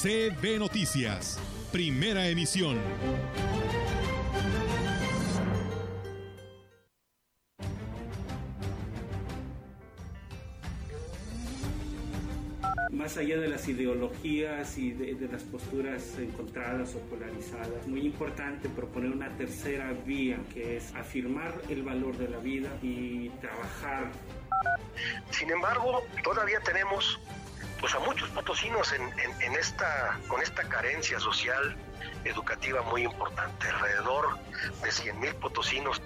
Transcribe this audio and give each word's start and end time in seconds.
CB 0.00 0.58
Noticias, 0.58 1.38
primera 1.70 2.26
emisión. 2.26 2.78
más 12.90 13.16
allá 13.16 13.36
de 13.38 13.48
las 13.48 13.68
ideologías 13.68 14.78
y 14.78 14.92
de, 14.92 15.14
de, 15.14 15.28
las 15.28 15.42
posturas 15.42 16.16
encontradas 16.18 16.94
o 16.94 17.00
polarizadas, 17.00 17.86
muy 17.86 18.00
importante 18.00 18.68
proponer 18.68 19.10
una 19.10 19.28
tercera 19.36 19.92
vía 20.06 20.38
que 20.54 20.76
es 20.76 20.94
afirmar 20.94 21.52
el 21.68 21.82
valor 21.82 22.16
de 22.16 22.28
la 22.28 22.38
vida 22.38 22.70
y 22.80 23.28
trabajar. 23.40 24.12
Sin 25.30 25.50
embargo, 25.50 26.04
todavía 26.22 26.60
tenemos 26.60 27.18
pues 27.82 27.96
a 27.96 27.98
muchos 27.98 28.30
potosinos 28.30 28.92
en, 28.92 29.02
en, 29.42 29.56
esta, 29.56 30.16
con 30.28 30.40
esta 30.40 30.62
carencia 30.62 31.18
social, 31.18 31.76
educativa 32.24 32.80
muy 32.82 33.02
importante, 33.02 33.66
alrededor 33.66 34.38
de 34.84 34.90
100 34.92 35.20
mil 35.20 35.34
potosinos. 35.34 36.00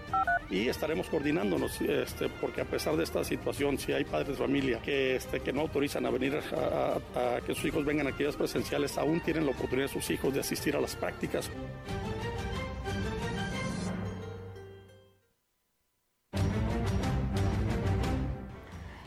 Y 0.48 0.68
estaremos 0.68 1.06
coordinándonos, 1.08 1.78
este, 1.82 2.30
porque 2.30 2.62
a 2.62 2.64
pesar 2.64 2.96
de 2.96 3.04
esta 3.04 3.22
situación, 3.24 3.78
si 3.78 3.92
hay 3.92 4.04
padres 4.04 4.28
de 4.28 4.34
familia 4.36 4.80
que, 4.80 5.16
este, 5.16 5.40
que 5.40 5.52
no 5.52 5.60
autorizan 5.60 6.06
a 6.06 6.10
venir 6.10 6.40
a 6.54 7.40
que 7.44 7.54
sus 7.54 7.66
hijos 7.66 7.84
vengan 7.84 8.06
a 8.06 8.10
actividades 8.10 8.36
presenciales, 8.36 8.96
aún 8.96 9.20
tienen 9.20 9.44
la 9.44 9.52
oportunidad 9.52 9.88
de 9.88 9.92
sus 9.92 10.08
hijos 10.08 10.32
de 10.32 10.40
asistir 10.40 10.76
a 10.76 10.80
las 10.80 10.96
prácticas. 10.96 11.50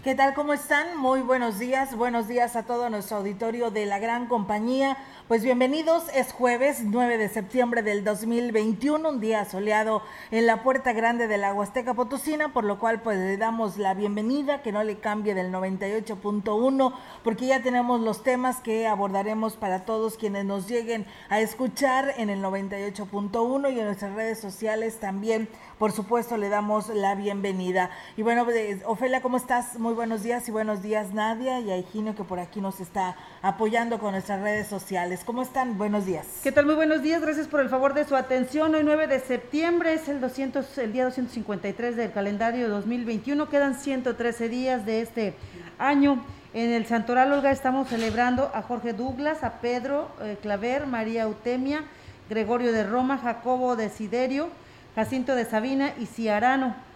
¿Qué 0.02 0.16
tal? 0.16 0.34
¿Cómo 0.34 0.54
están? 0.54 0.96
Muy 0.96 1.20
buenos 1.20 1.60
días. 1.60 1.94
Buenos 1.94 2.30
días 2.30 2.56
a 2.56 2.64
todo 2.64 2.90
nuestro 2.90 3.18
auditorio 3.18 3.70
de 3.70 3.86
la 3.86 4.00
gran 4.00 4.28
compañía. 4.28 4.96
Pues 5.30 5.44
bienvenidos, 5.44 6.06
es 6.16 6.32
jueves 6.32 6.82
9 6.86 7.20
de 7.20 7.30
septiembre 7.30 7.84
del 7.84 8.04
2021, 8.04 9.08
un 9.08 9.20
día 9.20 9.46
soleado 9.46 10.02
en 10.32 10.48
la 10.48 10.64
puerta 10.64 10.92
grande 10.92 11.28
de 11.28 11.38
la 11.38 11.54
Huasteca 11.54 11.94
Potosina, 11.94 12.52
por 12.52 12.64
lo 12.64 12.80
cual 12.80 13.04
pues 13.04 13.20
le 13.20 13.38
damos 13.38 13.78
la 13.78 13.94
bienvenida, 13.94 14.64
que 14.64 14.72
no 14.72 14.84
le 14.84 14.98
cambie 14.98 15.36
del 15.36 15.52
98.1, 15.52 16.94
porque 17.24 17.46
ya 17.46 17.62
tenemos 17.62 18.02
los 18.02 18.24
temas 18.24 18.60
que 18.62 18.88
abordaremos 18.88 19.56
para 19.56 19.86
todos 19.86 20.18
quienes 20.18 20.46
nos 20.46 20.68
lleguen 20.68 21.06
a 21.30 21.42
escuchar 21.42 22.16
en 22.18 22.32
el 22.32 22.42
98.1 22.42 23.72
y 23.72 23.80
en 23.80 23.86
nuestras 23.86 24.16
redes 24.16 24.40
sociales 24.40 25.00
también, 25.00 25.48
por 25.78 25.92
supuesto, 25.92 26.38
le 26.38 26.50
damos 26.50 26.90
la 26.90 27.14
bienvenida. 27.14 27.92
Y 28.18 28.24
bueno, 28.24 28.48
Ofelia, 28.88 29.22
¿cómo 29.22 29.38
estás? 29.38 29.78
Muy 29.78 29.94
buenos 30.00 30.24
días 30.24 30.48
y 30.48 30.52
buenos 30.54 30.82
días 30.82 31.14
Nadia 31.14 31.60
y 31.60 31.72
a 31.72 31.78
Higinio 31.78 32.16
que 32.16 32.24
por 32.24 32.40
aquí 32.40 32.62
nos 32.62 32.80
está 32.80 33.18
apoyando 33.42 34.00
con 34.00 34.14
nuestras 34.14 34.40
redes 34.40 34.66
sociales. 34.66 35.24
¿Cómo 35.26 35.42
están? 35.42 35.78
Buenos 35.78 36.06
días. 36.06 36.26
¿Qué 36.42 36.54
tal? 36.54 36.66
Muy 36.66 36.76
buenos 36.76 37.02
días. 37.02 37.22
Gracias 37.22 37.50
por 37.50 37.60
el 37.60 37.68
favor 37.68 37.94
de 37.94 38.06
su 38.06 38.16
atención. 38.16 38.74
Hoy 38.74 38.84
9 38.86 39.08
de 39.08 39.20
septiembre 39.20 39.94
es 39.94 40.08
el 40.08 40.22
200 40.22 40.78
el 40.78 40.94
día 40.94 41.04
253 41.04 41.98
del 41.98 42.14
calendario 42.14 42.70
2021. 42.70 43.50
Quedan 43.50 43.76
113 43.76 44.48
días 44.48 44.86
de 44.86 45.02
este 45.02 45.34
año. 45.78 46.24
En 46.54 46.72
el 46.72 46.86
Santoral 46.86 47.34
Olga 47.34 47.52
estamos 47.52 47.90
celebrando 47.90 48.52
a 48.54 48.62
Jorge 48.62 48.94
Douglas, 48.94 49.44
a 49.44 49.60
Pedro 49.60 50.08
eh, 50.22 50.38
Claver, 50.42 50.88
María 50.88 51.24
Eutemia, 51.24 51.84
Gregorio 52.30 52.72
de 52.72 52.86
Roma, 52.86 53.18
Jacobo 53.18 53.76
de 53.76 53.90
Siderio, 53.90 54.48
Jacinto 54.96 55.36
de 55.36 55.44
Sabina 55.44 55.92
y 56.00 56.06
Ciarano. 56.06 56.88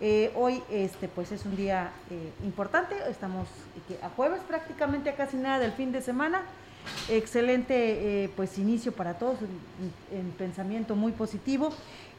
Eh, 0.00 0.30
hoy 0.34 0.62
este 0.70 1.08
pues 1.08 1.32
es 1.32 1.46
un 1.46 1.56
día 1.56 1.90
eh, 2.10 2.30
importante, 2.44 2.94
estamos 3.08 3.48
eh, 3.88 3.98
a 4.02 4.10
jueves 4.10 4.42
prácticamente 4.46 5.08
a 5.08 5.16
casi 5.16 5.38
nada 5.38 5.58
del 5.58 5.72
fin 5.72 5.90
de 5.90 6.02
semana. 6.02 6.42
Excelente 7.08 8.30
pues 8.36 8.58
inicio 8.58 8.92
para 8.92 9.14
todos, 9.14 9.38
en, 9.40 10.16
en, 10.16 10.30
pensamiento 10.32 10.94
muy 10.94 11.10
positivo 11.10 11.70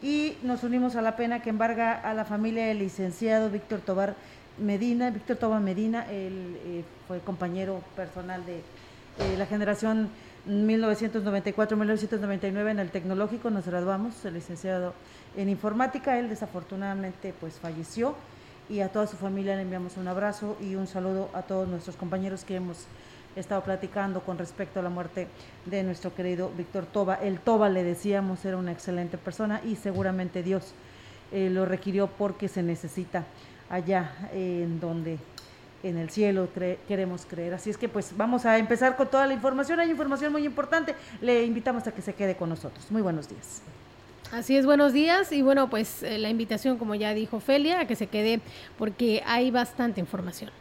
y 0.01 0.35
nos 0.43 0.63
unimos 0.63 0.97
a 0.97 1.01
la 1.01 1.15
pena 1.15 1.41
que 1.41 1.49
embarga 1.49 1.93
a 1.93 2.13
la 2.13 2.25
familia 2.25 2.65
del 2.65 2.79
licenciado 2.79 3.49
Víctor 3.49 3.79
Tobar 3.79 4.15
Medina. 4.57 5.09
Víctor 5.09 5.37
Tobar 5.37 5.61
Medina, 5.61 6.05
él 6.11 6.83
fue 7.07 7.19
compañero 7.19 7.81
personal 7.95 8.43
de 8.45 8.61
la 9.37 9.45
generación 9.45 10.09
1994-1999 10.49 12.71
en 12.71 12.79
el 12.79 12.91
tecnológico, 12.91 13.49
nos 13.49 13.67
graduamos, 13.67 14.25
el 14.25 14.33
licenciado 14.33 14.93
en 15.37 15.49
informática, 15.49 16.17
él 16.17 16.29
desafortunadamente 16.29 17.33
pues 17.39 17.53
falleció 17.59 18.15
y 18.69 18.81
a 18.81 18.89
toda 18.91 19.07
su 19.07 19.15
familia 19.15 19.55
le 19.55 19.61
enviamos 19.61 19.95
un 19.95 20.07
abrazo 20.07 20.57
y 20.59 20.75
un 20.75 20.87
saludo 20.87 21.29
a 21.33 21.43
todos 21.43 21.67
nuestros 21.67 21.95
compañeros 21.95 22.43
que 22.43 22.55
hemos 22.55 22.85
estado 23.35 23.61
platicando 23.63 24.21
con 24.21 24.37
respecto 24.37 24.79
a 24.79 24.83
la 24.83 24.89
muerte 24.89 25.27
de 25.65 25.83
nuestro 25.83 26.13
querido 26.15 26.51
Víctor 26.57 26.85
Toba. 26.87 27.15
El 27.15 27.39
Toba 27.39 27.69
le 27.69 27.83
decíamos 27.83 28.43
era 28.45 28.57
una 28.57 28.71
excelente 28.71 29.17
persona 29.17 29.61
y 29.63 29.75
seguramente 29.75 30.41
Dios 30.41 30.73
eh, 31.31 31.49
lo 31.51 31.65
requirió 31.65 32.07
porque 32.07 32.47
se 32.47 32.63
necesita 32.63 33.25
allá 33.69 34.11
en 34.33 34.79
donde 34.79 35.19
en 35.83 35.97
el 35.97 36.09
cielo 36.09 36.49
queremos 36.87 37.27
creer. 37.27 37.53
Así 37.53 37.69
es 37.69 37.77
que 37.77 37.87
pues 37.87 38.17
vamos 38.17 38.45
a 38.45 38.57
empezar 38.57 38.95
con 38.95 39.07
toda 39.07 39.27
la 39.27 39.33
información. 39.33 39.79
Hay 39.79 39.91
información 39.91 40.31
muy 40.31 40.45
importante. 40.45 40.95
Le 41.21 41.43
invitamos 41.45 41.85
a 41.85 41.91
que 41.91 42.01
se 42.01 42.15
quede 42.15 42.35
con 42.35 42.49
nosotros. 42.49 42.89
Muy 42.89 43.03
buenos 43.03 43.29
días. 43.29 43.61
Así 44.31 44.57
es, 44.57 44.65
buenos 44.65 44.93
días. 44.93 45.31
Y 45.31 45.41
bueno, 45.41 45.69
pues 45.69 46.03
eh, 46.03 46.17
la 46.17 46.29
invitación, 46.29 46.77
como 46.77 46.95
ya 46.95 47.13
dijo 47.13 47.39
Felia, 47.39 47.81
a 47.81 47.87
que 47.87 47.95
se 47.95 48.07
quede 48.07 48.41
porque 48.77 49.23
hay 49.25 49.51
bastante 49.51 49.99
información. 50.01 50.51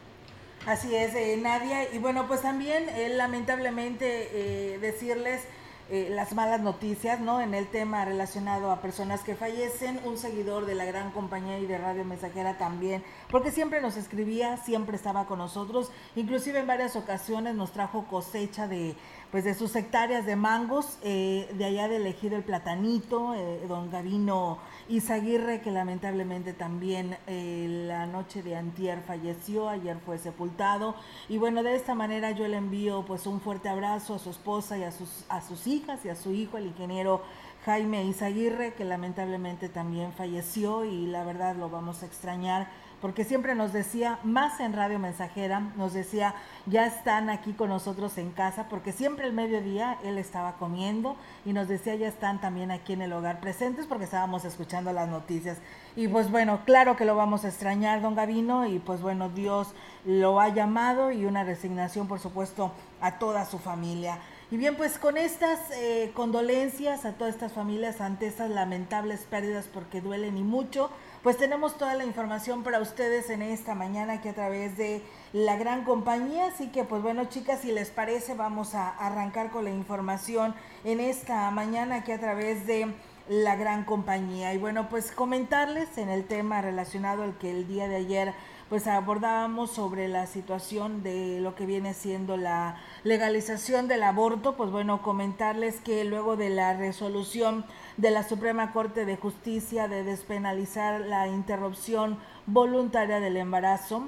Así 0.65 0.93
es, 0.93 1.15
eh, 1.15 1.37
Nadia. 1.41 1.93
Y 1.93 1.97
bueno, 1.97 2.27
pues 2.27 2.41
también 2.41 2.89
eh, 2.89 3.09
lamentablemente 3.15 4.29
eh, 4.33 4.79
decirles 4.79 5.41
eh, 5.89 6.09
las 6.11 6.33
malas 6.33 6.59
noticias, 6.59 7.21
¿no? 7.21 7.39
En 7.39 7.53
el 7.53 7.67
tema 7.67 8.03
relacionado 8.03 8.71
a 8.71 8.81
personas 8.81 9.21
que 9.21 9.35
fallecen, 9.35 10.01
un 10.03 10.17
seguidor 10.17 10.65
de 10.65 10.75
la 10.75 10.83
gran 10.83 11.11
compañía 11.11 11.59
y 11.59 11.65
de 11.65 11.77
Radio 11.77 12.03
Mensajera 12.03 12.57
también, 12.57 13.03
porque 13.31 13.51
siempre 13.51 13.81
nos 13.81 13.95
escribía, 13.95 14.57
siempre 14.57 14.97
estaba 14.97 15.27
con 15.27 15.39
nosotros, 15.39 15.89
inclusive 16.15 16.59
en 16.59 16.67
varias 16.67 16.95
ocasiones 16.97 17.55
nos 17.55 17.71
trajo 17.71 18.05
cosecha 18.09 18.67
de 18.67 18.95
pues 19.31 19.43
de 19.43 19.53
sus 19.53 19.75
hectáreas 19.75 20.25
de 20.25 20.37
mangos, 20.37 20.97
eh, 21.03 21.49
de 21.57 21.65
allá 21.65 21.89
de 21.89 21.97
elegido 21.97 22.37
el 22.37 22.43
platanito, 22.43 23.33
eh, 23.35 23.65
don 23.67 23.91
Gavino 23.91 24.57
Izaguirre, 24.87 25.59
que 25.59 25.69
lamentablemente 25.69 26.53
también 26.53 27.17
la 27.27 28.05
noche 28.05 28.41
de 28.41 28.55
antier 28.55 29.01
falleció, 29.05 29.67
ayer 29.67 29.97
fue 30.05 30.17
sepultado, 30.17 30.95
y 31.27 31.37
bueno, 31.37 31.61
de 31.61 31.75
esta 31.75 31.93
manera 31.93 32.31
yo 32.31 32.47
le 32.47 32.55
envío 32.55 33.03
pues 33.05 33.27
un 33.27 33.41
fuerte 33.41 33.67
abrazo 33.67 34.15
a 34.15 34.19
su 34.19 34.29
esposa 34.29 34.77
y 34.77 34.83
a 34.83 34.93
sus, 34.93 35.25
a 35.27 35.41
sus 35.41 35.67
y 36.03 36.09
a 36.09 36.15
su 36.15 36.31
hijo, 36.31 36.57
el 36.57 36.67
ingeniero 36.67 37.21
Jaime 37.65 38.05
Izaguirre, 38.05 38.73
que 38.73 38.85
lamentablemente 38.85 39.69
también 39.69 40.13
falleció 40.13 40.85
y 40.85 41.05
la 41.05 41.23
verdad 41.23 41.55
lo 41.55 41.69
vamos 41.69 42.03
a 42.03 42.05
extrañar 42.05 42.67
porque 43.01 43.23
siempre 43.23 43.53
nos 43.53 43.73
decía, 43.73 44.19
más 44.23 44.59
en 44.59 44.73
Radio 44.73 44.97
Mensajera, 44.97 45.59
nos 45.75 45.93
decía, 45.93 46.33
ya 46.65 46.87
están 46.87 47.29
aquí 47.29 47.53
con 47.53 47.69
nosotros 47.69 48.17
en 48.17 48.31
casa, 48.31 48.67
porque 48.69 48.91
siempre 48.91 49.27
el 49.27 49.33
mediodía 49.33 49.99
él 50.03 50.17
estaba 50.17 50.53
comiendo 50.53 51.15
y 51.45 51.53
nos 51.53 51.67
decía, 51.67 51.93
ya 51.93 52.07
están 52.07 52.41
también 52.41 52.71
aquí 52.71 52.93
en 52.93 53.03
el 53.03 53.13
hogar 53.13 53.39
presentes, 53.39 53.85
porque 53.85 54.05
estábamos 54.05 54.45
escuchando 54.45 54.91
las 54.93 55.07
noticias. 55.07 55.59
Y 55.95 56.07
pues 56.07 56.31
bueno, 56.31 56.61
claro 56.65 56.95
que 56.95 57.05
lo 57.05 57.15
vamos 57.15 57.45
a 57.45 57.49
extrañar, 57.49 58.01
don 58.01 58.15
Gavino, 58.15 58.65
y 58.65 58.79
pues 58.79 58.99
bueno, 58.99 59.29
Dios 59.29 59.75
lo 60.03 60.41
ha 60.41 60.49
llamado 60.49 61.11
y 61.11 61.25
una 61.25 61.43
resignación, 61.43 62.07
por 62.07 62.19
supuesto, 62.19 62.71
a 62.99 63.19
toda 63.19 63.45
su 63.45 63.59
familia. 63.59 64.17
Y 64.49 64.55
bien, 64.55 64.77
pues 64.77 64.97
con 64.97 65.17
estas 65.17 65.59
eh, 65.71 66.11
condolencias 66.13 67.03
a 67.03 67.11
todas 67.11 67.33
estas 67.33 67.51
familias 67.51 67.99
ante 67.99 68.27
estas 68.27 68.49
lamentables 68.49 69.25
pérdidas, 69.29 69.67
porque 69.67 69.99
duelen 69.99 70.37
y 70.37 70.43
mucho, 70.43 70.89
pues 71.21 71.35
tenemos 71.35 71.77
toda 71.77 71.95
la 71.95 72.05
información 72.05 72.63
para 72.63 72.79
ustedes 72.79 73.29
en 73.29 73.41
esta 73.41 73.75
mañana 73.75 74.13
aquí 74.13 74.29
a 74.29 74.33
través 74.33 74.77
de 74.77 75.01
la 75.33 75.57
gran 75.57 75.83
compañía. 75.83 76.45
Así 76.45 76.67
que 76.69 76.85
pues 76.85 77.01
bueno 77.01 77.25
chicas, 77.25 77.59
si 77.59 77.73
les 77.73 77.89
parece 77.89 78.35
vamos 78.35 78.73
a 78.73 78.87
arrancar 78.87 79.49
con 79.49 79.65
la 79.65 79.71
información 79.71 80.55
en 80.85 81.01
esta 81.01 81.51
mañana 81.51 81.97
aquí 81.97 82.13
a 82.13 82.19
través 82.19 82.65
de 82.65 82.93
la 83.27 83.57
gran 83.57 83.83
compañía. 83.83 84.53
Y 84.53 84.57
bueno, 84.57 84.87
pues 84.87 85.11
comentarles 85.11 85.97
en 85.97 86.07
el 86.07 86.23
tema 86.25 86.61
relacionado 86.61 87.23
al 87.23 87.37
que 87.37 87.51
el 87.51 87.67
día 87.67 87.89
de 87.89 87.97
ayer 87.97 88.33
pues 88.69 88.87
abordábamos 88.87 89.71
sobre 89.71 90.07
la 90.07 90.27
situación 90.27 91.01
de 91.03 91.39
lo 91.39 91.55
que 91.55 91.65
viene 91.65 91.93
siendo 91.93 92.35
la 92.35 92.77
legalización 93.03 93.87
del 93.87 94.03
aborto, 94.03 94.55
pues 94.55 94.71
bueno, 94.71 95.01
comentarles 95.01 95.79
que 95.79 96.03
luego 96.03 96.35
de 96.35 96.49
la 96.49 96.73
resolución 96.73 97.65
de 97.95 98.11
la 98.11 98.23
Suprema 98.23 98.73
Corte 98.73 99.05
de 99.05 99.15
Justicia 99.15 99.87
de 99.87 100.03
despenalizar 100.03 101.01
la 101.01 101.27
interrupción 101.27 102.17
voluntaria 102.45 103.19
del 103.19 103.37
embarazo, 103.37 104.03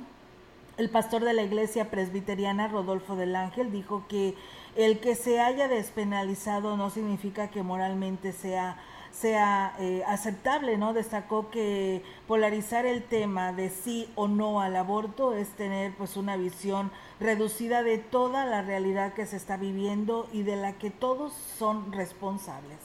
el 0.78 0.90
pastor 0.90 1.24
de 1.24 1.34
la 1.34 1.44
iglesia 1.44 1.90
presbiteriana, 1.90 2.68
Rodolfo 2.68 3.16
del 3.16 3.36
Ángel, 3.36 3.72
dijo 3.72 4.06
que 4.08 4.36
el 4.76 5.00
que 5.00 5.16
se 5.16 5.42
haya 5.42 5.68
despenalizado 5.68 6.78
no 6.78 6.90
significa 6.90 7.50
que 7.50 7.64
moralmente 7.64 8.32
sea 8.32 8.78
sea 9.12 9.76
eh, 9.80 10.04
aceptable, 10.08 10.78
¿no? 10.78 10.94
Destacó 10.94 11.50
que 11.50 12.02
polarizar 12.28 12.86
el 12.86 13.04
tema 13.04 13.54
de 13.54 13.70
sí 13.70 14.08
o 14.16 14.28
no 14.28 14.62
al 14.62 14.76
aborto 14.76 15.34
es 15.34 15.50
tener 15.50 15.94
pues 15.98 16.18
una 16.18 16.38
visión 16.38 16.92
reducida 17.20 17.84
de 17.84 17.98
toda 17.98 18.46
la 18.46 18.62
realidad 18.62 19.14
que 19.14 19.26
se 19.26 19.38
está 19.38 19.58
viviendo 19.58 20.30
y 20.34 20.44
de 20.44 20.56
la 20.56 20.78
que 20.78 20.90
todos 20.90 21.34
son 21.34 21.92
responsables. 21.92 22.78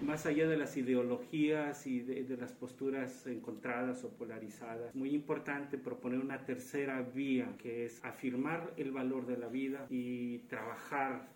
Más 0.00 0.26
allá 0.26 0.46
de 0.46 0.56
las 0.56 0.76
ideologías 0.76 1.84
y 1.88 2.00
de, 2.00 2.22
de 2.22 2.36
las 2.36 2.52
posturas 2.52 3.26
encontradas 3.26 4.04
o 4.04 4.10
polarizadas, 4.10 4.94
muy 4.94 5.10
importante 5.10 5.76
proponer 5.76 6.20
una 6.20 6.44
tercera 6.44 7.02
vía 7.02 7.48
que 7.58 7.84
es 7.84 8.04
afirmar 8.04 8.72
el 8.76 8.92
valor 8.92 9.26
de 9.26 9.36
la 9.36 9.48
vida 9.48 9.86
y 9.90 10.38
trabajar 10.50 11.26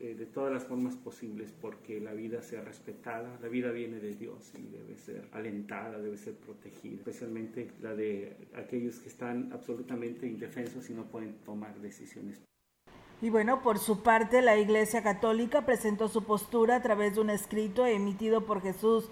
eh, 0.00 0.14
de 0.18 0.26
todas 0.26 0.52
las 0.52 0.64
formas 0.64 0.96
posibles 0.96 1.52
porque 1.60 2.00
la 2.00 2.12
vida 2.12 2.42
sea 2.42 2.62
respetada. 2.62 3.38
La 3.42 3.48
vida 3.48 3.70
viene 3.70 3.98
de 3.98 4.14
Dios 4.14 4.52
y 4.56 4.62
debe 4.62 4.96
ser 4.96 5.28
alentada, 5.32 5.98
debe 5.98 6.16
ser 6.16 6.34
protegida, 6.34 6.96
especialmente 6.96 7.68
la 7.80 7.94
de 7.94 8.36
aquellos 8.54 8.98
que 8.98 9.08
están 9.08 9.52
absolutamente 9.52 10.26
indefensos 10.26 10.88
y 10.90 10.94
no 10.94 11.04
pueden 11.04 11.34
tomar 11.44 11.78
decisiones. 11.80 12.40
Y 13.22 13.30
bueno, 13.30 13.62
por 13.62 13.78
su 13.78 14.02
parte, 14.02 14.42
la 14.42 14.58
Iglesia 14.58 15.02
Católica 15.02 15.64
presentó 15.64 16.08
su 16.08 16.24
postura 16.24 16.76
a 16.76 16.82
través 16.82 17.14
de 17.14 17.22
un 17.22 17.30
escrito 17.30 17.86
emitido 17.86 18.44
por 18.44 18.60
Jesús 18.60 19.10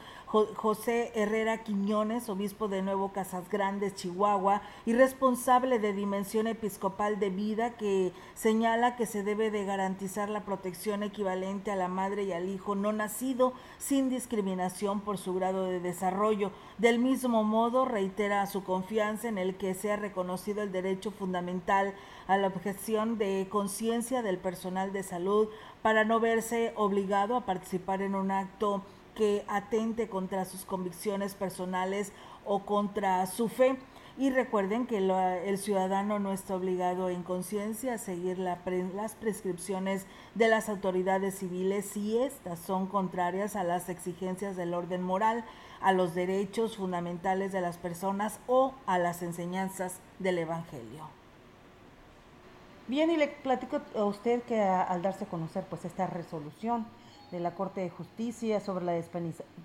José 0.57 1.13
Herrera 1.15 1.63
Quiñones, 1.63 2.29
obispo 2.29 2.67
de 2.67 2.83
Nuevo 2.83 3.13
Casas 3.13 3.49
Grandes, 3.49 3.95
Chihuahua, 3.95 4.63
y 4.85 4.93
responsable 4.93 5.79
de 5.79 5.93
Dimensión 5.93 6.49
Episcopal 6.49 7.21
de 7.21 7.31
Vida, 7.31 7.77
que 7.77 8.13
señala 8.35 8.97
que 8.97 9.07
se 9.07 9.23
debe 9.23 9.53
de 9.53 9.65
garantizar 9.65 10.29
la 10.29 10.45
protección 10.45 11.05
equivalente 11.05 11.71
a 11.71 11.77
la 11.77 11.87
madre 11.87 12.25
y 12.25 12.33
al 12.33 12.49
hijo 12.49 12.75
no 12.75 12.93
nacido 12.93 13.53
sin 13.79 14.11
discriminación 14.11 15.01
por 15.03 15.19
su 15.19 15.35
grado 15.35 15.67
de 15.67 15.79
desarrollo. 15.79 16.51
Del 16.79 16.99
mismo 16.99 17.45
modo, 17.45 17.85
reitera 17.85 18.45
su 18.49 18.65
confianza 18.65 19.29
en 19.29 19.39
el 19.39 19.55
que 19.55 19.75
sea 19.75 19.95
reconocido 19.95 20.63
el 20.63 20.73
derecho 20.73 21.13
fundamental 21.13 21.95
a 22.27 22.37
la 22.39 22.49
objeción 22.49 23.19
de 23.19 23.47
conciencia 23.49 24.23
del 24.23 24.39
personal 24.39 24.93
de 24.93 25.05
salud 25.05 25.49
para 25.83 26.05
no 26.05 26.19
verse 26.19 26.73
obligado 26.75 27.37
a 27.37 27.47
participar 27.47 28.03
en 28.03 28.17
un 28.17 28.33
acto 28.33 28.83
que 29.15 29.45
atente 29.49 30.09
contra 30.09 30.45
sus 30.45 30.65
convicciones 30.65 31.35
personales 31.35 32.13
o 32.45 32.61
contra 32.61 33.27
su 33.27 33.49
fe. 33.49 33.77
Y 34.17 34.31
recuerden 34.31 34.87
que 34.87 34.99
el 34.99 35.59
ciudadano 35.59 36.21
no 36.21 36.33
está 36.33 36.55
obligado 36.55 37.11
en 37.11 37.25
conciencia 37.25 37.95
a 37.95 37.99
seguir 37.99 38.39
las 38.39 39.15
prescripciones 39.17 40.07
de 40.37 40.47
las 40.47 40.69
autoridades 40.69 41.37
civiles 41.39 41.87
si 41.87 42.19
éstas 42.19 42.61
son 42.61 42.87
contrarias 42.87 43.57
a 43.57 43.65
las 43.65 43.89
exigencias 43.89 44.57
del 44.57 44.73
orden 44.73 45.03
moral, 45.03 45.45
a 45.81 45.93
los 45.93 46.15
derechos 46.15 46.77
fundamentales 46.77 47.51
de 47.51 47.61
las 47.61 47.77
personas 47.77 48.39
o 48.47 48.73
a 48.87 48.99
las 48.99 49.21
enseñanzas 49.23 49.99
del 50.21 50.39
Evangelio. 50.39 51.09
Bien, 52.87 53.11
y 53.11 53.17
le 53.17 53.29
platico 53.29 53.81
a 53.97 54.05
usted 54.05 54.43
que 54.43 54.61
al 54.61 55.03
darse 55.03 55.25
a 55.25 55.29
conocer 55.29 55.65
pues 55.65 55.85
esta 55.85 56.07
resolución, 56.07 56.87
de 57.35 57.41
la 57.41 57.57
Corte 57.57 57.81
de 57.81 57.91
Justicia 57.91 58.61
sobre 58.61 58.85
la 58.85 58.93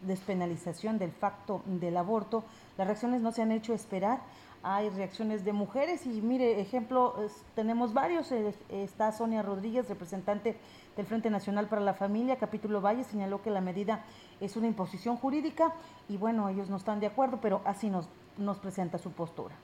despenalización 0.02 0.98
del 0.98 1.12
facto 1.12 1.62
del 1.68 1.98
aborto, 1.98 2.44
las 2.78 2.88
reacciones 2.88 3.22
no 3.22 3.32
se 3.32 3.44
han 3.44 3.52
hecho 3.52 3.74
esperar. 3.74 4.22
Hay 4.64 4.90
reacciones 4.90 5.46
de 5.46 5.54
mujeres 5.54 6.06
y 6.08 6.20
mire, 6.22 6.60
ejemplo, 6.60 7.16
tenemos 7.54 7.94
varios. 7.94 8.32
Eh, 8.32 8.56
está 8.72 9.12
Sonia 9.12 9.44
Rodríguez, 9.44 9.88
representante 9.88 10.58
del 10.98 11.06
Frente 11.06 11.30
Nacional 11.30 11.68
para 11.68 11.82
la 11.82 11.94
Familia, 11.94 12.38
capítulo 12.38 12.82
Valle, 12.82 13.04
señaló 13.04 13.44
que 13.44 13.52
la 13.52 13.62
medida 13.62 14.04
es 14.42 14.58
una 14.58 14.68
imposición 14.68 15.16
jurídica 15.16 15.76
y 16.10 16.18
bueno, 16.18 16.50
ellos 16.50 16.70
no 16.70 16.78
están 16.78 17.00
de 17.00 17.06
acuerdo, 17.06 17.40
pero 17.40 17.62
así 17.66 17.90
nos, 17.90 18.10
nos 18.38 18.58
presenta 18.58 18.98
su 18.98 19.12
postura. 19.12 19.56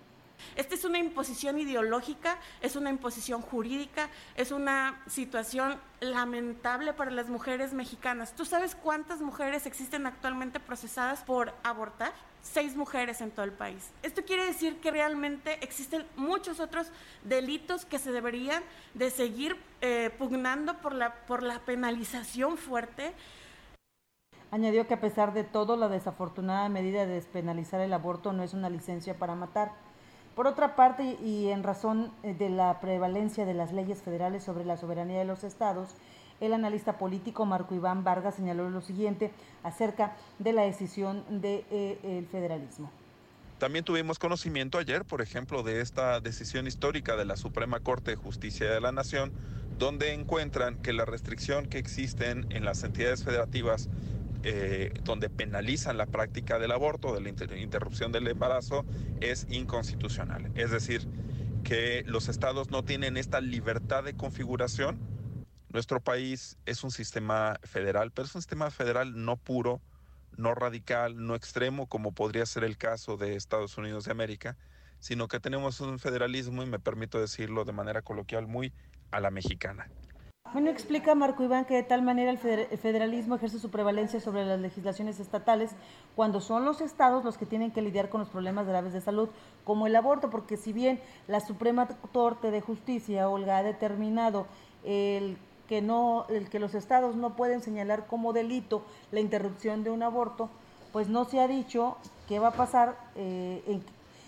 Esta 0.55 0.75
es 0.75 0.85
una 0.85 0.97
imposición 0.97 1.59
ideológica, 1.59 2.37
es 2.61 2.75
una 2.75 2.89
imposición 2.89 3.41
jurídica, 3.41 4.09
es 4.35 4.51
una 4.51 5.01
situación 5.07 5.79
lamentable 5.99 6.93
para 6.93 7.11
las 7.11 7.29
mujeres 7.29 7.73
mexicanas. 7.73 8.33
¿Tú 8.33 8.45
sabes 8.45 8.75
cuántas 8.75 9.21
mujeres 9.21 9.65
existen 9.65 10.05
actualmente 10.05 10.59
procesadas 10.59 11.23
por 11.23 11.53
abortar? 11.63 12.13
Seis 12.41 12.75
mujeres 12.75 13.21
en 13.21 13.31
todo 13.31 13.43
el 13.43 13.51
país. 13.51 13.89
Esto 14.03 14.23
quiere 14.23 14.45
decir 14.45 14.79
que 14.79 14.91
realmente 14.91 15.57
existen 15.63 16.05
muchos 16.15 16.59
otros 16.59 16.91
delitos 17.23 17.85
que 17.85 17.97
se 17.97 18.11
deberían 18.11 18.63
de 18.93 19.09
seguir 19.09 19.57
eh, 19.81 20.11
pugnando 20.17 20.75
por 20.75 20.93
la, 20.93 21.15
por 21.25 21.41
la 21.41 21.59
penalización 21.59 22.57
fuerte. 22.57 23.13
Añadió 24.51 24.87
que 24.87 24.93
a 24.93 25.01
pesar 25.01 25.33
de 25.33 25.43
todo, 25.43 25.75
la 25.75 25.89
desafortunada 25.89 26.69
medida 26.69 27.05
de 27.05 27.15
despenalizar 27.15 27.81
el 27.81 27.91
aborto 27.93 28.31
no 28.31 28.43
es 28.43 28.53
una 28.53 28.69
licencia 28.69 29.17
para 29.17 29.33
matar 29.35 29.73
por 30.35 30.47
otra 30.47 30.75
parte, 30.75 31.17
y 31.23 31.47
en 31.47 31.63
razón 31.63 32.11
eh, 32.23 32.33
de 32.33 32.49
la 32.49 32.79
prevalencia 32.81 33.45
de 33.45 33.53
las 33.53 33.71
leyes 33.71 34.01
federales 34.01 34.43
sobre 34.43 34.65
la 34.65 34.77
soberanía 34.77 35.19
de 35.19 35.25
los 35.25 35.43
estados, 35.43 35.95
el 36.41 36.53
analista 36.53 36.97
político 36.97 37.45
Marco 37.45 37.73
Iván 37.73 38.03
Vargas 38.03 38.35
señaló 38.35 38.69
lo 38.69 38.81
siguiente 38.81 39.31
acerca 39.63 40.15
de 40.37 40.51
la 40.51 40.63
decisión 40.63 41.23
del 41.29 41.41
de, 41.41 41.65
eh, 42.03 42.27
federalismo. 42.29 42.91
También 43.57 43.85
tuvimos 43.85 44.19
conocimiento 44.19 44.77
ayer, 44.77 45.05
por 45.05 45.21
ejemplo, 45.21 45.63
de 45.63 45.79
esta 45.79 46.19
decisión 46.19 46.67
histórica 46.67 47.15
de 47.15 47.23
la 47.23 47.37
Suprema 47.37 47.79
Corte 47.79 48.11
de 48.11 48.17
Justicia 48.17 48.69
de 48.69 48.81
la 48.81 48.91
Nación, 48.91 49.31
donde 49.79 50.13
encuentran 50.13 50.75
que 50.81 50.91
la 50.91 51.05
restricción 51.05 51.67
que 51.67 51.77
existen 51.77 52.47
en 52.49 52.65
las 52.65 52.83
entidades 52.83 53.23
federativas 53.23 53.87
eh, 54.47 54.93
donde 55.03 55.27
penalizan 55.27 55.97
la 55.97 56.05
práctica 56.05 56.59
del 56.59 56.71
aborto, 56.71 57.15
de 57.15 57.19
la 57.19 57.29
interrupción 57.57 58.11
del 58.11 58.27
embarazo, 58.27 58.85
es 59.19 59.47
inconstitucional. 59.49 60.51
Es 60.53 60.69
decir, 60.69 61.07
que 61.63 62.03
los 62.05 62.29
estados 62.29 62.69
no 62.69 62.83
tienen 62.83 63.17
esta 63.17 63.41
libertad 63.41 64.03
de 64.03 64.15
configuración. 64.15 64.99
Nuestro 65.69 65.99
país 65.99 66.59
es 66.67 66.83
un 66.83 66.91
sistema 66.91 67.59
federal, 67.63 68.11
pero 68.11 68.27
es 68.27 68.35
un 68.35 68.41
sistema 68.41 68.69
federal 68.69 69.25
no 69.25 69.35
puro, 69.35 69.81
no 70.37 70.53
radical, 70.53 71.25
no 71.25 71.33
extremo, 71.33 71.87
como 71.87 72.11
podría 72.11 72.45
ser 72.45 72.63
el 72.65 72.77
caso 72.77 73.17
de 73.17 73.35
Estados 73.35 73.79
Unidos 73.79 74.05
de 74.05 74.11
América, 74.11 74.57
sino 74.99 75.27
que 75.27 75.39
tenemos 75.39 75.79
un 75.79 75.97
federalismo, 75.97 76.61
y 76.61 76.67
me 76.67 76.77
permito 76.77 77.19
decirlo 77.19 77.65
de 77.65 77.73
manera 77.73 78.03
coloquial, 78.03 78.45
muy 78.45 78.73
a 79.09 79.19
la 79.19 79.31
mexicana. 79.31 79.89
Bueno, 80.55 80.69
explica 80.69 81.15
Marco 81.15 81.43
Iván 81.43 81.65
que 81.65 81.75
de 81.75 81.83
tal 81.83 82.01
manera 82.01 82.31
el 82.31 82.37
federalismo 82.37 83.35
ejerce 83.35 83.59
su 83.59 83.69
prevalencia 83.69 84.21
sobre 84.21 84.45
las 84.45 84.57
legislaciones 84.57 85.19
estatales 85.19 85.71
cuando 86.15 86.39
son 86.39 86.63
los 86.63 86.79
estados 86.79 87.25
los 87.25 87.37
que 87.37 87.45
tienen 87.45 87.71
que 87.71 87.81
lidiar 87.81 88.07
con 88.07 88.21
los 88.21 88.29
problemas 88.29 88.65
graves 88.65 88.93
de 88.93 89.01
salud, 89.01 89.27
como 89.65 89.85
el 89.85 89.97
aborto, 89.97 90.29
porque 90.29 90.55
si 90.55 90.71
bien 90.71 91.01
la 91.27 91.41
Suprema 91.41 91.89
Corte 92.13 92.51
de 92.51 92.61
Justicia, 92.61 93.27
Olga, 93.27 93.57
ha 93.57 93.63
determinado 93.63 94.47
el 94.85 95.37
que 95.67 95.81
no, 95.81 96.25
el 96.29 96.49
que 96.49 96.59
los 96.59 96.73
estados 96.73 97.17
no 97.17 97.35
pueden 97.35 97.61
señalar 97.61 98.07
como 98.07 98.31
delito 98.31 98.85
la 99.11 99.19
interrupción 99.19 99.83
de 99.83 99.89
un 99.89 100.03
aborto, 100.03 100.49
pues 100.93 101.09
no 101.09 101.25
se 101.25 101.41
ha 101.41 101.49
dicho 101.49 101.97
qué 102.29 102.39
va 102.39 102.47
a 102.47 102.53
pasar, 102.53 102.97
eh, 103.17 103.81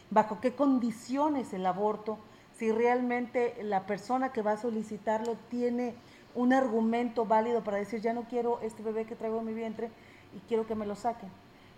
bajo 0.09 0.41
qué 0.41 0.53
condiciones 0.53 1.53
el 1.53 1.65
aborto, 1.65 2.17
si 2.57 2.71
realmente 2.71 3.55
la 3.61 3.85
persona 3.85 4.31
que 4.31 4.41
va 4.41 4.53
a 4.53 4.57
solicitarlo 4.57 5.35
tiene 5.49 5.93
un 6.33 6.53
argumento 6.53 7.25
válido 7.25 7.63
para 7.63 7.77
decir, 7.77 8.01
ya 8.01 8.13
no 8.13 8.23
quiero 8.23 8.59
este 8.61 8.83
bebé 8.83 9.05
que 9.05 9.15
traigo 9.15 9.39
en 9.39 9.45
mi 9.45 9.53
vientre 9.53 9.89
y 10.35 10.39
quiero 10.47 10.65
que 10.65 10.75
me 10.75 10.85
lo 10.85 10.95
saquen. 10.95 11.29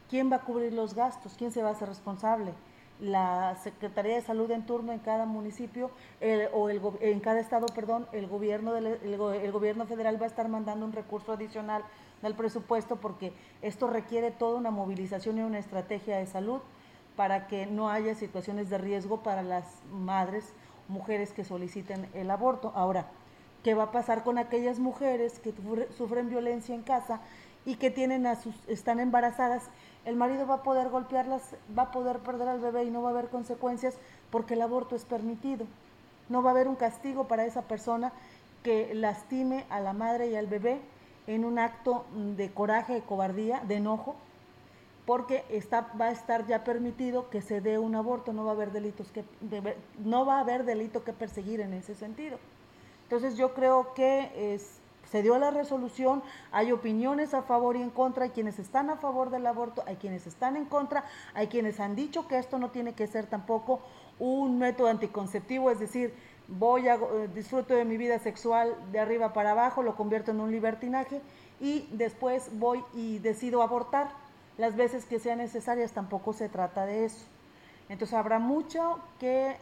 ¿Quién 0.10 0.32
va 0.32 0.38
a 0.38 0.42
cubrir 0.42 0.74
los 0.74 0.96
gastos? 0.96 1.36
¿Quién 1.38 1.52
se 1.52 1.62
va 1.62 1.70
a 1.70 1.72
hacer 1.74 1.88
responsable? 1.88 2.54
La 3.00 3.56
Secretaría 3.64 4.16
de 4.16 4.22
Salud 4.22 4.50
en 4.52 4.66
turno 4.66 4.92
en 4.92 5.00
cada 5.00 5.26
municipio 5.26 5.92
o 6.54 6.70
en 6.70 7.20
cada 7.20 7.40
estado, 7.40 7.68
perdón, 7.68 8.08
el 8.12 8.28
gobierno, 8.28 8.74
del, 8.74 8.88
el, 8.88 9.52
gobierno 9.52 9.86
federal 9.86 10.20
va 10.20 10.26
a 10.26 10.30
estar 10.30 10.50
mandando 10.50 10.86
un 10.86 10.92
recurso 10.92 11.34
adicional 11.34 11.84
del 12.22 12.36
presupuesto 12.36 12.98
porque 12.98 13.32
esto 13.62 13.88
requiere 13.88 14.32
toda 14.32 14.58
una 14.58 14.72
movilización 14.72 15.38
y 15.38 15.42
una 15.42 15.60
estrategia 15.60 16.18
de 16.18 16.26
salud 16.26 16.60
para 17.20 17.48
que 17.48 17.66
no 17.66 17.90
haya 17.90 18.16
situaciones 18.16 18.70
de 18.70 18.78
riesgo 18.78 19.24
para 19.24 19.44
las 19.44 19.66
madres, 19.92 20.54
mujeres 20.90 21.32
que 21.32 21.46
soliciten 21.46 22.10
el 22.14 22.30
aborto. 22.30 22.74
Ahora, 22.76 23.08
¿Qué 23.64 23.74
va 23.74 23.84
a 23.84 23.92
pasar 23.92 24.24
con 24.24 24.38
aquellas 24.38 24.80
mujeres 24.80 25.40
que 25.40 25.54
sufren 25.98 26.30
violencia 26.30 26.74
en 26.74 26.82
casa 26.82 27.20
y 27.66 27.76
que 27.76 27.92
tienen 27.92 28.26
a 28.26 28.36
sus, 28.36 28.56
están 28.70 29.02
embarazadas? 29.02 29.64
El 30.06 30.16
marido 30.16 30.48
va 30.48 30.56
a 30.56 30.64
poder 30.64 30.90
golpearlas, 30.90 31.42
va 31.78 31.84
a 31.84 31.92
poder 31.92 32.20
perder 32.20 32.48
al 32.48 32.62
bebé 32.62 32.86
y 32.86 32.90
no 32.90 33.02
va 33.02 33.10
a 33.10 33.12
haber 33.12 33.28
consecuencias 33.28 33.98
porque 34.32 34.54
el 34.54 34.62
aborto 34.62 34.96
es 34.96 35.04
permitido. 35.04 35.66
No 36.30 36.42
va 36.42 36.52
a 36.52 36.54
haber 36.54 36.70
un 36.70 36.78
castigo 36.78 37.28
para 37.28 37.46
esa 37.46 37.64
persona 37.64 38.14
que 38.64 38.94
lastime 38.94 39.66
a 39.70 39.82
la 39.82 39.92
madre 39.92 40.30
y 40.30 40.36
al 40.38 40.48
bebé 40.48 40.80
en 41.28 41.44
un 41.44 41.60
acto 41.60 42.06
de 42.14 42.52
coraje, 42.52 42.94
de 42.94 43.02
cobardía, 43.02 43.62
de 43.68 43.76
enojo, 43.76 44.16
porque 45.10 45.44
va 46.00 46.06
a 46.06 46.12
estar 46.12 46.46
ya 46.46 46.64
permitido 46.64 47.32
que 47.32 47.42
se 47.42 47.62
dé 47.62 47.80
un 47.80 47.96
aborto, 47.96 48.32
no 48.32 48.46
va 48.46 48.52
a 48.52 48.54
haber 48.54 48.72
delitos 48.72 49.12
que 49.12 49.24
no 50.06 50.24
va 50.24 50.38
a 50.38 50.42
haber 50.42 50.66
delito 50.66 51.04
que 51.04 51.14
perseguir 51.14 51.62
en 51.62 51.74
ese 51.74 51.96
sentido. 51.96 52.38
Entonces 53.06 53.36
yo 53.36 53.56
creo 53.56 53.96
que 53.96 54.60
se 55.10 55.24
dio 55.24 55.40
la 55.40 55.50
resolución, 55.50 56.22
hay 56.52 56.72
opiniones 56.72 57.34
a 57.34 57.42
favor 57.42 57.76
y 57.76 57.82
en 57.82 57.90
contra, 57.90 58.26
hay 58.26 58.30
quienes 58.30 58.60
están 58.60 58.92
a 58.92 58.98
favor 58.98 59.32
del 59.32 59.48
aborto, 59.48 59.82
hay 59.88 59.96
quienes 59.96 60.28
están 60.28 60.56
en 60.56 60.66
contra, 60.66 61.04
hay 61.34 61.48
quienes 61.48 61.80
han 61.80 61.96
dicho 61.96 62.28
que 62.28 62.38
esto 62.38 62.60
no 62.60 62.70
tiene 62.70 62.94
que 62.94 63.08
ser 63.08 63.26
tampoco 63.26 63.80
un 64.20 64.60
método 64.60 64.90
anticonceptivo, 64.90 65.72
es 65.72 65.80
decir, 65.80 66.14
voy 66.48 66.88
a 66.88 67.00
disfruto 67.34 67.74
de 67.74 67.84
mi 67.84 67.98
vida 67.98 68.20
sexual 68.20 68.76
de 68.92 69.00
arriba 69.00 69.34
para 69.34 69.54
abajo, 69.54 69.82
lo 69.82 69.96
convierto 69.96 70.30
en 70.30 70.40
un 70.40 70.52
libertinaje 70.52 71.20
y 71.60 71.90
después 71.94 72.52
voy 72.60 72.84
y 72.94 73.18
decido 73.18 73.64
abortar 73.64 74.29
las 74.60 74.76
veces 74.76 75.06
que 75.06 75.20
sean 75.20 75.40
necesarias, 75.40 75.94
tampoco 75.94 76.34
se 76.34 76.50
trata 76.50 76.86
de 76.86 77.06
eso. 77.06 77.26
Entonces 77.88 78.14
habrá 78.14 78.38
mucho 78.38 79.00
que 79.20 79.56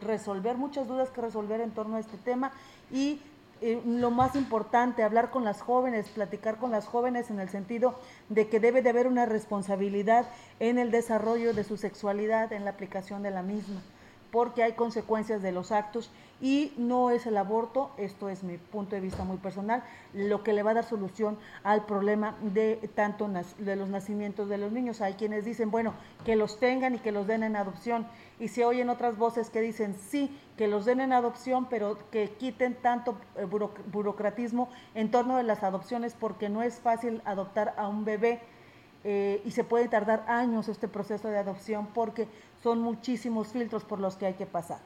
resolver, 0.00 0.56
muchas 0.56 0.86
dudas 0.86 1.10
que 1.10 1.20
resolver 1.20 1.60
en 1.60 1.72
torno 1.72 1.96
a 1.96 2.00
este 2.00 2.16
tema 2.16 2.52
y 2.90 3.20
eh, 3.60 3.82
lo 3.84 4.12
más 4.12 4.36
importante, 4.36 5.02
hablar 5.02 5.30
con 5.30 5.44
las 5.44 5.60
jóvenes, 5.60 6.08
platicar 6.08 6.58
con 6.58 6.70
las 6.70 6.86
jóvenes 6.86 7.28
en 7.28 7.40
el 7.40 7.48
sentido 7.48 7.98
de 8.28 8.48
que 8.48 8.60
debe 8.60 8.82
de 8.82 8.90
haber 8.90 9.08
una 9.08 9.26
responsabilidad 9.26 10.30
en 10.60 10.78
el 10.78 10.92
desarrollo 10.92 11.52
de 11.52 11.64
su 11.64 11.76
sexualidad, 11.76 12.52
en 12.52 12.64
la 12.64 12.70
aplicación 12.70 13.22
de 13.24 13.32
la 13.32 13.42
misma 13.42 13.82
porque 14.30 14.62
hay 14.62 14.72
consecuencias 14.72 15.42
de 15.42 15.52
los 15.52 15.72
actos 15.72 16.10
y 16.40 16.72
no 16.76 17.10
es 17.10 17.26
el 17.26 17.36
aborto, 17.36 17.90
esto 17.96 18.28
es 18.28 18.44
mi 18.44 18.58
punto 18.58 18.94
de 18.94 19.00
vista 19.00 19.24
muy 19.24 19.38
personal, 19.38 19.82
lo 20.14 20.44
que 20.44 20.52
le 20.52 20.62
va 20.62 20.70
a 20.70 20.74
dar 20.74 20.84
solución 20.84 21.36
al 21.64 21.84
problema 21.84 22.36
de 22.40 22.76
tanto 22.94 23.28
de 23.58 23.76
los 23.76 23.88
nacimientos 23.88 24.48
de 24.48 24.58
los 24.58 24.70
niños. 24.70 25.00
Hay 25.00 25.14
quienes 25.14 25.44
dicen, 25.44 25.72
bueno, 25.72 25.94
que 26.24 26.36
los 26.36 26.60
tengan 26.60 26.94
y 26.94 26.98
que 26.98 27.10
los 27.10 27.26
den 27.26 27.42
en 27.42 27.56
adopción 27.56 28.06
y 28.38 28.48
se 28.48 28.64
oyen 28.64 28.88
otras 28.88 29.18
voces 29.18 29.50
que 29.50 29.60
dicen, 29.60 29.96
sí, 30.10 30.38
que 30.56 30.68
los 30.68 30.84
den 30.84 31.00
en 31.00 31.12
adopción, 31.12 31.66
pero 31.68 31.98
que 32.10 32.30
quiten 32.30 32.74
tanto 32.74 33.16
eh, 33.36 33.44
burocratismo 33.44 34.68
en 34.94 35.10
torno 35.10 35.36
de 35.36 35.42
las 35.42 35.64
adopciones 35.64 36.14
porque 36.18 36.48
no 36.48 36.62
es 36.62 36.78
fácil 36.78 37.20
adoptar 37.24 37.74
a 37.76 37.88
un 37.88 38.04
bebé. 38.04 38.40
Eh, 39.04 39.40
y 39.44 39.52
se 39.52 39.62
puede 39.62 39.86
tardar 39.86 40.24
años 40.26 40.68
este 40.68 40.88
proceso 40.88 41.28
de 41.28 41.38
adopción 41.38 41.86
porque 41.94 42.26
son 42.62 42.80
muchísimos 42.80 43.48
filtros 43.48 43.84
por 43.84 44.00
los 44.00 44.16
que 44.16 44.26
hay 44.26 44.34
que 44.34 44.46
pasar. 44.46 44.78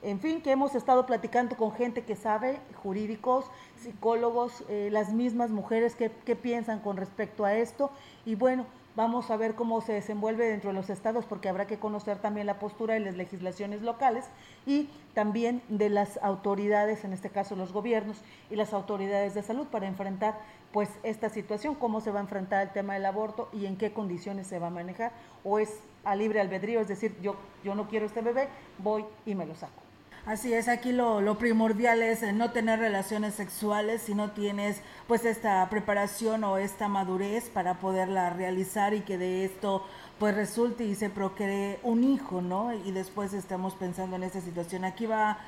En 0.00 0.20
fin, 0.20 0.40
que 0.40 0.52
hemos 0.52 0.76
estado 0.76 1.06
platicando 1.06 1.56
con 1.56 1.72
gente 1.72 2.04
que 2.04 2.14
sabe, 2.14 2.60
jurídicos, 2.82 3.46
psicólogos, 3.82 4.62
eh, 4.68 4.90
las 4.92 5.12
mismas 5.12 5.50
mujeres 5.50 5.96
que, 5.96 6.08
piensan 6.36 6.78
con 6.78 6.96
respecto 6.96 7.44
a 7.44 7.54
esto. 7.56 7.90
Y 8.24 8.36
bueno, 8.36 8.64
vamos 8.94 9.28
a 9.32 9.36
ver 9.36 9.56
cómo 9.56 9.80
se 9.80 9.92
desenvuelve 9.92 10.48
dentro 10.48 10.70
de 10.70 10.74
los 10.74 10.88
estados, 10.88 11.24
porque 11.24 11.48
habrá 11.48 11.66
que 11.66 11.80
conocer 11.80 12.18
también 12.18 12.46
la 12.46 12.60
postura 12.60 12.94
de 12.94 13.00
las 13.00 13.16
legislaciones 13.16 13.82
locales 13.82 14.26
y 14.66 14.88
también 15.14 15.62
de 15.68 15.88
las 15.88 16.20
autoridades, 16.22 17.04
en 17.04 17.12
este 17.12 17.30
caso 17.30 17.56
los 17.56 17.72
gobiernos 17.72 18.18
y 18.50 18.56
las 18.56 18.72
autoridades 18.72 19.34
de 19.34 19.42
salud, 19.42 19.66
para 19.66 19.88
enfrentar 19.88 20.38
pues 20.72 20.90
esta 21.02 21.28
situación, 21.28 21.74
cómo 21.74 22.00
se 22.00 22.12
va 22.12 22.20
a 22.20 22.22
enfrentar 22.22 22.62
el 22.62 22.72
tema 22.72 22.94
del 22.94 23.06
aborto 23.06 23.48
y 23.52 23.66
en 23.66 23.76
qué 23.76 23.92
condiciones 23.92 24.46
se 24.46 24.60
va 24.60 24.68
a 24.68 24.70
manejar, 24.70 25.10
o 25.42 25.58
es 25.58 25.80
a 26.10 26.16
libre 26.16 26.40
albedrío, 26.40 26.80
es 26.80 26.88
decir, 26.88 27.14
yo, 27.22 27.36
yo 27.64 27.74
no 27.74 27.88
quiero 27.88 28.06
este 28.06 28.22
bebé, 28.22 28.48
voy 28.78 29.04
y 29.26 29.34
me 29.34 29.46
lo 29.46 29.54
saco. 29.54 29.82
Así 30.26 30.52
es, 30.52 30.68
aquí 30.68 30.92
lo, 30.92 31.22
lo, 31.22 31.38
primordial 31.38 32.02
es 32.02 32.20
no 32.34 32.50
tener 32.50 32.80
relaciones 32.80 33.34
sexuales 33.34 34.02
si 34.02 34.14
no 34.14 34.32
tienes 34.32 34.82
pues 35.06 35.24
esta 35.24 35.66
preparación 35.70 36.44
o 36.44 36.58
esta 36.58 36.86
madurez 36.86 37.48
para 37.48 37.78
poderla 37.78 38.28
realizar 38.28 38.92
y 38.92 39.00
que 39.00 39.16
de 39.16 39.46
esto 39.46 39.86
pues 40.18 40.34
resulte 40.34 40.84
y 40.84 40.94
se 40.96 41.08
procree 41.08 41.78
un 41.82 42.04
hijo, 42.04 42.42
¿no? 42.42 42.74
Y 42.74 42.90
después 42.90 43.32
estamos 43.32 43.74
pensando 43.74 44.16
en 44.16 44.22
esta 44.22 44.42
situación. 44.42 44.84
Aquí 44.84 45.06
va 45.06 45.38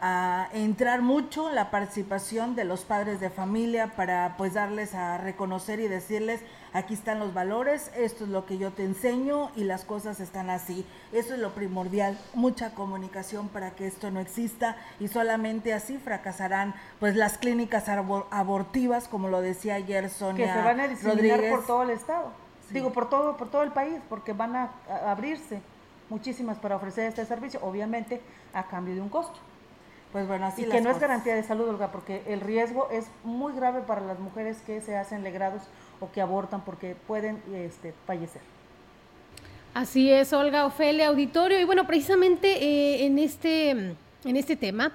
a 0.00 0.48
entrar 0.54 1.02
mucho 1.02 1.50
la 1.50 1.70
participación 1.70 2.54
de 2.54 2.64
los 2.64 2.84
padres 2.84 3.20
de 3.20 3.28
familia 3.28 3.92
para 3.94 4.36
pues 4.38 4.54
darles 4.54 4.94
a 4.94 5.18
reconocer 5.18 5.80
y 5.80 5.88
decirles 5.88 6.40
aquí 6.72 6.94
están 6.94 7.18
los 7.18 7.34
valores, 7.34 7.90
esto 7.96 8.24
es 8.24 8.30
lo 8.30 8.46
que 8.46 8.58
yo 8.58 8.72
te 8.72 8.84
enseño 8.84 9.50
y 9.56 9.64
las 9.64 9.84
cosas 9.84 10.20
están 10.20 10.50
así. 10.50 10.86
Eso 11.12 11.34
es 11.34 11.40
lo 11.40 11.50
primordial, 11.50 12.18
mucha 12.34 12.74
comunicación 12.74 13.48
para 13.48 13.72
que 13.72 13.86
esto 13.86 14.10
no 14.10 14.20
exista 14.20 14.76
y 14.98 15.08
solamente 15.08 15.72
así 15.74 15.98
fracasarán 15.98 16.74
pues 16.98 17.16
las 17.16 17.38
clínicas 17.38 17.88
abortivas, 17.88 19.08
como 19.08 19.28
lo 19.28 19.40
decía 19.40 19.74
ayer 19.74 20.08
Sonia 20.10 20.46
que 20.46 20.52
se 20.52 20.64
van 20.64 20.80
a 20.80 20.88
diseminar 20.88 21.40
por 21.50 21.66
todo 21.66 21.82
el 21.82 21.90
estado. 21.90 22.32
Digo 22.70 22.92
por 22.92 23.08
todo 23.08 23.36
por 23.36 23.50
todo 23.50 23.62
el 23.62 23.72
país 23.72 23.96
porque 24.08 24.32
van 24.32 24.54
a 24.54 24.70
abrirse 25.06 25.60
muchísimas 26.08 26.58
para 26.58 26.76
ofrecer 26.76 27.06
este 27.06 27.24
servicio, 27.24 27.60
obviamente 27.62 28.20
a 28.52 28.64
cambio 28.64 28.94
de 28.94 29.00
un 29.00 29.08
costo. 29.08 29.38
Pues 30.12 30.26
bueno, 30.26 30.46
así 30.46 30.62
y 30.62 30.68
que 30.68 30.80
no 30.80 30.90
es 30.90 30.98
garantía 30.98 31.36
de 31.36 31.42
salud, 31.44 31.68
Olga, 31.68 31.92
porque 31.92 32.24
el 32.26 32.40
riesgo 32.40 32.88
es 32.90 33.06
muy 33.22 33.52
grave 33.52 33.80
para 33.80 34.00
las 34.00 34.18
mujeres 34.18 34.60
que 34.66 34.80
se 34.80 34.96
hacen 34.96 35.22
legrados 35.22 35.62
o 36.00 36.10
que 36.10 36.20
abortan 36.20 36.64
porque 36.64 36.96
pueden 37.06 37.42
este, 37.54 37.94
fallecer. 38.06 38.42
Así 39.72 40.10
es, 40.10 40.32
Olga 40.32 40.66
Ofelia 40.66 41.08
Auditorio. 41.08 41.60
Y 41.60 41.64
bueno, 41.64 41.86
precisamente 41.86 42.48
eh, 42.64 43.06
en, 43.06 43.18
este, 43.18 43.70
en 43.70 44.36
este 44.36 44.56
tema, 44.56 44.92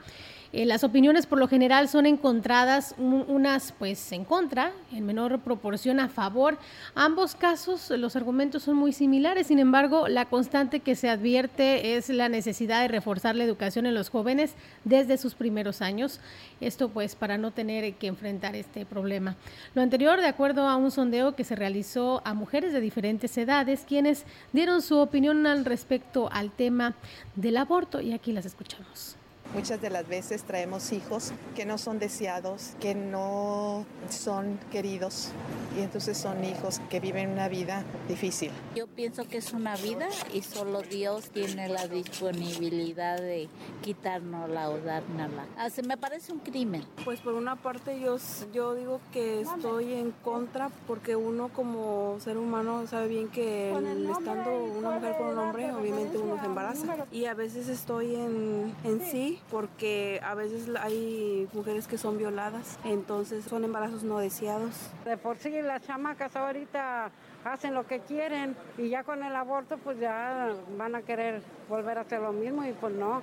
eh, 0.53 0.65
las 0.65 0.83
opiniones 0.83 1.25
por 1.25 1.39
lo 1.39 1.47
general 1.47 1.89
son 1.89 2.05
encontradas, 2.05 2.95
unas 2.97 3.73
pues 3.73 4.11
en 4.11 4.25
contra, 4.25 4.71
en 4.91 5.05
menor 5.05 5.39
proporción 5.39 5.99
a 5.99 6.09
favor. 6.09 6.57
Ambos 6.93 7.35
casos 7.35 7.89
los 7.89 8.15
argumentos 8.15 8.63
son 8.63 8.75
muy 8.75 8.93
similares, 8.93 9.47
sin 9.47 9.59
embargo, 9.59 10.07
la 10.07 10.25
constante 10.25 10.79
que 10.79 10.95
se 10.95 11.09
advierte 11.09 11.95
es 11.97 12.09
la 12.09 12.29
necesidad 12.29 12.81
de 12.81 12.87
reforzar 12.87 13.35
la 13.35 13.43
educación 13.43 13.85
en 13.85 13.95
los 13.95 14.09
jóvenes 14.09 14.53
desde 14.83 15.17
sus 15.17 15.35
primeros 15.35 15.81
años. 15.81 16.19
Esto 16.61 16.89
pues 16.89 17.15
para 17.15 17.37
no 17.37 17.51
tener 17.51 17.93
que 17.95 18.07
enfrentar 18.07 18.55
este 18.55 18.85
problema. 18.85 19.35
Lo 19.73 19.81
anterior, 19.81 20.21
de 20.21 20.27
acuerdo 20.27 20.67
a 20.67 20.75
un 20.75 20.91
sondeo 20.91 21.35
que 21.35 21.43
se 21.43 21.55
realizó 21.55 22.21
a 22.25 22.33
mujeres 22.33 22.73
de 22.73 22.81
diferentes 22.81 23.37
edades, 23.37 23.85
quienes 23.87 24.25
dieron 24.53 24.81
su 24.81 24.97
opinión 24.97 25.45
al 25.47 25.65
respecto 25.65 26.29
al 26.31 26.51
tema 26.51 26.95
del 27.35 27.57
aborto 27.57 28.01
y 28.01 28.13
aquí 28.13 28.31
las 28.31 28.45
escuchamos. 28.45 29.17
Muchas 29.55 29.81
de 29.81 29.89
las 29.89 30.05
veces 30.05 30.43
traemos 30.43 30.91
hijos 30.91 31.31
que 31.55 31.65
no 31.65 31.77
son 31.77 31.97
deseados, 31.97 32.73
que 32.81 32.93
no 32.93 33.85
son 34.09 34.59
queridos 34.69 35.29
y 35.77 35.81
entonces 35.81 36.17
son 36.17 36.43
hijos 36.43 36.81
que 36.89 36.99
viven 36.99 37.29
una 37.29 37.47
vida 37.47 37.85
difícil. 38.09 38.51
Yo 38.75 38.85
pienso 38.85 39.25
que 39.29 39.37
es 39.37 39.53
una 39.53 39.77
vida 39.77 40.09
y 40.33 40.41
solo 40.41 40.81
Dios 40.81 41.29
tiene 41.29 41.69
la 41.69 41.87
disponibilidad 41.87 43.17
de 43.17 43.47
quitárnosla 43.81 44.69
o 44.69 44.77
dárnosla. 44.79 45.45
Así 45.57 45.79
ah, 45.85 45.87
me 45.87 45.95
parece 45.95 46.33
un 46.33 46.39
crimen. 46.39 46.83
Pues 47.05 47.21
por 47.21 47.33
una 47.33 47.55
parte 47.55 47.97
yo, 47.97 48.17
yo 48.53 48.75
digo 48.75 48.99
que 49.13 49.39
estoy 49.39 49.93
en 49.93 50.11
contra 50.11 50.69
porque 50.85 51.15
uno 51.15 51.47
como 51.47 52.17
ser 52.19 52.37
humano 52.37 52.85
sabe 52.87 53.07
bien 53.07 53.29
que 53.29 53.69
estando 53.69 54.63
una 54.77 54.91
mujer 54.91 55.15
con 55.17 55.27
un 55.27 55.37
hombre 55.37 55.71
obviamente 55.71 56.17
uno 56.17 56.37
se 56.41 56.45
embaraza 56.45 56.97
y 57.09 57.23
a 57.23 57.33
veces 57.33 57.69
estoy 57.69 58.15
en, 58.15 58.75
en 58.83 58.99
sí 58.99 59.39
porque 59.51 60.19
a 60.23 60.33
veces 60.35 60.69
hay 60.81 61.47
mujeres 61.53 61.87
que 61.87 61.97
son 61.97 62.17
violadas, 62.17 62.77
entonces 62.83 63.45
son 63.45 63.63
embarazos 63.63 64.03
no 64.03 64.19
deseados. 64.19 64.91
De 65.05 65.17
por 65.17 65.37
sí 65.37 65.61
las 65.61 65.81
chamacas 65.83 66.35
ahorita 66.35 67.11
hacen 67.43 67.73
lo 67.73 67.85
que 67.85 67.99
quieren 67.99 68.55
y 68.77 68.89
ya 68.89 69.03
con 69.03 69.23
el 69.23 69.35
aborto 69.35 69.77
pues 69.77 69.99
ya 69.99 70.49
van 70.77 70.95
a 70.95 71.01
querer 71.01 71.41
volver 71.69 71.97
a 71.97 72.01
hacer 72.01 72.21
lo 72.21 72.33
mismo 72.33 72.65
y 72.65 72.73
pues 72.73 72.93
no. 72.93 73.21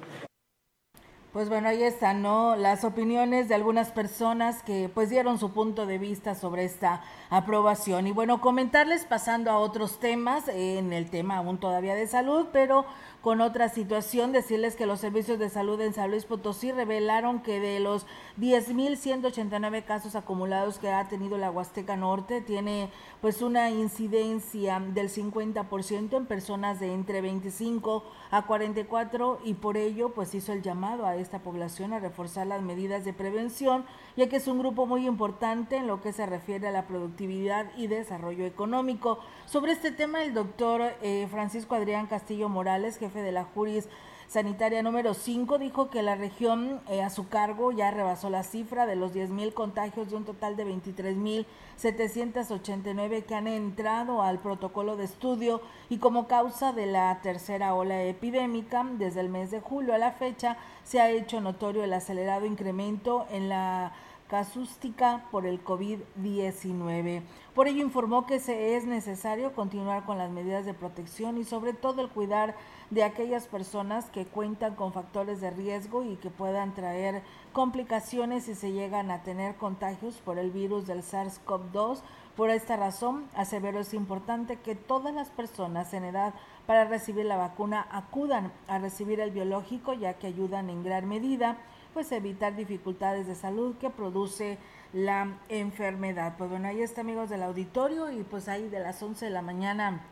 Pues 1.32 1.48
bueno, 1.48 1.68
ahí 1.68 1.82
están, 1.82 2.20
¿no? 2.20 2.56
Las 2.56 2.84
opiniones 2.84 3.48
de 3.48 3.54
algunas 3.54 3.90
personas 3.90 4.62
que 4.62 4.90
pues 4.92 5.08
dieron 5.08 5.38
su 5.38 5.50
punto 5.54 5.86
de 5.86 5.96
vista 5.96 6.34
sobre 6.34 6.64
esta 6.64 7.00
aprobación. 7.30 8.06
Y 8.06 8.12
bueno, 8.12 8.42
comentarles 8.42 9.06
pasando 9.06 9.50
a 9.50 9.56
otros 9.56 9.98
temas, 9.98 10.46
en 10.48 10.92
el 10.92 11.08
tema 11.08 11.38
aún 11.38 11.56
todavía 11.56 11.94
de 11.94 12.06
salud, 12.06 12.48
pero 12.52 12.84
con 13.22 13.40
otra 13.40 13.68
situación, 13.68 14.32
decirles 14.32 14.74
que 14.74 14.84
los 14.84 14.98
servicios 14.98 15.38
de 15.38 15.48
salud 15.48 15.80
en 15.80 15.94
San 15.94 16.10
Luis 16.10 16.24
Potosí 16.24 16.72
revelaron 16.72 17.40
que 17.40 17.60
de 17.60 17.78
los 17.78 18.04
10.189 18.40 19.84
casos 19.84 20.16
acumulados 20.16 20.78
que 20.78 20.90
ha 20.90 21.08
tenido 21.08 21.38
la 21.38 21.52
Huasteca 21.52 21.96
Norte, 21.96 22.40
tiene 22.40 22.90
pues 23.20 23.40
una 23.40 23.70
incidencia 23.70 24.80
del 24.80 25.08
50% 25.08 26.16
en 26.16 26.26
personas 26.26 26.80
de 26.80 26.92
entre 26.92 27.20
25 27.20 28.02
a 28.32 28.42
44 28.42 29.38
y 29.44 29.54
por 29.54 29.76
ello 29.76 30.08
pues 30.08 30.34
hizo 30.34 30.52
el 30.52 30.62
llamado 30.62 31.06
a 31.06 31.14
esta 31.14 31.38
población 31.38 31.92
a 31.92 32.00
reforzar 32.00 32.48
las 32.48 32.62
medidas 32.62 33.04
de 33.04 33.12
prevención, 33.12 33.84
ya 34.16 34.28
que 34.28 34.36
es 34.36 34.48
un 34.48 34.58
grupo 34.58 34.86
muy 34.86 35.06
importante 35.06 35.76
en 35.76 35.86
lo 35.86 36.00
que 36.00 36.12
se 36.12 36.26
refiere 36.26 36.68
a 36.68 36.72
la 36.72 36.86
productividad 36.86 37.66
y 37.76 37.86
desarrollo 37.86 38.44
económico. 38.44 39.18
Sobre 39.46 39.72
este 39.72 39.92
tema, 39.92 40.22
el 40.22 40.34
doctor 40.34 40.82
eh, 41.02 41.26
Francisco 41.30 41.74
Adrián 41.74 42.06
Castillo 42.06 42.48
Morales, 42.48 42.98
jefe 42.98 43.20
de 43.20 43.32
la 43.32 43.44
Juris 43.44 43.88
sanitaria 44.32 44.82
número 44.82 45.12
5 45.12 45.58
dijo 45.58 45.90
que 45.90 46.02
la 46.02 46.14
región 46.14 46.80
eh, 46.88 47.02
a 47.02 47.10
su 47.10 47.28
cargo 47.28 47.70
ya 47.70 47.90
rebasó 47.90 48.30
la 48.30 48.44
cifra 48.44 48.86
de 48.86 48.96
los 48.96 49.14
10.000 49.14 49.52
contagios 49.52 50.08
de 50.08 50.16
un 50.16 50.24
total 50.24 50.56
de 50.56 50.66
23.789 50.66 53.24
que 53.24 53.34
han 53.34 53.46
entrado 53.46 54.22
al 54.22 54.38
protocolo 54.38 54.96
de 54.96 55.04
estudio 55.04 55.60
y 55.90 55.98
como 55.98 56.28
causa 56.28 56.72
de 56.72 56.86
la 56.86 57.20
tercera 57.20 57.74
ola 57.74 58.04
epidémica 58.04 58.86
desde 58.92 59.20
el 59.20 59.28
mes 59.28 59.50
de 59.50 59.60
julio 59.60 59.94
a 59.94 59.98
la 59.98 60.12
fecha 60.12 60.56
se 60.82 60.98
ha 60.98 61.10
hecho 61.10 61.42
notorio 61.42 61.84
el 61.84 61.92
acelerado 61.92 62.46
incremento 62.46 63.26
en 63.30 63.50
la 63.50 63.92
casústica 64.32 65.26
por 65.30 65.44
el 65.44 65.62
COVID-19. 65.62 67.22
Por 67.54 67.68
ello 67.68 67.82
informó 67.82 68.24
que 68.24 68.40
se 68.40 68.76
es 68.76 68.86
necesario 68.86 69.52
continuar 69.52 70.06
con 70.06 70.16
las 70.16 70.30
medidas 70.30 70.64
de 70.64 70.72
protección 70.72 71.36
y 71.36 71.44
sobre 71.44 71.74
todo 71.74 72.00
el 72.00 72.08
cuidar 72.08 72.56
de 72.88 73.04
aquellas 73.04 73.46
personas 73.46 74.08
que 74.08 74.24
cuentan 74.24 74.74
con 74.74 74.94
factores 74.94 75.42
de 75.42 75.50
riesgo 75.50 76.02
y 76.02 76.16
que 76.16 76.30
puedan 76.30 76.72
traer 76.72 77.22
complicaciones 77.52 78.44
si 78.44 78.54
se 78.54 78.72
llegan 78.72 79.10
a 79.10 79.22
tener 79.22 79.56
contagios 79.56 80.14
por 80.24 80.38
el 80.38 80.50
virus 80.50 80.86
del 80.86 81.02
SARS-CoV-2. 81.02 81.98
Por 82.34 82.48
esta 82.48 82.78
razón, 82.78 83.26
aseveró 83.34 83.80
es 83.80 83.92
importante 83.92 84.56
que 84.60 84.74
todas 84.74 85.14
las 85.14 85.28
personas 85.28 85.92
en 85.92 86.04
edad 86.04 86.32
para 86.64 86.86
recibir 86.86 87.26
la 87.26 87.36
vacuna 87.36 87.86
acudan 87.90 88.50
a 88.66 88.78
recibir 88.78 89.20
el 89.20 89.30
biológico 89.30 89.92
ya 89.92 90.14
que 90.14 90.28
ayudan 90.28 90.70
en 90.70 90.82
gran 90.82 91.06
medida 91.06 91.58
pues 91.92 92.12
evitar 92.12 92.56
dificultades 92.56 93.26
de 93.26 93.34
salud 93.34 93.76
que 93.76 93.90
produce 93.90 94.58
la 94.92 95.38
enfermedad. 95.48 96.34
Pues 96.36 96.50
bueno, 96.50 96.68
ahí 96.68 96.82
está 96.82 97.00
amigos 97.00 97.30
del 97.30 97.42
auditorio 97.42 98.10
y 98.10 98.22
pues 98.22 98.48
ahí 98.48 98.68
de 98.68 98.80
las 98.80 99.02
11 99.02 99.26
de 99.26 99.30
la 99.30 99.42
mañana 99.42 100.02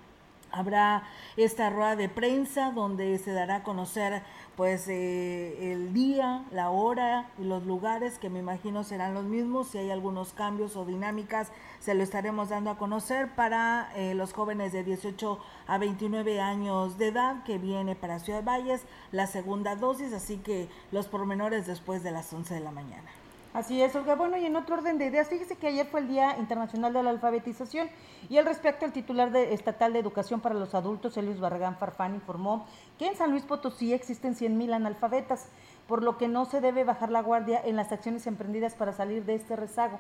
Habrá 0.53 1.05
esta 1.37 1.71
rueda 1.71 1.97
de 1.97 2.09
prensa 2.09 2.71
donde 2.71 3.19
se 3.19 3.33
dará 3.33 3.57
a 3.57 3.63
conocer 3.63 4.23
pues 4.57 4.89
eh, 4.89 5.73
el 5.73 5.95
día, 5.95 6.45
la 6.53 6.71
hora 6.71 7.31
y 7.39 7.45
los 7.45 7.65
lugares 7.65 8.19
que 8.19 8.29
me 8.29 8.41
imagino 8.41 8.85
serán 8.85 9.15
los 9.15 9.25
mismos. 9.25 9.69
Si 9.69 9.79
hay 9.79 9.91
algunos 9.91 10.33
cambios 10.33 10.77
o 10.77 10.85
dinámicas 10.85 11.51
se 11.81 11.95
lo 11.95 12.03
estaremos 12.03 12.51
dando 12.51 12.71
a 12.71 12.77
conocer 12.77 13.35
para 13.35 13.91
eh, 13.97 14.15
los 14.15 14.33
jóvenes 14.33 14.73
de 14.73 14.85
18 14.85 15.39
a 15.67 15.79
29 15.79 16.41
años 16.41 16.99
de 16.99 17.09
edad 17.09 17.43
que 17.45 17.59
viene 17.59 17.97
para 17.97 18.19
Ciudad 18.19 18.45
Valles 18.45 18.83
la 19.13 19.27
segunda 19.27 19.77
dosis, 19.77 20.13
así 20.13 20.39
que 20.39 20.69
los 20.93 21.07
pormenores 21.07 21.67
después 21.67 22.03
de 22.03 22.11
las 22.11 22.33
11 22.33 22.55
de 22.55 22.61
la 22.61 22.71
mañana. 22.71 23.11
Así 23.53 23.83
es, 23.83 23.97
Olga. 23.97 24.15
Bueno, 24.15 24.37
y 24.37 24.47
en 24.47 24.55
otro 24.55 24.77
orden 24.77 24.97
de 24.97 25.07
ideas, 25.07 25.29
fíjese 25.29 25.57
que 25.57 25.67
ayer 25.67 25.85
fue 25.87 26.01
el 26.01 26.09
Día 26.09 26.37
Internacional 26.39 26.93
de 26.93 27.03
la 27.03 27.11
Alfabetización 27.11 27.91
y 28.29 28.37
al 28.39 28.45
respecto 28.45 28.85
el 28.85 28.93
titular 28.93 29.33
de, 29.33 29.53
estatal 29.53 29.93
de 29.93 29.99
Educación 29.99 30.41
para 30.41 30.55
los 30.55 30.77
Adultos, 30.77 31.17
Elius 31.17 31.41
Barragán 31.41 31.77
Farfán, 31.77 32.15
informó 32.15 32.65
que 32.97 33.09
en 33.09 33.17
San 33.17 33.33
Luis 33.33 33.43
Potosí 33.43 33.93
existen 33.93 34.37
100.000 34.37 34.73
analfabetas, 34.73 35.49
por 35.89 36.05
lo 36.05 36.17
que 36.17 36.29
no 36.29 36.45
se 36.45 36.61
debe 36.61 36.85
bajar 36.85 37.11
la 37.11 37.23
guardia 37.23 37.61
en 37.65 37.75
las 37.75 37.91
acciones 37.91 38.29
emprendidas 38.29 38.75
para 38.75 38.93
salir 38.93 39.25
de 39.25 39.35
este 39.35 39.57
rezago. 39.57 39.99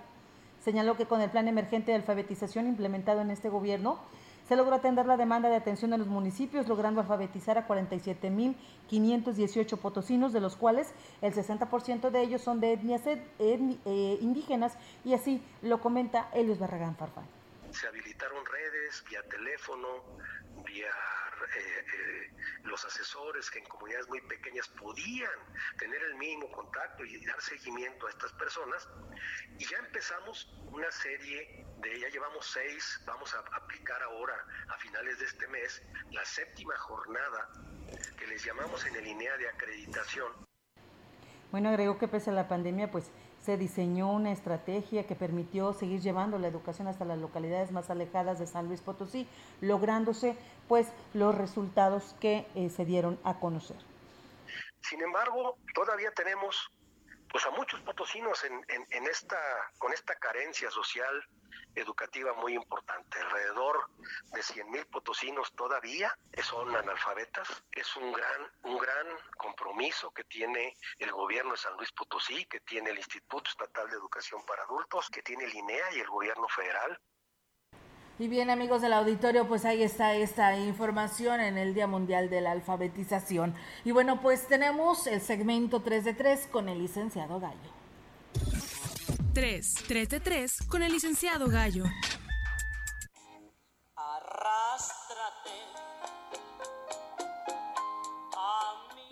Señaló 0.62 0.96
que 0.96 1.06
con 1.06 1.20
el 1.20 1.30
plan 1.30 1.48
emergente 1.48 1.90
de 1.90 1.96
alfabetización 1.96 2.68
implementado 2.68 3.20
en 3.20 3.32
este 3.32 3.48
gobierno, 3.48 3.98
se 4.50 4.56
logró 4.56 4.74
atender 4.74 5.06
la 5.06 5.16
demanda 5.16 5.48
de 5.48 5.54
atención 5.54 5.92
en 5.92 6.00
los 6.00 6.08
municipios, 6.08 6.66
logrando 6.66 7.00
alfabetizar 7.00 7.56
a 7.56 7.68
47.518 7.68 9.78
potosinos, 9.78 10.32
de 10.32 10.40
los 10.40 10.56
cuales 10.56 10.92
el 11.22 11.32
60% 11.32 12.10
de 12.10 12.20
ellos 12.20 12.42
son 12.42 12.58
de 12.58 12.72
etnias 12.72 13.02
eh, 13.06 14.18
indígenas, 14.20 14.76
y 15.04 15.14
así 15.14 15.40
lo 15.62 15.80
comenta 15.80 16.30
Elios 16.34 16.58
Barragán 16.58 16.96
Farfán. 16.96 17.39
Se 17.72 17.86
habilitaron 17.86 18.44
redes 18.46 19.04
vía 19.08 19.22
teléfono, 19.28 20.18
vía 20.64 20.90
eh, 21.40 21.84
eh, 21.94 22.30
los 22.64 22.84
asesores 22.84 23.50
que 23.50 23.60
en 23.60 23.64
comunidades 23.64 24.08
muy 24.08 24.20
pequeñas 24.22 24.68
podían 24.68 25.38
tener 25.78 26.02
el 26.02 26.14
mínimo 26.16 26.50
contacto 26.50 27.04
y 27.04 27.24
dar 27.24 27.40
seguimiento 27.40 28.06
a 28.06 28.10
estas 28.10 28.32
personas. 28.34 28.88
Y 29.58 29.64
ya 29.64 29.78
empezamos 29.78 30.52
una 30.66 30.90
serie 30.90 31.66
de, 31.78 32.00
ya 32.00 32.08
llevamos 32.08 32.46
seis, 32.46 33.00
vamos 33.06 33.34
a 33.34 33.38
aplicar 33.56 34.02
ahora 34.02 34.34
a 34.68 34.76
finales 34.78 35.18
de 35.18 35.24
este 35.24 35.48
mes 35.48 35.82
la 36.10 36.24
séptima 36.24 36.76
jornada 36.76 37.50
que 38.18 38.26
les 38.26 38.44
llamamos 38.44 38.84
en 38.86 38.96
el 38.96 39.06
INEA 39.06 39.36
de 39.38 39.48
acreditación. 39.48 40.32
Bueno, 41.50 41.70
agregó 41.70 41.98
que 41.98 42.06
pese 42.06 42.30
a 42.30 42.32
la 42.34 42.46
pandemia, 42.48 42.90
pues 42.90 43.10
se 43.44 43.56
diseñó 43.56 44.12
una 44.12 44.32
estrategia 44.32 45.06
que 45.06 45.14
permitió 45.14 45.72
seguir 45.72 46.00
llevando 46.00 46.38
la 46.38 46.48
educación 46.48 46.88
hasta 46.88 47.04
las 47.04 47.18
localidades 47.18 47.72
más 47.72 47.90
alejadas 47.90 48.38
de 48.38 48.46
San 48.46 48.68
Luis 48.68 48.80
Potosí, 48.80 49.26
lográndose 49.60 50.36
pues 50.68 50.88
los 51.14 51.34
resultados 51.34 52.14
que 52.20 52.46
eh, 52.54 52.70
se 52.70 52.84
dieron 52.84 53.18
a 53.24 53.40
conocer. 53.40 53.76
Sin 54.82 55.00
embargo, 55.02 55.56
todavía 55.74 56.10
tenemos 56.12 56.70
pues 57.30 57.46
a 57.46 57.50
muchos 57.50 57.80
potosinos 57.80 58.42
en, 58.44 58.64
en, 58.68 59.06
esta, 59.06 59.38
con 59.78 59.92
esta 59.92 60.16
carencia 60.16 60.70
social, 60.70 61.24
educativa 61.74 62.32
muy 62.34 62.54
importante. 62.54 63.20
Alrededor 63.20 63.88
de 64.32 64.40
100.000 64.40 64.86
potosinos 64.90 65.52
todavía 65.54 66.16
son 66.42 66.74
analfabetas. 66.74 67.62
Es 67.72 67.96
un 67.96 68.12
gran, 68.12 68.50
un 68.64 68.78
gran 68.78 69.06
compromiso 69.36 70.10
que 70.10 70.24
tiene 70.24 70.76
el 70.98 71.12
gobierno 71.12 71.52
de 71.52 71.58
San 71.58 71.76
Luis 71.76 71.92
Potosí, 71.92 72.46
que 72.46 72.60
tiene 72.60 72.90
el 72.90 72.98
Instituto 72.98 73.48
Estatal 73.48 73.88
de 73.88 73.96
Educación 73.96 74.44
para 74.44 74.64
Adultos, 74.64 75.08
que 75.10 75.22
tiene 75.22 75.44
el 75.44 75.54
INEA 75.54 75.92
y 75.92 76.00
el 76.00 76.08
gobierno 76.08 76.48
federal. 76.48 77.00
Y 78.20 78.28
bien 78.28 78.50
amigos 78.50 78.82
del 78.82 78.92
auditorio, 78.92 79.48
pues 79.48 79.64
ahí 79.64 79.82
está 79.82 80.14
esta 80.14 80.54
información 80.54 81.40
en 81.40 81.56
el 81.56 81.72
Día 81.72 81.86
Mundial 81.86 82.28
de 82.28 82.42
la 82.42 82.50
Alfabetización. 82.52 83.54
Y 83.82 83.92
bueno, 83.92 84.20
pues 84.20 84.46
tenemos 84.46 85.06
el 85.06 85.22
segmento 85.22 85.80
3 85.80 86.04
de 86.04 86.12
3 86.12 86.48
con 86.48 86.68
el 86.68 86.80
licenciado 86.80 87.40
Gallo. 87.40 87.72
3, 89.32 89.74
3 89.88 90.08
de 90.10 90.20
3 90.20 90.58
con 90.68 90.82
el 90.82 90.92
licenciado 90.92 91.48
Gallo. 91.48 91.84
Arrástrate. 93.96 95.50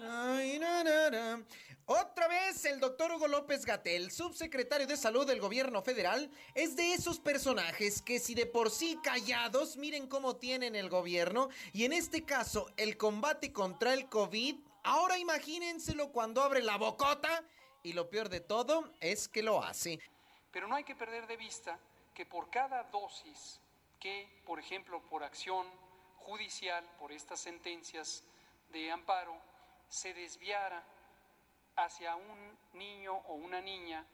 Ay, 0.06 0.60
Otra 1.90 2.28
vez 2.28 2.66
el 2.66 2.80
doctor 2.80 3.12
Hugo 3.12 3.28
López 3.28 3.64
Gatel, 3.64 4.10
subsecretario 4.10 4.86
de 4.86 4.98
Salud 4.98 5.26
del 5.26 5.40
Gobierno 5.40 5.80
Federal, 5.80 6.30
es 6.52 6.76
de 6.76 6.92
esos 6.92 7.18
personajes 7.18 8.02
que 8.02 8.18
si 8.18 8.34
de 8.34 8.44
por 8.44 8.70
sí 8.70 8.98
callados, 9.02 9.78
miren 9.78 10.06
cómo 10.06 10.36
tienen 10.36 10.76
el 10.76 10.90
gobierno, 10.90 11.48
y 11.72 11.86
en 11.86 11.94
este 11.94 12.26
caso 12.26 12.66
el 12.76 12.98
combate 12.98 13.54
contra 13.54 13.94
el 13.94 14.06
COVID, 14.10 14.56
ahora 14.84 15.16
imagínenselo 15.16 16.12
cuando 16.12 16.42
abre 16.42 16.62
la 16.62 16.76
bocota, 16.76 17.42
y 17.82 17.94
lo 17.94 18.10
peor 18.10 18.28
de 18.28 18.40
todo 18.40 18.92
es 19.00 19.26
que 19.26 19.42
lo 19.42 19.62
hace. 19.62 19.98
Pero 20.52 20.68
no 20.68 20.74
hay 20.74 20.84
que 20.84 20.94
perder 20.94 21.26
de 21.26 21.38
vista 21.38 21.78
que 22.12 22.26
por 22.26 22.50
cada 22.50 22.82
dosis 22.90 23.62
que, 23.98 24.28
por 24.44 24.60
ejemplo, 24.60 25.00
por 25.08 25.24
acción 25.24 25.66
judicial, 26.18 26.84
por 26.98 27.12
estas 27.12 27.40
sentencias 27.40 28.24
de 28.72 28.90
amparo, 28.90 29.40
se 29.88 30.12
desviara 30.12 30.84
hacia 31.78 32.16
un 32.16 32.58
niño 32.74 33.14
o 33.28 33.34
una 33.34 33.60
niña, 33.60 34.04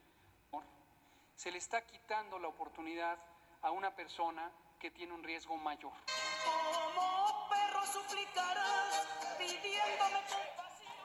se 1.35 1.51
le 1.51 1.59
está 1.59 1.85
quitando 1.85 2.39
la 2.39 2.49
oportunidad 2.49 3.19
a 3.63 3.71
una 3.71 3.95
persona 3.97 4.51
que 4.79 4.91
tiene 4.91 5.15
un 5.15 5.23
riesgo 5.23 5.57
mayor. 5.57 5.93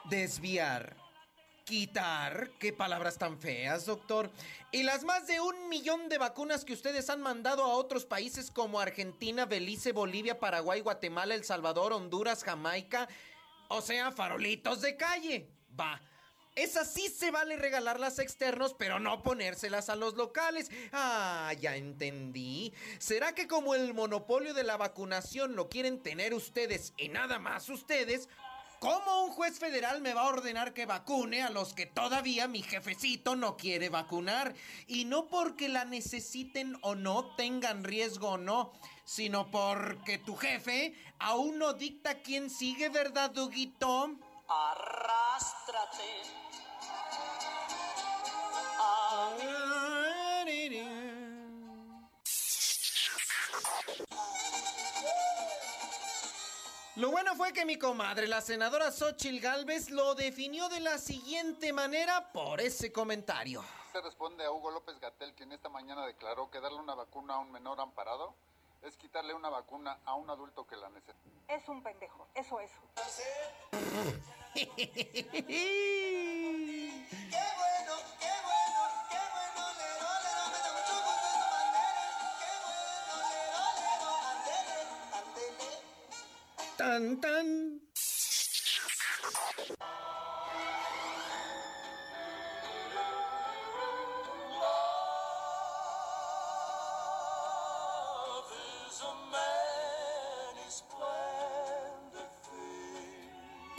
Desviar. 0.04 0.96
Quitar, 1.64 2.50
qué 2.58 2.72
palabras 2.72 3.16
tan 3.16 3.38
feas, 3.38 3.86
doctor. 3.86 4.30
Y 4.72 4.82
las 4.82 5.04
más 5.04 5.28
de 5.28 5.40
un 5.40 5.68
millón 5.68 6.08
de 6.08 6.18
vacunas 6.18 6.64
que 6.64 6.72
ustedes 6.72 7.08
han 7.10 7.22
mandado 7.22 7.64
a 7.64 7.74
otros 7.74 8.04
países 8.04 8.50
como 8.50 8.80
Argentina, 8.80 9.46
Belice, 9.46 9.92
Bolivia, 9.92 10.40
Paraguay, 10.40 10.80
Guatemala, 10.80 11.34
El 11.34 11.44
Salvador, 11.44 11.92
Honduras, 11.92 12.42
Jamaica. 12.42 13.08
O 13.68 13.80
sea, 13.82 14.10
farolitos 14.10 14.80
de 14.80 14.96
calle. 14.96 15.48
Va. 15.78 16.00
Esas 16.56 16.92
sí 16.92 17.08
se 17.08 17.30
vale 17.30 17.56
regalarlas 17.56 18.18
a 18.18 18.22
externos, 18.22 18.74
pero 18.78 18.98
no 18.98 19.22
ponérselas 19.22 19.88
a 19.88 19.96
los 19.96 20.14
locales. 20.14 20.70
Ah, 20.92 21.52
ya 21.60 21.76
entendí. 21.76 22.72
¿Será 22.98 23.34
que 23.34 23.46
como 23.46 23.74
el 23.74 23.94
monopolio 23.94 24.52
de 24.52 24.64
la 24.64 24.76
vacunación 24.76 25.54
lo 25.54 25.68
quieren 25.68 26.02
tener 26.02 26.34
ustedes 26.34 26.92
y 26.96 27.08
nada 27.08 27.38
más 27.38 27.68
ustedes? 27.68 28.28
¿Cómo 28.80 29.24
un 29.24 29.32
juez 29.32 29.58
federal 29.58 30.00
me 30.00 30.14
va 30.14 30.22
a 30.22 30.28
ordenar 30.28 30.72
que 30.72 30.86
vacune 30.86 31.42
a 31.42 31.50
los 31.50 31.74
que 31.74 31.84
todavía 31.84 32.48
mi 32.48 32.62
jefecito 32.62 33.36
no 33.36 33.58
quiere 33.58 33.90
vacunar? 33.90 34.54
Y 34.86 35.04
no 35.04 35.28
porque 35.28 35.68
la 35.68 35.84
necesiten 35.84 36.78
o 36.80 36.94
no, 36.94 37.36
tengan 37.36 37.84
riesgo 37.84 38.30
o 38.30 38.38
no, 38.38 38.72
sino 39.04 39.50
porque 39.50 40.16
tu 40.16 40.34
jefe 40.34 40.94
aún 41.18 41.58
no 41.58 41.74
dicta 41.74 42.22
quién 42.22 42.48
sigue, 42.48 42.88
¿verdad, 42.88 43.30
Duguito? 43.30 44.18
Arrástrate. 44.52 46.02
Lo 56.96 57.12
bueno 57.12 57.36
fue 57.36 57.52
que 57.52 57.64
mi 57.64 57.78
comadre, 57.78 58.26
la 58.26 58.40
senadora 58.40 58.90
Xochil 58.90 59.40
Gálvez, 59.40 59.90
lo 59.90 60.16
definió 60.16 60.68
de 60.68 60.80
la 60.80 60.98
siguiente 60.98 61.72
manera 61.72 62.32
por 62.32 62.60
ese 62.60 62.90
comentario. 62.90 63.64
Se 63.92 64.00
responde 64.00 64.44
a 64.44 64.50
Hugo 64.50 64.72
López 64.72 64.98
Gatel, 64.98 65.32
quien 65.34 65.52
esta 65.52 65.68
mañana 65.68 66.04
declaró 66.06 66.50
que 66.50 66.60
darle 66.60 66.80
una 66.80 66.96
vacuna 66.96 67.34
a 67.34 67.38
un 67.38 67.52
menor 67.52 67.80
amparado 67.80 68.34
es 68.82 68.96
quitarle 68.96 69.34
una 69.34 69.48
vacuna 69.50 69.98
a 70.04 70.14
un 70.14 70.30
adulto 70.30 70.66
que 70.66 70.76
la 70.76 70.88
necesita. 70.90 71.40
Es 71.48 71.68
un 71.68 71.82
pendejo, 71.82 72.28
eso 72.34 72.60
es. 72.60 72.70
¡Qué 74.54 74.66
bueno, 74.66 74.94
qué 78.18 78.32
bueno, 78.46 78.80
qué 79.10 79.22
bueno, 79.32 79.62
lero, 79.78 80.08
lero, 80.24 80.42
me 80.50 80.58
da 80.58 80.70
mucho 80.72 80.94
gusto 81.04 81.26
esa 81.28 81.46
manera. 81.50 82.02
Qué 82.40 82.52
bueno, 82.64 83.14
lero, 83.30 83.62
lero, 83.80 84.10
andele, 84.30 84.78
andele. 85.18 85.68
Tan, 86.76 87.20
tan. 87.20 87.89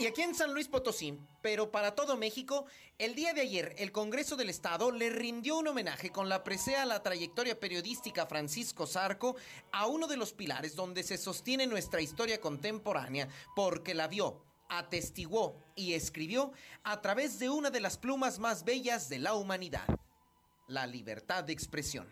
Y 0.02 0.08
aquí 0.08 0.24
en 0.24 0.34
San 0.34 0.52
Luis 0.52 0.68
Potosí, 0.68 1.16
pero 1.44 1.70
para 1.70 1.94
todo 1.94 2.18
México, 2.18 2.66
el 2.98 3.14
día 3.14 3.36
de 3.36 3.42
ayer 3.42 3.76
el 3.78 3.92
Congreso 3.92 4.36
del 4.36 4.50
Estado 4.50 4.90
le 4.90 5.12
rindió 5.12 5.60
un 5.60 5.68
homenaje 5.68 6.10
con 6.10 6.28
la 6.28 6.44
presea 6.44 6.82
a 6.82 6.86
la 6.88 7.04
trayectoria 7.04 7.60
periodística 7.60 8.26
Francisco 8.26 8.88
Zarco 8.88 9.36
a 9.72 9.86
uno 9.86 10.08
de 10.08 10.18
los 10.18 10.34
pilares 10.34 10.76
donde 10.76 11.04
se 11.04 11.20
sostiene 11.20 11.68
nuestra 11.68 12.02
historia 12.02 12.42
contemporánea, 12.42 13.28
porque 13.56 13.94
la 13.94 14.08
vio, 14.08 14.42
atestiguó 14.70 15.56
y 15.76 15.94
escribió 15.94 16.52
a 16.84 17.00
través 17.02 17.38
de 17.38 17.52
una 17.52 17.70
de 17.70 17.82
las 17.82 18.00
plumas 18.00 18.40
más 18.40 18.64
bellas 18.64 19.08
de 19.08 19.20
la 19.20 19.36
humanidad, 19.36 19.86
la 20.68 20.88
libertad 20.88 21.44
de 21.44 21.54
expresión. 21.54 22.10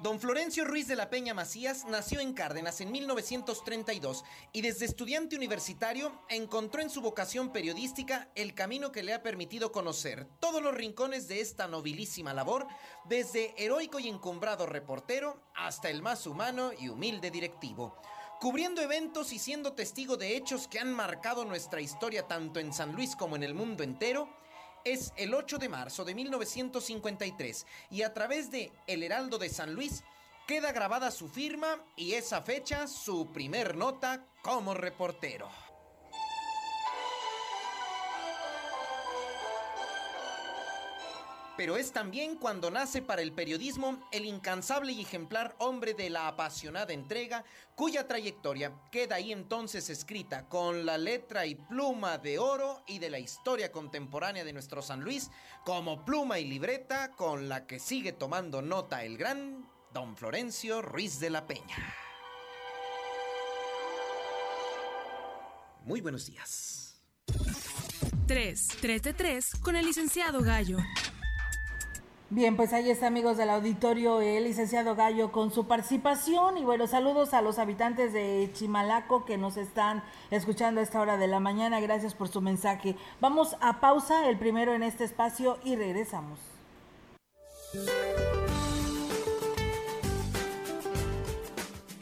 Don 0.00 0.20
Florencio 0.20 0.64
Ruiz 0.64 0.86
de 0.86 0.94
la 0.94 1.10
Peña 1.10 1.34
Macías 1.34 1.84
nació 1.84 2.20
en 2.20 2.32
Cárdenas 2.32 2.80
en 2.80 2.92
1932 2.92 4.24
y 4.52 4.60
desde 4.60 4.84
estudiante 4.84 5.34
universitario 5.34 6.22
encontró 6.28 6.80
en 6.82 6.88
su 6.88 7.00
vocación 7.00 7.50
periodística 7.50 8.28
el 8.36 8.54
camino 8.54 8.92
que 8.92 9.02
le 9.02 9.12
ha 9.12 9.24
permitido 9.24 9.72
conocer 9.72 10.28
todos 10.38 10.62
los 10.62 10.72
rincones 10.72 11.26
de 11.26 11.40
esta 11.40 11.66
nobilísima 11.66 12.32
labor, 12.32 12.68
desde 13.06 13.60
heroico 13.60 13.98
y 13.98 14.06
encumbrado 14.06 14.66
reportero 14.66 15.42
hasta 15.56 15.90
el 15.90 16.00
más 16.00 16.28
humano 16.28 16.70
y 16.78 16.90
humilde 16.90 17.32
directivo. 17.32 17.96
Cubriendo 18.40 18.80
eventos 18.80 19.32
y 19.32 19.40
siendo 19.40 19.72
testigo 19.72 20.16
de 20.16 20.36
hechos 20.36 20.68
que 20.68 20.78
han 20.78 20.92
marcado 20.92 21.44
nuestra 21.44 21.80
historia 21.80 22.28
tanto 22.28 22.60
en 22.60 22.72
San 22.72 22.92
Luis 22.92 23.16
como 23.16 23.34
en 23.34 23.42
el 23.42 23.52
mundo 23.52 23.82
entero, 23.82 24.28
es 24.84 25.12
el 25.16 25.34
8 25.34 25.58
de 25.58 25.68
marzo 25.68 26.04
de 26.04 26.14
1953 26.14 27.66
y 27.90 28.02
a 28.02 28.14
través 28.14 28.50
de 28.50 28.72
El 28.86 29.02
Heraldo 29.02 29.38
de 29.38 29.48
San 29.48 29.74
Luis 29.74 30.02
queda 30.46 30.72
grabada 30.72 31.10
su 31.10 31.28
firma 31.28 31.84
y 31.96 32.14
esa 32.14 32.42
fecha 32.42 32.86
su 32.86 33.26
primer 33.32 33.76
nota 33.76 34.24
como 34.42 34.74
reportero. 34.74 35.67
Pero 41.58 41.76
es 41.76 41.90
también 41.90 42.36
cuando 42.36 42.70
nace 42.70 43.02
para 43.02 43.20
el 43.20 43.32
periodismo 43.32 44.08
el 44.12 44.26
incansable 44.26 44.92
y 44.92 45.00
ejemplar 45.00 45.56
hombre 45.58 45.92
de 45.92 46.08
la 46.08 46.28
apasionada 46.28 46.92
entrega, 46.92 47.44
cuya 47.74 48.06
trayectoria 48.06 48.72
queda 48.92 49.16
ahí 49.16 49.32
entonces 49.32 49.90
escrita 49.90 50.48
con 50.48 50.86
la 50.86 50.96
letra 50.98 51.46
y 51.46 51.56
pluma 51.56 52.16
de 52.18 52.38
oro 52.38 52.84
y 52.86 53.00
de 53.00 53.10
la 53.10 53.18
historia 53.18 53.72
contemporánea 53.72 54.44
de 54.44 54.52
nuestro 54.52 54.82
San 54.82 55.00
Luis, 55.00 55.32
como 55.64 56.04
pluma 56.04 56.38
y 56.38 56.44
libreta 56.44 57.10
con 57.10 57.48
la 57.48 57.66
que 57.66 57.80
sigue 57.80 58.12
tomando 58.12 58.62
nota 58.62 59.02
el 59.02 59.18
gran 59.18 59.68
don 59.92 60.16
Florencio 60.16 60.80
Ruiz 60.80 61.18
de 61.18 61.30
la 61.30 61.48
Peña. 61.48 61.92
Muy 65.82 66.00
buenos 66.00 66.24
días. 66.24 67.02
3, 68.28 68.68
3 68.80 69.02
de 69.02 69.12
3 69.12 69.50
con 69.60 69.74
el 69.74 69.86
licenciado 69.86 70.40
Gallo. 70.40 70.78
Bien, 72.30 72.56
pues 72.56 72.74
ahí 72.74 72.90
está, 72.90 73.06
amigos 73.06 73.38
del 73.38 73.48
auditorio, 73.48 74.20
el 74.20 74.44
licenciado 74.44 74.94
Gallo 74.94 75.32
con 75.32 75.50
su 75.50 75.66
participación. 75.66 76.58
Y 76.58 76.64
bueno, 76.64 76.86
saludos 76.86 77.32
a 77.32 77.40
los 77.40 77.58
habitantes 77.58 78.12
de 78.12 78.50
Chimalaco 78.52 79.24
que 79.24 79.38
nos 79.38 79.56
están 79.56 80.02
escuchando 80.30 80.80
a 80.80 80.82
esta 80.82 81.00
hora 81.00 81.16
de 81.16 81.26
la 81.26 81.40
mañana. 81.40 81.80
Gracias 81.80 82.12
por 82.12 82.28
su 82.28 82.42
mensaje. 82.42 82.96
Vamos 83.22 83.56
a 83.62 83.80
pausa, 83.80 84.28
el 84.28 84.38
primero 84.38 84.74
en 84.74 84.82
este 84.82 85.04
espacio, 85.04 85.56
y 85.64 85.76
regresamos. 85.76 86.38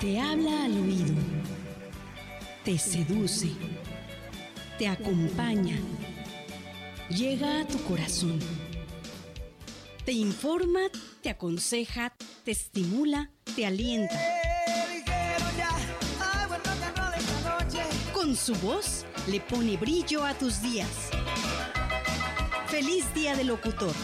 Te 0.00 0.18
habla 0.18 0.64
al 0.64 0.72
oído, 0.72 1.14
te 2.64 2.78
seduce, 2.78 3.50
te 4.76 4.88
acompaña, 4.88 5.76
llega 7.08 7.60
a 7.60 7.66
tu 7.66 7.80
corazón, 7.84 8.40
te 10.04 10.12
informa, 10.12 10.80
te 11.22 11.30
aconseja, 11.30 12.12
te 12.44 12.50
estimula, 12.50 13.30
te 13.54 13.66
alienta. 13.66 14.18
Con 18.12 18.34
su 18.34 18.54
voz 18.56 19.04
le 19.28 19.40
pone 19.40 19.76
brillo 19.76 20.24
a 20.24 20.34
tus 20.34 20.60
días. 20.60 21.10
Feliz 22.66 23.04
día 23.14 23.36
del 23.36 23.48
locutor. 23.48 23.94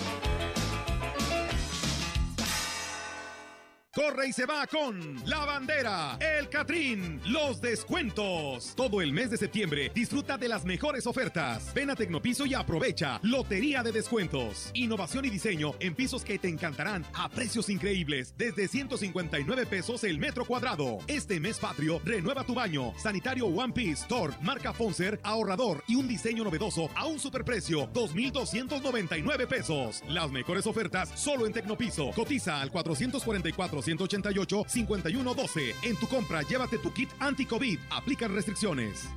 Corre 3.97 4.29
y 4.29 4.33
se 4.35 4.45
va 4.45 4.67
con 4.67 5.23
La 5.25 5.47
Bandera, 5.47 6.19
El 6.21 6.51
Catrín, 6.51 7.19
los 7.25 7.63
descuentos. 7.63 8.75
Todo 8.77 9.01
el 9.01 9.11
mes 9.11 9.31
de 9.31 9.39
septiembre 9.39 9.91
disfruta 9.95 10.37
de 10.37 10.49
las 10.49 10.67
mejores 10.67 11.07
ofertas. 11.07 11.73
Ven 11.73 11.89
a 11.89 11.97
Tecnopiso 11.97 12.45
y 12.45 12.53
aprovecha. 12.53 13.19
Lotería 13.23 13.83
de 13.83 13.93
descuentos. 13.93 14.71
Innovación 14.75 15.25
y 15.25 15.31
diseño 15.31 15.73
en 15.81 15.95
pisos 15.95 16.25
que 16.25 16.39
te 16.39 16.51
encantarán 16.51 17.07
a 17.15 17.31
precios 17.31 17.71
increíbles. 17.71 18.35
Desde 18.37 18.69
159 18.69 19.65
pesos 19.65 20.05
el 20.05 20.19
metro 20.19 20.45
cuadrado. 20.45 20.99
Este 21.07 21.41
mes 21.41 21.59
patrio, 21.59 21.99
renueva 22.05 22.45
tu 22.45 22.55
baño. 22.55 22.93
Sanitario 22.99 23.47
One 23.47 23.73
Piece, 23.73 24.05
Thor, 24.07 24.35
marca 24.43 24.75
Fonser, 24.75 25.19
ahorrador 25.23 25.83
y 25.89 25.95
un 25.95 26.07
diseño 26.07 26.45
novedoso 26.45 26.91
a 26.95 27.07
un 27.07 27.19
superprecio. 27.19 27.89
2,299 27.95 29.47
pesos. 29.47 30.03
Las 30.07 30.31
mejores 30.31 30.67
ofertas 30.67 31.19
solo 31.19 31.47
en 31.47 31.55
Tecnopiso. 31.55 32.11
Cotiza 32.11 32.61
al 32.61 32.71
444 32.71 33.86
188-5112. 33.87 35.75
En 35.83 35.97
tu 35.97 36.07
compra, 36.09 36.43
llévate 36.43 36.79
tu 36.79 36.93
kit 36.93 37.09
anti-COVID. 37.21 37.79
Aplican 37.91 38.35
restricciones. 38.35 39.09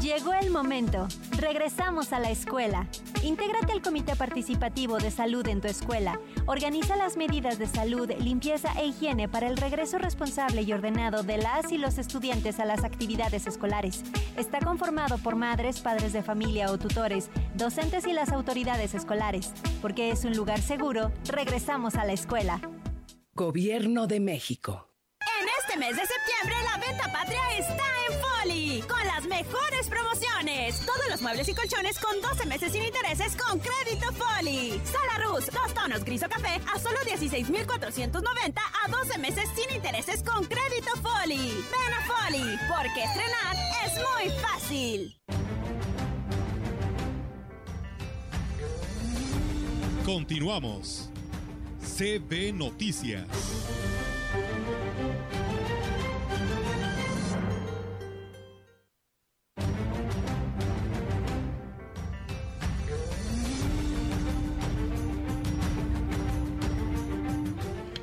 Llegó 0.00 0.32
el 0.32 0.50
momento. 0.50 1.08
Regresamos 1.38 2.12
a 2.12 2.20
la 2.20 2.30
escuela. 2.30 2.86
Intégrate 3.22 3.72
al 3.72 3.82
Comité 3.82 4.14
Participativo 4.14 4.98
de 4.98 5.10
Salud 5.10 5.46
en 5.48 5.60
tu 5.60 5.66
escuela. 5.66 6.20
Organiza 6.46 6.96
las 6.96 7.16
medidas 7.16 7.58
de 7.58 7.66
salud, 7.66 8.10
limpieza 8.20 8.72
e 8.78 8.86
higiene 8.86 9.28
para 9.28 9.48
el 9.48 9.56
regreso 9.56 9.98
responsable 9.98 10.62
y 10.62 10.72
ordenado 10.72 11.22
de 11.24 11.38
las 11.38 11.72
y 11.72 11.78
los 11.78 11.98
estudiantes 11.98 12.60
a 12.60 12.64
las 12.64 12.84
actividades 12.84 13.46
escolares. 13.46 14.04
Está 14.36 14.60
conformado 14.60 15.18
por 15.18 15.34
madres, 15.34 15.80
padres 15.80 16.12
de 16.12 16.22
familia 16.22 16.70
o 16.70 16.78
tutores, 16.78 17.28
docentes 17.54 18.06
y 18.06 18.12
las 18.12 18.30
autoridades 18.30 18.94
escolares. 18.94 19.52
Porque 19.82 20.10
es 20.10 20.24
un 20.24 20.36
lugar 20.36 20.60
seguro, 20.60 21.10
regresamos 21.26 21.96
a 21.96 22.04
la 22.04 22.12
escuela. 22.12 22.60
Gobierno 23.34 24.06
de 24.06 24.20
México. 24.20 24.88
En 25.40 25.48
este 25.60 25.78
mes 25.78 25.96
de 25.96 26.02
septiembre 26.06 26.56
la 26.64 26.86
venta 26.86 27.12
patria 27.12 27.40
está 27.58 27.84
en 28.08 28.20
Foli 28.20 28.82
con 28.88 29.06
las 29.06 29.26
mejores 29.26 29.88
promociones. 29.88 30.27
Todos 30.76 31.08
los 31.08 31.22
muebles 31.22 31.48
y 31.48 31.54
colchones 31.54 31.98
con 31.98 32.20
12 32.20 32.44
meses 32.44 32.72
sin 32.72 32.84
intereses 32.84 33.34
con 33.36 33.58
crédito 33.58 34.12
Foli. 34.12 34.78
Sala 34.84 35.24
Rus, 35.24 35.46
dos 35.46 35.74
tonos 35.74 36.04
gris 36.04 36.22
o 36.22 36.28
café 36.28 36.60
a 36.74 36.78
solo 36.78 36.98
16,490 37.06 38.60
a 38.60 38.90
12 38.90 39.18
meses 39.18 39.48
sin 39.54 39.74
intereses 39.74 40.22
con 40.22 40.44
crédito 40.44 40.90
Foli. 41.02 41.64
Ven 41.70 41.94
a 41.96 42.06
Foli, 42.06 42.58
porque 42.68 43.02
estrenar 43.02 43.56
es 43.86 43.94
muy 43.94 44.30
fácil. 44.40 45.18
Continuamos. 50.04 51.08
CB 51.80 52.52
Noticias. 52.52 53.26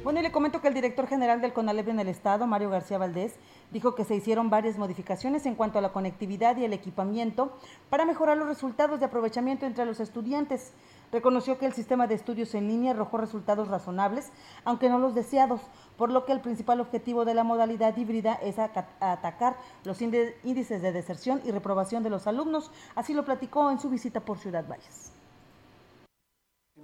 Bueno, 0.06 0.20
y 0.20 0.22
le 0.22 0.32
comento 0.32 0.62
que 0.62 0.68
el 0.68 0.76
director 0.76 1.08
general 1.08 1.42
del 1.42 1.52
CONALEP 1.52 1.88
en 1.88 2.00
el 2.00 2.10
Estado, 2.10 2.46
Mario 2.46 2.70
García 2.70 3.00
Valdés, 3.00 3.34
dijo 3.72 3.96
que 3.96 4.04
se 4.04 4.14
hicieron 4.14 4.52
varias 4.52 4.78
modificaciones 4.78 5.48
en 5.48 5.56
cuanto 5.56 5.80
a 5.80 5.82
la 5.82 5.94
conectividad 5.94 6.56
y 6.58 6.64
el 6.64 6.74
equipamiento 6.74 7.58
para 7.90 8.06
mejorar 8.06 8.38
los 8.38 8.48
resultados 8.48 9.00
de 9.00 9.08
aprovechamiento 9.08 9.66
entre 9.66 9.84
los 9.84 10.00
estudiantes. 10.00 10.74
Reconoció 11.12 11.58
que 11.58 11.66
el 11.66 11.74
sistema 11.74 12.06
de 12.06 12.14
estudios 12.14 12.54
en 12.54 12.68
línea 12.68 12.92
arrojó 12.92 13.18
resultados 13.18 13.68
razonables, 13.68 14.32
aunque 14.64 14.90
no 14.90 15.00
los 15.00 15.16
deseados, 15.16 15.62
por 15.98 16.12
lo 16.12 16.24
que 16.24 16.34
el 16.34 16.42
principal 16.42 16.82
objetivo 16.82 17.26
de 17.26 17.34
la 17.34 17.44
modalidad 17.44 17.98
híbrida 17.98 18.36
es 18.36 18.60
atacar 18.60 19.58
los 19.86 20.04
índices 20.04 20.84
de 20.84 20.92
deserción 20.92 21.42
y 21.46 21.50
reprobación 21.50 22.04
de 22.04 22.12
los 22.12 22.28
alumnos. 22.28 22.70
Así 22.94 23.16
lo 23.16 23.26
platicó 23.26 23.72
en 23.72 23.80
su 23.80 23.90
visita 23.90 24.20
por 24.20 24.38
Ciudad 24.38 24.68
Valles 24.70 25.15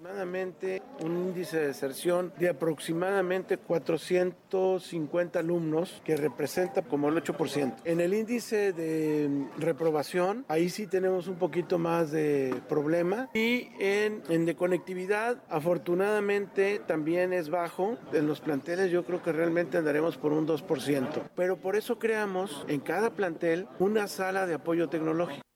aproximadamente 0.02 0.82
un 1.02 1.16
índice 1.16 1.60
de 1.60 1.68
deserción 1.68 2.34
de 2.40 2.50
aproximadamente 2.50 3.58
450 3.58 5.38
alumnos, 5.38 6.02
que 6.04 6.18
representa 6.18 6.82
como 6.82 7.10
el 7.10 7.16
8%. 7.24 7.76
En 7.86 8.00
el 8.00 8.16
índice 8.16 8.74
de 8.74 9.30
reprobación, 9.60 10.44
ahí 10.48 10.70
sí 10.70 10.88
tenemos 10.88 11.28
un 11.28 11.36
poquito 11.36 11.78
más 11.78 12.10
de 12.10 12.60
problema. 12.68 13.30
Y 13.36 13.70
en, 13.80 14.24
en 14.30 14.46
de 14.46 14.56
conectividad, 14.56 15.44
afortunadamente 15.50 16.82
también 16.88 17.32
es 17.32 17.50
bajo. 17.50 17.98
En 18.12 18.26
los 18.26 18.42
planteles 18.42 18.90
yo 18.90 19.06
creo 19.06 19.22
que 19.22 19.32
realmente 19.32 19.78
andaremos 19.78 20.18
por 20.18 20.34
un 20.34 20.48
2%. 20.48 21.30
Pero 21.36 21.58
por 21.58 21.76
eso 21.76 22.00
creamos 22.00 22.66
en 22.68 22.80
cada 22.80 23.12
plantel 23.12 23.68
una 23.78 24.08
sala 24.08 24.48
de 24.48 24.56
apoyo 24.56 24.90
tecnológico. 24.90 25.51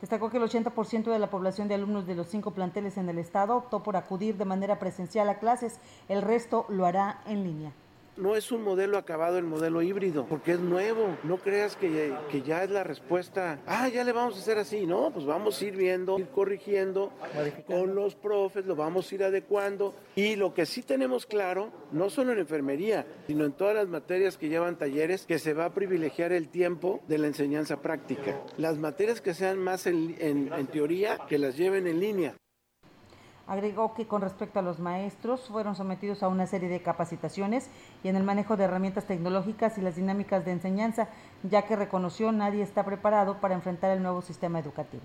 Destacó 0.00 0.30
que 0.30 0.36
el 0.36 0.44
80% 0.44 1.10
de 1.10 1.18
la 1.18 1.30
población 1.30 1.68
de 1.68 1.74
alumnos 1.74 2.06
de 2.06 2.14
los 2.14 2.28
cinco 2.28 2.52
planteles 2.52 2.96
en 2.96 3.08
el 3.08 3.18
estado 3.18 3.56
optó 3.56 3.82
por 3.82 3.96
acudir 3.96 4.36
de 4.36 4.44
manera 4.44 4.78
presencial 4.78 5.28
a 5.28 5.38
clases, 5.38 5.80
el 6.08 6.22
resto 6.22 6.66
lo 6.68 6.86
hará 6.86 7.20
en 7.26 7.42
línea 7.42 7.72
no 8.18 8.36
es 8.36 8.52
un 8.52 8.62
modelo 8.62 8.98
acabado 8.98 9.38
el 9.38 9.44
modelo 9.44 9.82
híbrido, 9.82 10.26
porque 10.26 10.52
es 10.52 10.60
nuevo. 10.60 11.16
No 11.24 11.38
creas 11.38 11.76
que, 11.76 12.14
que, 12.30 12.42
ya 12.42 12.64
es 12.64 12.70
la 12.70 12.84
respuesta, 12.84 13.60
ah, 13.66 13.88
ya 13.88 14.04
le 14.04 14.12
vamos 14.12 14.36
a 14.36 14.40
hacer 14.40 14.58
así. 14.58 14.86
No, 14.86 15.10
pues 15.10 15.24
vamos 15.24 15.60
a 15.60 15.64
ir 15.64 15.76
viendo, 15.76 16.18
ir 16.18 16.28
corrigiendo 16.28 17.12
con 17.66 17.94
los 17.94 18.14
profes, 18.14 18.66
lo 18.66 18.76
vamos 18.76 19.10
a 19.10 19.14
ir 19.14 19.24
adecuando. 19.24 19.94
Y 20.16 20.36
lo 20.36 20.54
que 20.54 20.66
sí 20.66 20.82
tenemos 20.82 21.26
claro, 21.26 21.70
no 21.92 22.10
solo 22.10 22.32
en 22.32 22.38
enfermería, 22.38 23.06
sino 23.26 23.44
en 23.44 23.52
todas 23.52 23.74
las 23.74 23.88
materias 23.88 24.36
que 24.36 24.48
llevan 24.48 24.76
talleres, 24.76 25.24
que 25.26 25.38
se 25.38 25.54
va 25.54 25.66
a 25.66 25.74
privilegiar 25.74 26.32
el 26.32 26.48
tiempo 26.48 27.00
de 27.08 27.18
la 27.18 27.26
enseñanza 27.28 27.80
práctica. 27.80 28.42
Las 28.56 28.78
materias 28.78 29.20
que 29.20 29.34
sean 29.34 29.58
más 29.58 29.86
en, 29.86 30.16
en, 30.18 30.52
en 30.52 30.66
teoría, 30.66 31.18
que 31.28 31.38
las 31.38 31.56
lleven 31.56 31.86
en 31.86 32.00
línea. 32.00 32.34
Agregó 33.48 33.94
que 33.94 34.06
con 34.06 34.20
respecto 34.20 34.58
a 34.58 34.62
los 34.62 34.78
maestros 34.78 35.48
fueron 35.48 35.74
sometidos 35.74 36.22
a 36.22 36.28
una 36.28 36.46
serie 36.46 36.68
de 36.68 36.82
capacitaciones 36.82 37.70
y 38.04 38.08
en 38.08 38.16
el 38.16 38.22
manejo 38.22 38.58
de 38.58 38.64
herramientas 38.64 39.06
tecnológicas 39.06 39.78
y 39.78 39.80
las 39.80 39.96
dinámicas 39.96 40.44
de 40.44 40.52
enseñanza, 40.52 41.08
ya 41.42 41.62
que 41.62 41.74
reconoció 41.74 42.30
nadie 42.30 42.62
está 42.62 42.84
preparado 42.84 43.40
para 43.40 43.54
enfrentar 43.54 43.90
el 43.90 44.02
nuevo 44.02 44.20
sistema 44.20 44.58
educativo. 44.58 45.04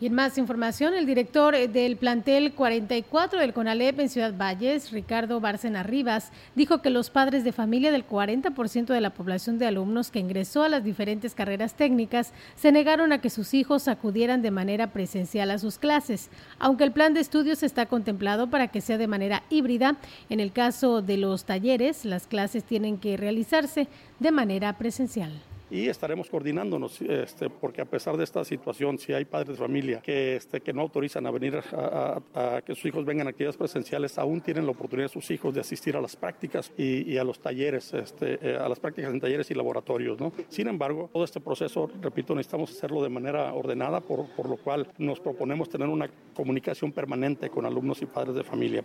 Y 0.00 0.06
en 0.06 0.14
más 0.14 0.38
información, 0.38 0.94
el 0.94 1.06
director 1.06 1.56
eh, 1.56 1.66
del 1.66 1.96
plantel 1.96 2.52
44 2.52 3.40
del 3.40 3.52
CONALEP 3.52 3.98
en 3.98 4.08
Ciudad 4.08 4.32
Valles, 4.32 4.92
Ricardo 4.92 5.40
Bárcena 5.40 5.82
Rivas, 5.82 6.30
dijo 6.54 6.80
que 6.80 6.90
los 6.90 7.10
padres 7.10 7.42
de 7.42 7.50
familia 7.50 7.90
del 7.90 8.06
40% 8.06 8.86
de 8.86 9.00
la 9.00 9.10
población 9.10 9.58
de 9.58 9.66
alumnos 9.66 10.12
que 10.12 10.20
ingresó 10.20 10.62
a 10.62 10.68
las 10.68 10.84
diferentes 10.84 11.34
carreras 11.34 11.74
técnicas 11.74 12.32
se 12.54 12.70
negaron 12.70 13.12
a 13.12 13.20
que 13.20 13.28
sus 13.28 13.54
hijos 13.54 13.88
acudieran 13.88 14.40
de 14.40 14.52
manera 14.52 14.92
presencial 14.92 15.50
a 15.50 15.58
sus 15.58 15.78
clases, 15.78 16.30
aunque 16.60 16.84
el 16.84 16.92
plan 16.92 17.12
de 17.12 17.20
estudios 17.20 17.64
está 17.64 17.86
contemplado 17.86 18.48
para 18.50 18.68
que 18.68 18.80
sea 18.80 18.98
de 18.98 19.08
manera 19.08 19.42
híbrida. 19.50 19.96
En 20.28 20.38
el 20.38 20.52
caso 20.52 21.02
de 21.02 21.16
los 21.16 21.44
talleres, 21.44 22.04
las 22.04 22.28
clases 22.28 22.62
tienen 22.62 22.98
que 22.98 23.16
realizarse 23.16 23.88
de 24.20 24.30
manera 24.30 24.78
presencial. 24.78 25.32
Y 25.70 25.88
estaremos 25.88 26.30
coordinándonos, 26.30 27.00
este, 27.02 27.50
porque 27.50 27.80
a 27.80 27.84
pesar 27.84 28.16
de 28.16 28.24
esta 28.24 28.44
situación, 28.44 28.98
si 28.98 29.12
hay 29.12 29.24
padres 29.24 29.58
de 29.58 29.64
familia 29.64 30.00
que, 30.00 30.36
este, 30.36 30.60
que 30.60 30.72
no 30.72 30.82
autorizan 30.82 31.26
a 31.26 31.30
venir 31.30 31.60
a, 31.72 32.62
que 32.64 32.74
sus 32.74 32.86
hijos 32.86 33.04
vengan 33.04 33.26
a 33.26 33.30
actividades 33.30 33.56
presenciales, 33.56 34.18
aún 34.18 34.40
tienen 34.40 34.64
la 34.64 34.72
oportunidad 34.72 35.08
sus 35.08 35.30
hijos 35.30 35.54
de 35.54 35.60
asistir 35.60 35.96
a 35.96 36.00
las 36.00 36.16
prácticas 36.16 36.72
y, 36.76 37.16
a 37.16 37.24
los 37.24 37.40
talleres, 37.40 37.92
este, 37.94 38.38
eh, 38.42 38.56
a 38.56 38.68
las 38.68 38.80
prácticas 38.80 39.12
en 39.12 39.20
talleres 39.20 39.50
y 39.50 39.54
laboratorios. 39.54 40.18
¿no? 40.20 40.32
Sin 40.48 40.68
embargo, 40.68 41.10
todo 41.12 41.24
este 41.24 41.40
proceso, 41.40 41.90
repito, 42.00 42.34
necesitamos 42.34 42.70
hacerlo 42.70 43.02
de 43.02 43.08
manera 43.08 43.52
ordenada, 43.52 44.00
por 44.00 44.48
lo 44.48 44.56
cual 44.56 44.88
nos 44.98 45.20
proponemos 45.20 45.68
tener 45.68 45.88
una 45.88 46.10
comunicación 46.34 46.92
permanente 46.92 47.50
con 47.50 47.66
alumnos 47.66 48.02
y 48.02 48.06
padres 48.06 48.34
de 48.34 48.44
familia. 48.44 48.82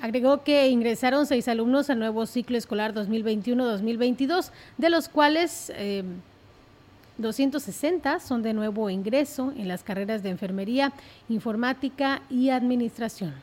Agregó 0.00 0.44
que 0.44 0.68
ingresaron 0.68 1.26
seis 1.26 1.48
alumnos 1.48 1.90
al 1.90 1.98
nuevo 1.98 2.24
ciclo 2.26 2.56
escolar 2.56 2.94
2021-2022, 2.94 4.50
de 4.76 4.90
los 4.90 5.08
cuales 5.08 5.72
260 7.16 8.14
eh, 8.14 8.20
son 8.20 8.42
de 8.42 8.52
nuevo 8.52 8.90
ingreso 8.90 9.52
en 9.56 9.66
las 9.66 9.82
carreras 9.82 10.22
de 10.22 10.30
enfermería, 10.30 10.92
informática 11.28 12.22
y 12.30 12.50
administración. 12.50 13.34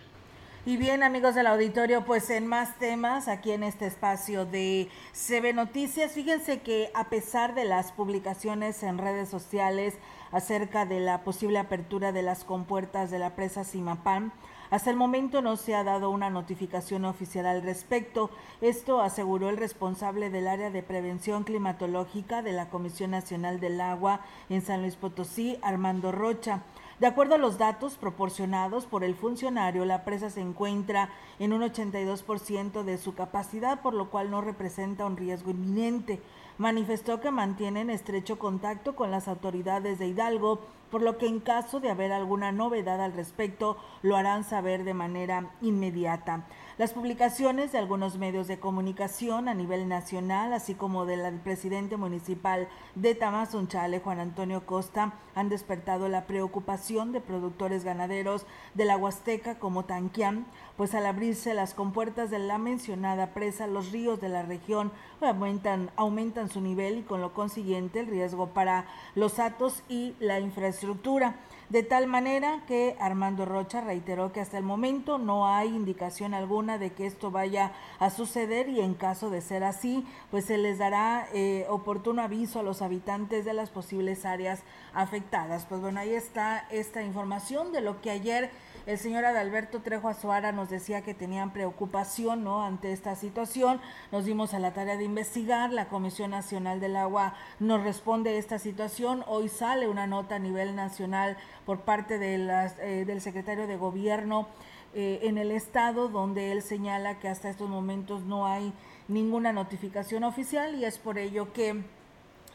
Y 0.68 0.78
bien, 0.78 1.04
amigos 1.04 1.36
del 1.36 1.46
auditorio, 1.46 2.06
pues 2.06 2.28
en 2.32 2.48
más 2.48 2.80
temas 2.80 3.28
aquí 3.28 3.52
en 3.52 3.62
este 3.62 3.86
espacio 3.86 4.46
de 4.46 4.90
CB 5.14 5.54
Noticias, 5.54 6.14
fíjense 6.14 6.62
que 6.62 6.90
a 6.96 7.10
pesar 7.10 7.54
de 7.54 7.66
las 7.66 7.92
publicaciones 7.92 8.82
en 8.82 8.98
redes 8.98 9.30
sociales 9.30 9.94
acerca 10.32 10.88
de 10.88 11.02
la 11.02 11.24
posible 11.24 11.60
apertura 11.60 12.12
de 12.14 12.24
las 12.24 12.44
compuertas 12.44 13.12
de 13.12 13.20
la 13.20 13.36
presa 13.36 13.64
Simapán, 13.64 14.32
hasta 14.70 14.90
el 14.90 14.96
momento 14.96 15.42
no 15.42 15.58
se 15.58 15.76
ha 15.76 15.84
dado 15.84 16.10
una 16.10 16.30
notificación 16.30 17.06
oficial 17.06 17.46
al 17.46 17.62
respecto. 17.62 18.30
Esto 18.62 19.02
aseguró 19.02 19.50
el 19.50 19.58
responsable 19.58 20.30
del 20.30 20.48
área 20.48 20.72
de 20.72 20.84
prevención 20.84 21.44
climatológica 21.44 22.42
de 22.42 22.54
la 22.54 22.70
Comisión 22.70 23.12
Nacional 23.12 23.60
del 23.60 23.80
Agua 23.82 24.22
en 24.50 24.62
San 24.62 24.82
Luis 24.82 24.96
Potosí, 24.96 25.60
Armando 25.62 26.12
Rocha. 26.12 26.64
De 27.00 27.08
acuerdo 27.08 27.36
a 27.36 27.38
los 27.38 27.58
datos 27.58 27.98
proporcionados 27.98 28.86
por 28.86 29.04
el 29.04 29.16
funcionario, 29.16 29.84
la 29.84 30.06
presa 30.06 30.30
se 30.30 30.40
encuentra 30.40 31.10
en 31.40 31.52
un 31.52 31.62
82% 31.62 32.84
de 32.84 32.98
su 32.98 33.14
capacidad, 33.16 33.82
por 33.82 33.94
lo 33.94 34.10
cual 34.10 34.32
no 34.32 34.40
representa 34.40 35.06
un 35.06 35.18
riesgo 35.18 35.52
inminente. 35.52 36.22
Manifestó 36.58 37.20
que 37.20 37.32
mantienen 37.32 37.90
estrecho 37.90 38.40
contacto 38.40 38.96
con 38.96 39.12
las 39.12 39.28
autoridades 39.28 40.00
de 40.00 40.08
Hidalgo, 40.08 40.62
por 40.90 41.02
lo 41.02 41.18
que 41.18 41.28
en 41.28 41.42
caso 41.42 41.82
de 41.82 41.90
haber 41.90 42.14
alguna 42.14 42.54
novedad 42.54 43.02
al 43.02 43.12
respecto, 43.12 43.78
lo 44.02 44.16
harán 44.16 44.46
saber 44.46 44.86
de 44.86 44.94
manera 44.94 45.52
inmediata. 45.62 46.46
Las 46.78 46.92
publicaciones 46.92 47.72
de 47.72 47.78
algunos 47.78 48.18
medios 48.18 48.48
de 48.48 48.60
comunicación 48.60 49.48
a 49.48 49.54
nivel 49.54 49.88
nacional, 49.88 50.52
así 50.52 50.74
como 50.74 51.06
del 51.06 51.40
presidente 51.40 51.96
municipal 51.96 52.68
de 52.96 53.16
Tamazunchale, 53.16 54.02
Juan 54.02 54.20
Antonio 54.20 54.66
Costa, 54.66 55.14
han 55.36 55.48
despertado 55.48 56.10
la 56.10 56.28
preocupación 56.28 57.14
de 57.14 57.22
productores 57.22 57.86
ganaderos 57.86 58.46
de 58.74 58.84
la 58.84 58.98
Huasteca 58.98 59.58
como 59.58 59.86
Tanquián, 59.86 60.48
pues 60.76 60.94
al 60.96 61.06
abrirse 61.06 61.54
las 61.54 61.74
compuertas 61.74 62.30
de 62.30 62.40
la 62.40 62.58
mencionada 62.58 63.28
presa, 63.28 63.68
los 63.68 63.94
ríos 63.94 64.20
de 64.20 64.28
la 64.28 64.44
región 64.44 64.92
aumentan, 65.22 65.92
aumentan 65.96 66.50
su 66.50 66.60
nivel 66.60 66.98
y 66.98 67.04
con 67.04 67.22
lo 67.22 67.34
consiguiente 67.34 68.02
el 68.02 68.08
riesgo 68.08 68.48
para 68.48 68.86
los 69.16 69.40
atos 69.40 69.82
y 69.88 70.14
la 70.20 70.42
infraestructura 70.42 71.36
de 71.70 71.84
tal 71.84 72.08
manera 72.08 72.62
que 72.68 72.96
Armando 73.00 73.46
Rocha 73.46 73.82
reiteró 73.82 74.32
que 74.32 74.40
hasta 74.40 74.58
el 74.58 74.64
momento 74.64 75.18
no 75.18 75.48
hay 75.48 75.70
indicación 75.70 76.34
alguna 76.34 76.78
de 76.78 76.92
que 76.92 77.08
esto 77.08 77.32
vaya 77.32 77.72
a 78.00 78.10
suceder 78.10 78.70
y 78.70 78.82
en 78.82 78.94
caso 78.94 79.30
de 79.30 79.42
ser 79.42 79.64
así, 79.64 80.06
pues 80.32 80.46
se 80.46 80.58
les 80.58 80.78
dará 80.78 81.28
eh, 81.34 81.66
oportuno 81.70 82.22
aviso 82.22 82.60
a 82.60 82.64
los 82.64 82.82
habitantes 82.82 83.46
de 83.46 83.54
las 83.54 83.70
posibles 83.70 84.26
áreas 84.26 84.62
afectadas. 84.94 85.66
Pues 85.66 85.82
bueno, 85.82 86.00
ahí 86.00 86.14
está 86.14 86.68
esta 86.70 87.02
información 87.02 87.72
de 87.72 87.82
lo 87.82 88.02
que 88.02 88.12
ayer 88.12 88.52
el 88.86 89.00
señor 89.00 89.26
Adalberto 89.26 89.82
Trejo 89.82 90.10
Azuara 90.10 90.52
nos 90.52 90.70
decía 90.70 91.02
que 91.02 91.16
tenían 91.16 91.52
preocupación 91.54 92.44
¿no? 92.44 92.64
ante 92.64 92.92
esta 92.92 93.16
situación. 93.16 93.82
Nos 94.12 94.26
dimos 94.26 94.54
a 94.54 94.60
la 94.60 94.74
tarea 94.74 94.96
de 94.96 95.04
investigar. 95.04 95.72
La 95.74 95.88
Comisión 95.88 96.32
Nacional 96.32 96.80
del 96.80 96.96
Agua 96.96 97.34
nos 97.60 97.84
responde 97.84 98.38
esta 98.38 98.60
situación. 98.60 99.24
Hoy 99.28 99.50
sale 99.50 99.88
una 99.88 100.06
nota 100.06 100.36
a 100.36 100.40
nivel 100.40 100.76
nacional 100.76 101.38
por 101.66 101.82
parte 101.82 102.20
de 102.20 102.38
las, 102.38 102.78
eh, 102.80 103.06
del 103.06 103.22
secretario 103.22 103.66
de 103.66 103.76
Gobierno 103.76 104.48
eh, 104.94 105.20
en 105.24 105.38
el 105.40 105.52
Estado, 105.52 106.08
donde 106.08 106.52
él 106.52 106.62
señala 106.62 107.20
que 107.20 107.28
hasta 107.28 107.50
estos 107.50 107.70
momentos 107.70 108.24
no 108.24 108.46
hay 108.46 108.72
ninguna 109.08 109.52
notificación 109.52 110.24
oficial 110.24 110.76
y 110.76 110.86
es 110.86 111.00
por 111.00 111.18
ello 111.18 111.52
que 111.54 111.84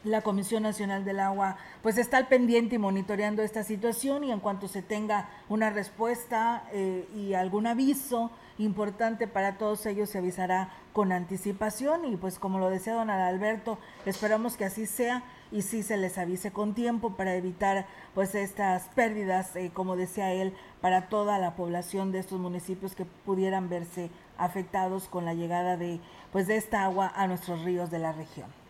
la 0.03 0.21
Comisión 0.21 0.63
Nacional 0.63 1.05
del 1.05 1.19
Agua 1.19 1.57
pues 1.83 1.97
está 1.97 2.17
al 2.17 2.27
pendiente 2.27 2.75
y 2.75 2.79
monitoreando 2.79 3.43
esta 3.43 3.63
situación 3.63 4.23
y 4.23 4.31
en 4.31 4.39
cuanto 4.39 4.67
se 4.67 4.81
tenga 4.81 5.29
una 5.47 5.69
respuesta 5.69 6.63
eh, 6.71 7.07
y 7.15 7.33
algún 7.33 7.67
aviso 7.67 8.31
importante 8.57 9.27
para 9.27 9.57
todos 9.57 9.85
ellos 9.85 10.09
se 10.09 10.17
avisará 10.17 10.69
con 10.93 11.11
anticipación 11.11 12.05
y 12.05 12.17
pues 12.17 12.39
como 12.39 12.59
lo 12.59 12.69
decía 12.69 12.93
don 12.93 13.09
Alberto 13.09 13.77
esperamos 14.05 14.57
que 14.57 14.65
así 14.65 14.85
sea 14.85 15.23
y 15.51 15.61
sí 15.61 15.83
se 15.83 15.97
les 15.97 16.17
avise 16.17 16.51
con 16.51 16.73
tiempo 16.73 17.15
para 17.15 17.35
evitar 17.35 17.85
pues 18.13 18.35
estas 18.35 18.83
pérdidas 18.89 19.55
eh, 19.55 19.71
como 19.73 19.95
decía 19.95 20.33
él 20.33 20.53
para 20.81 21.09
toda 21.09 21.37
la 21.37 21.55
población 21.55 22.11
de 22.11 22.19
estos 22.19 22.39
municipios 22.39 22.95
que 22.95 23.05
pudieran 23.05 23.69
verse 23.69 24.09
afectados 24.37 25.07
con 25.07 25.25
la 25.25 25.33
llegada 25.33 25.77
de 25.77 25.99
pues 26.31 26.47
de 26.47 26.57
esta 26.57 26.83
agua 26.83 27.11
a 27.15 27.27
nuestros 27.27 27.63
ríos 27.63 27.91
de 27.91 27.99
la 27.99 28.11
región. 28.11 28.60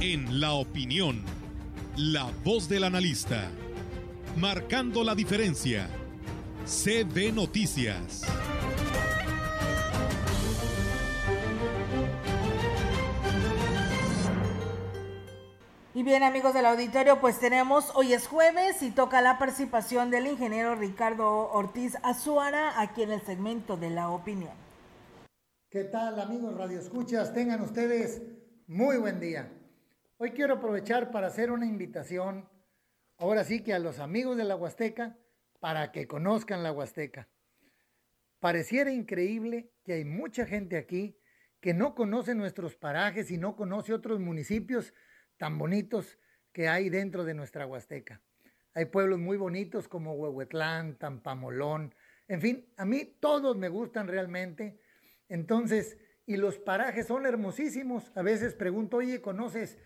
En 0.00 0.40
la 0.40 0.52
opinión, 0.52 1.22
la 1.96 2.30
voz 2.44 2.68
del 2.68 2.84
analista, 2.84 3.50
marcando 4.36 5.02
la 5.04 5.14
diferencia. 5.14 5.88
CB 6.64 7.32
Noticias. 7.32 8.22
Y 15.94 16.04
bien 16.04 16.22
amigos 16.22 16.54
del 16.54 16.66
auditorio, 16.66 17.20
pues 17.20 17.40
tenemos, 17.40 17.90
hoy 17.94 18.12
es 18.12 18.28
jueves 18.28 18.82
y 18.82 18.92
toca 18.92 19.20
la 19.20 19.36
participación 19.36 20.10
del 20.10 20.28
ingeniero 20.28 20.76
Ricardo 20.76 21.50
Ortiz 21.50 21.96
Azuara 22.04 22.80
aquí 22.80 23.02
en 23.02 23.10
el 23.10 23.22
segmento 23.22 23.76
de 23.76 23.90
la 23.90 24.10
opinión. 24.10 24.67
¿Qué 25.70 25.84
tal 25.84 26.18
amigos 26.18 26.56
Radio 26.56 26.78
Escuchas? 26.78 27.34
Tengan 27.34 27.60
ustedes 27.60 28.22
muy 28.66 28.96
buen 28.96 29.20
día. 29.20 29.52
Hoy 30.16 30.30
quiero 30.30 30.54
aprovechar 30.54 31.10
para 31.10 31.26
hacer 31.26 31.50
una 31.50 31.66
invitación, 31.66 32.48
ahora 33.18 33.44
sí 33.44 33.62
que 33.62 33.74
a 33.74 33.78
los 33.78 33.98
amigos 33.98 34.38
de 34.38 34.44
la 34.44 34.56
Huasteca, 34.56 35.18
para 35.60 35.92
que 35.92 36.06
conozcan 36.06 36.62
la 36.62 36.72
Huasteca. 36.72 37.28
Pareciera 38.40 38.90
increíble 38.92 39.70
que 39.84 39.92
hay 39.92 40.06
mucha 40.06 40.46
gente 40.46 40.78
aquí 40.78 41.20
que 41.60 41.74
no 41.74 41.94
conoce 41.94 42.34
nuestros 42.34 42.74
parajes 42.74 43.30
y 43.30 43.36
no 43.36 43.54
conoce 43.54 43.92
otros 43.92 44.20
municipios 44.20 44.94
tan 45.36 45.58
bonitos 45.58 46.18
que 46.50 46.66
hay 46.68 46.88
dentro 46.88 47.24
de 47.24 47.34
nuestra 47.34 47.66
Huasteca. 47.66 48.22
Hay 48.72 48.86
pueblos 48.86 49.18
muy 49.18 49.36
bonitos 49.36 49.86
como 49.86 50.14
Huehuetlán, 50.14 50.96
Tampamolón, 50.96 51.94
en 52.26 52.40
fin, 52.42 52.72
a 52.76 52.84
mí 52.84 53.16
todos 53.20 53.56
me 53.56 53.68
gustan 53.68 54.06
realmente. 54.06 54.80
Entonces, 55.28 55.98
y 56.26 56.36
los 56.36 56.58
parajes 56.58 57.06
son 57.06 57.26
hermosísimos. 57.26 58.12
A 58.14 58.22
veces 58.22 58.54
pregunto, 58.54 58.98
oye, 58.98 59.20
¿conoces 59.20 59.78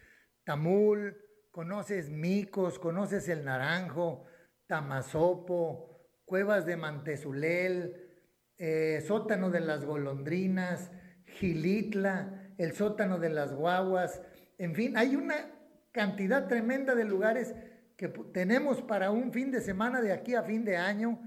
Tamul, 0.44 1.16
conoces 1.50 2.10
Micos, 2.10 2.78
conoces 2.78 3.28
el 3.28 3.44
Naranjo, 3.44 4.24
Tamazopo, 4.66 6.00
Cuevas 6.24 6.66
de 6.66 6.76
Mantezulel, 6.76 8.10
eh, 8.58 9.02
Sótano 9.06 9.50
de 9.50 9.60
las 9.60 9.84
Golondrinas, 9.84 10.90
Gilitla, 11.26 12.54
el 12.58 12.72
Sótano 12.72 13.18
de 13.18 13.30
las 13.30 13.52
Guaguas, 13.52 14.22
en 14.62 14.74
fin, 14.76 14.96
hay 14.96 15.16
una 15.16 15.50
cantidad 15.90 16.46
tremenda 16.46 16.94
de 16.94 17.04
lugares 17.04 17.54
que 17.96 18.08
tenemos 18.08 18.80
para 18.80 19.10
un 19.10 19.32
fin 19.32 19.50
de 19.50 19.60
semana 19.60 20.00
de 20.00 20.12
aquí 20.12 20.36
a 20.36 20.44
fin 20.44 20.64
de 20.64 20.76
año 20.76 21.20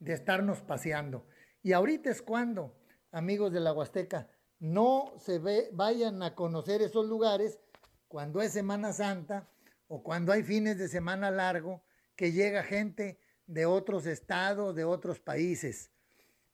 de 0.00 0.12
estarnos 0.12 0.62
paseando. 0.62 1.26
Y 1.62 1.72
ahorita 1.72 2.10
es 2.10 2.22
cuando, 2.22 2.76
amigos 3.12 3.52
de 3.52 3.60
la 3.60 3.72
Huasteca, 3.72 4.28
no 4.58 5.12
se 5.18 5.38
ve, 5.38 5.68
vayan 5.72 6.22
a 6.22 6.34
conocer 6.34 6.82
esos 6.82 7.06
lugares 7.06 7.58
cuando 8.08 8.42
es 8.42 8.52
Semana 8.52 8.92
Santa 8.92 9.48
o 9.86 10.02
cuando 10.02 10.32
hay 10.32 10.42
fines 10.42 10.78
de 10.78 10.88
semana 10.88 11.30
largo, 11.30 11.82
que 12.16 12.32
llega 12.32 12.62
gente 12.62 13.20
de 13.46 13.66
otros 13.66 14.06
estados, 14.06 14.74
de 14.74 14.84
otros 14.84 15.20
países. 15.20 15.90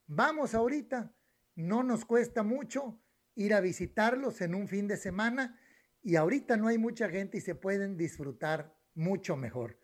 Vamos 0.06 0.54
ahorita, 0.54 1.14
no 1.54 1.82
nos 1.82 2.04
cuesta 2.04 2.42
mucho 2.42 3.00
ir 3.34 3.54
a 3.54 3.60
visitarlos 3.60 4.40
en 4.40 4.54
un 4.54 4.68
fin 4.68 4.88
de 4.88 4.96
semana 4.96 5.58
y 6.02 6.16
ahorita 6.16 6.56
no 6.56 6.68
hay 6.68 6.78
mucha 6.78 7.08
gente 7.08 7.38
y 7.38 7.40
se 7.40 7.54
pueden 7.54 7.96
disfrutar 7.96 8.74
mucho 8.94 9.36
mejor. 9.36 9.78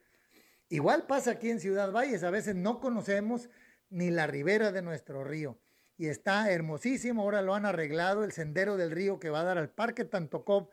Igual 0.69 1.07
pasa 1.07 1.33
aquí 1.33 1.51
en 1.51 1.61
Ciudad 1.61 1.93
Valles, 1.93 2.25
a 2.25 2.31
veces 2.31 2.57
no 2.57 2.81
conocemos 2.81 3.51
ni 3.91 4.11
la 4.11 4.27
ribera 4.27 4.73
de 4.73 4.83
nuestro 4.83 5.23
río. 5.23 5.61
Y 5.97 6.07
está 6.07 6.51
hermosísimo. 6.51 7.23
Ahora 7.23 7.43
lo 7.43 7.55
han 7.55 7.67
arreglado, 7.67 8.25
el 8.25 8.33
sendero 8.33 8.77
del 8.77 8.91
río 8.91 9.19
que 9.19 9.31
va 9.31 9.41
a 9.41 9.45
dar 9.45 9.59
al 9.59 9.71
Parque 9.71 10.05
Tantocop, 10.05 10.71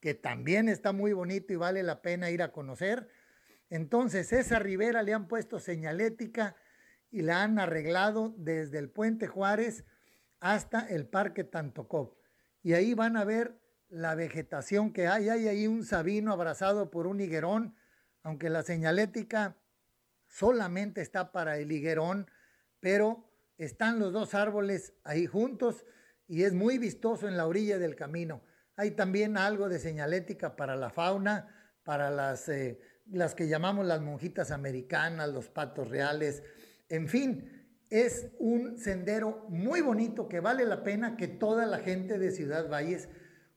que 0.00 0.14
también 0.14 0.68
está 0.68 0.92
muy 0.92 1.12
bonito 1.12 1.52
y 1.52 1.56
vale 1.56 1.82
la 1.82 2.02
pena 2.02 2.30
ir 2.30 2.42
a 2.42 2.52
conocer. 2.52 3.08
Entonces, 3.70 4.32
esa 4.32 4.58
ribera 4.58 5.02
le 5.02 5.14
han 5.14 5.28
puesto 5.28 5.58
señalética 5.58 6.56
y 7.10 7.22
la 7.22 7.42
han 7.42 7.58
arreglado 7.58 8.34
desde 8.36 8.78
el 8.78 8.90
Puente 8.90 9.26
Juárez 9.26 9.84
hasta 10.40 10.80
el 10.80 11.06
Parque 11.06 11.44
Tantocop. 11.44 12.18
Y 12.62 12.74
ahí 12.74 12.94
van 12.94 13.16
a 13.16 13.24
ver 13.24 13.58
la 13.88 14.14
vegetación 14.14 14.92
que 14.92 15.06
hay. 15.06 15.28
Hay 15.28 15.48
ahí 15.48 15.66
un 15.66 15.84
sabino 15.84 16.32
abrazado 16.32 16.90
por 16.90 17.06
un 17.06 17.20
higuerón, 17.20 17.76
aunque 18.22 18.50
la 18.50 18.62
señalética 18.62 19.56
solamente 20.26 21.00
está 21.00 21.30
para 21.30 21.58
el 21.58 21.70
higuerón, 21.70 22.28
pero 22.80 23.30
están 23.58 23.98
los 23.98 24.12
dos 24.12 24.34
árboles 24.34 24.94
ahí 25.04 25.26
juntos 25.26 25.84
y 26.26 26.42
es 26.42 26.52
muy 26.52 26.78
vistoso 26.78 27.28
en 27.28 27.36
la 27.36 27.46
orilla 27.46 27.78
del 27.78 27.96
camino. 27.96 28.42
Hay 28.76 28.92
también 28.92 29.36
algo 29.36 29.68
de 29.68 29.78
señalética 29.78 30.56
para 30.56 30.76
la 30.76 30.90
fauna, 30.90 31.54
para 31.84 32.10
las, 32.10 32.48
eh, 32.48 32.80
las 33.06 33.34
que 33.34 33.46
llamamos 33.46 33.86
las 33.86 34.00
monjitas 34.00 34.50
americanas, 34.50 35.28
los 35.28 35.50
patos 35.50 35.88
reales, 35.88 36.42
en 36.88 37.08
fin, 37.08 37.64
es 37.90 38.28
un 38.38 38.78
sendero 38.78 39.46
muy 39.48 39.80
bonito 39.80 40.28
que 40.28 40.40
vale 40.40 40.64
la 40.64 40.82
pena 40.82 41.16
que 41.16 41.28
toda 41.28 41.66
la 41.66 41.78
gente 41.78 42.18
de 42.18 42.30
Ciudad 42.30 42.68
Valles 42.68 43.08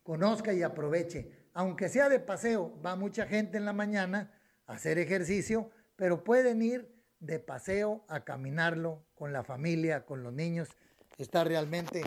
conozca 0.04 0.54
y 0.54 0.64
aproveche. 0.64 1.50
Aunque 1.54 1.90
sea 1.90 2.08
de 2.10 2.20
paseo, 2.20 2.80
va 2.86 2.96
mucha 2.96 3.26
gente 3.26 3.58
en 3.58 3.66
la 3.66 3.74
mañana 3.74 4.32
a 4.66 4.74
hacer 4.74 5.00
ejercicio, 5.00 5.72
pero 5.96 6.24
pueden 6.24 6.62
ir 6.62 6.97
de 7.20 7.40
paseo 7.40 8.06
a 8.08 8.24
caminarlo 8.24 9.06
con 9.16 9.34
la 9.34 9.44
familia, 9.44 10.06
con 10.06 10.24
los 10.24 10.34
niños. 10.34 10.70
Está 11.18 11.44
realmente 11.44 12.04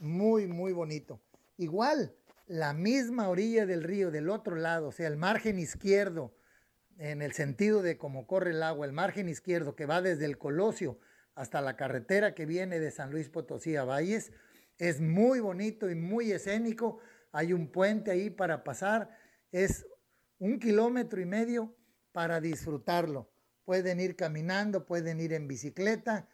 muy, 0.00 0.46
muy 0.46 0.72
bonito. 0.72 1.20
Igual, 1.56 2.14
la 2.46 2.72
misma 2.72 3.28
orilla 3.28 3.66
del 3.66 3.84
río, 3.84 4.10
del 4.10 4.30
otro 4.30 4.56
lado, 4.56 4.88
o 4.88 4.92
sea, 4.92 5.06
el 5.06 5.16
margen 5.16 5.58
izquierdo, 5.58 6.34
en 6.98 7.22
el 7.22 7.32
sentido 7.32 7.82
de 7.82 7.96
cómo 7.96 8.26
corre 8.26 8.50
el 8.50 8.62
agua, 8.62 8.86
el 8.86 8.92
margen 8.92 9.28
izquierdo 9.28 9.76
que 9.76 9.86
va 9.86 10.02
desde 10.02 10.24
el 10.24 10.38
Colosio 10.38 10.98
hasta 11.34 11.60
la 11.60 11.76
carretera 11.76 12.34
que 12.34 12.46
viene 12.46 12.80
de 12.80 12.90
San 12.90 13.12
Luis 13.12 13.28
Potosí 13.28 13.76
a 13.76 13.84
Valles, 13.84 14.32
es 14.78 15.00
muy 15.00 15.40
bonito 15.40 15.90
y 15.90 15.94
muy 15.94 16.32
escénico. 16.32 16.98
Hay 17.32 17.52
un 17.52 17.70
puente 17.70 18.10
ahí 18.10 18.30
para 18.30 18.64
pasar, 18.64 19.10
es 19.52 19.86
un 20.38 20.58
kilómetro 20.58 21.20
y 21.20 21.26
medio 21.26 21.76
para 22.12 22.40
disfrutarlo. 22.40 23.30
Pueden 23.68 24.00
ir 24.00 24.16
caminando, 24.16 24.86
pueden 24.86 25.20
ir 25.20 25.34
en 25.34 25.46
bicicleta 25.46 26.26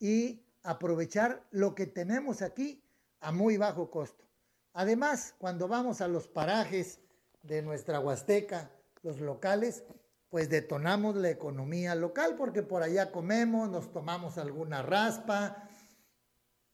y 0.00 0.44
aprovechar 0.64 1.46
lo 1.52 1.76
que 1.76 1.86
tenemos 1.86 2.42
aquí 2.42 2.82
a 3.20 3.30
muy 3.30 3.56
bajo 3.56 3.88
costo. 3.88 4.24
Además, 4.72 5.32
cuando 5.38 5.68
vamos 5.68 6.00
a 6.00 6.08
los 6.08 6.26
parajes 6.26 6.98
de 7.44 7.62
nuestra 7.62 8.00
Huasteca, 8.00 8.72
los 9.04 9.20
locales, 9.20 9.84
pues 10.28 10.50
detonamos 10.50 11.14
la 11.14 11.30
economía 11.30 11.94
local 11.94 12.34
porque 12.36 12.64
por 12.64 12.82
allá 12.82 13.12
comemos, 13.12 13.70
nos 13.70 13.92
tomamos 13.92 14.36
alguna 14.36 14.82
raspa 14.82 15.68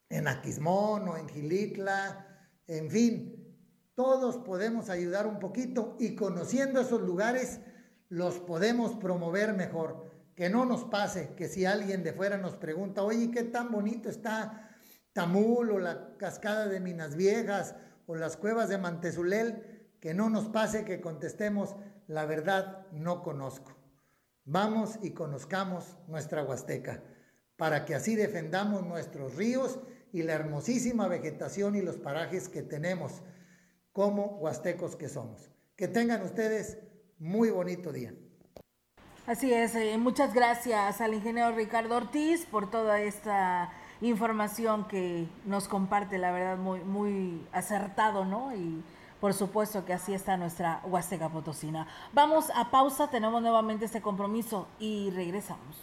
en 0.09 0.27
Aquismón 0.27 1.07
o 1.07 1.19
en 1.19 1.29
Gilitla, 1.29 2.49
en 2.67 2.91
fin, 2.91 3.59
todos 3.95 4.39
podemos 4.39 4.89
ayudar 4.89 5.27
un 5.27 5.39
poquito 5.39 5.99
y 6.01 6.15
conociendo 6.15 6.81
esos 6.81 7.03
lugares 7.03 7.61
los 8.09 8.39
podemos 8.41 8.95
promover 8.95 9.55
mejor. 9.55 10.07
Que 10.35 10.49
no 10.49 10.65
nos 10.65 10.85
pase 10.85 11.35
que 11.35 11.49
si 11.49 11.65
alguien 11.65 12.05
de 12.05 12.13
fuera 12.13 12.39
nos 12.39 12.55
pregunta, 12.57 13.03
oye, 13.03 13.31
¿qué 13.31 13.43
tan 13.43 13.73
bonito 13.73 14.09
está 14.09 14.71
Tamul 15.13 15.73
o 15.73 15.79
la 15.79 16.17
cascada 16.17 16.69
de 16.69 16.79
Minas 16.79 17.17
Viejas 17.17 17.75
o 18.07 18.15
las 18.15 18.37
cuevas 18.37 18.69
de 18.69 18.79
Mantezulel? 18.79 19.89
Que 20.01 20.15
no 20.15 20.31
nos 20.31 20.49
pase 20.49 20.85
que 20.85 21.01
contestemos, 21.01 21.75
la 22.07 22.25
verdad 22.25 22.87
no 22.93 23.23
conozco. 23.23 23.77
Vamos 24.45 24.99
y 25.03 25.11
conozcamos 25.11 25.99
nuestra 26.07 26.45
Huasteca, 26.45 27.03
para 27.57 27.85
que 27.85 27.97
así 27.97 28.15
defendamos 28.15 28.87
nuestros 28.87 29.35
ríos 29.35 29.81
y 30.13 30.23
la 30.23 30.35
hermosísima 30.35 31.09
vegetación 31.09 31.75
y 31.75 31.83
los 31.83 31.99
parajes 31.99 32.49
que 32.49 32.63
tenemos 32.63 33.23
como 33.93 34.39
huastecos 34.39 34.97
que 34.97 35.09
somos. 35.09 35.51
Que 35.77 35.89
tengan 35.89 36.23
ustedes 36.23 36.79
muy 37.19 37.51
bonito 37.51 37.93
día. 37.93 38.13
Así 39.27 39.53
es, 39.53 39.75
eh, 39.75 39.99
muchas 39.99 40.33
gracias 40.33 41.01
al 41.01 41.13
ingeniero 41.13 41.55
Ricardo 41.55 41.97
Ortiz 41.97 42.47
por 42.47 42.71
toda 42.71 43.01
esta 43.03 43.71
información 44.01 44.87
que 44.89 45.27
nos 45.45 45.69
comparte, 45.69 46.17
la 46.19 46.31
verdad, 46.31 46.57
muy, 46.57 46.81
muy 46.81 47.47
acertado, 47.53 48.25
¿no? 48.25 48.55
Y 48.55 48.83
por 49.21 49.35
supuesto 49.35 49.85
que 49.85 49.93
así 49.93 50.15
está 50.15 50.37
nuestra 50.37 50.81
Huasteca 50.85 51.29
Potosina. 51.29 51.87
Vamos 52.15 52.51
a 52.55 52.71
pausa, 52.71 53.11
tenemos 53.11 53.43
nuevamente 53.43 53.85
este 53.85 54.01
compromiso 54.01 54.67
y 54.79 55.11
regresamos. 55.11 55.77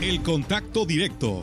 El 0.00 0.22
contacto 0.22 0.86
directo 0.86 1.42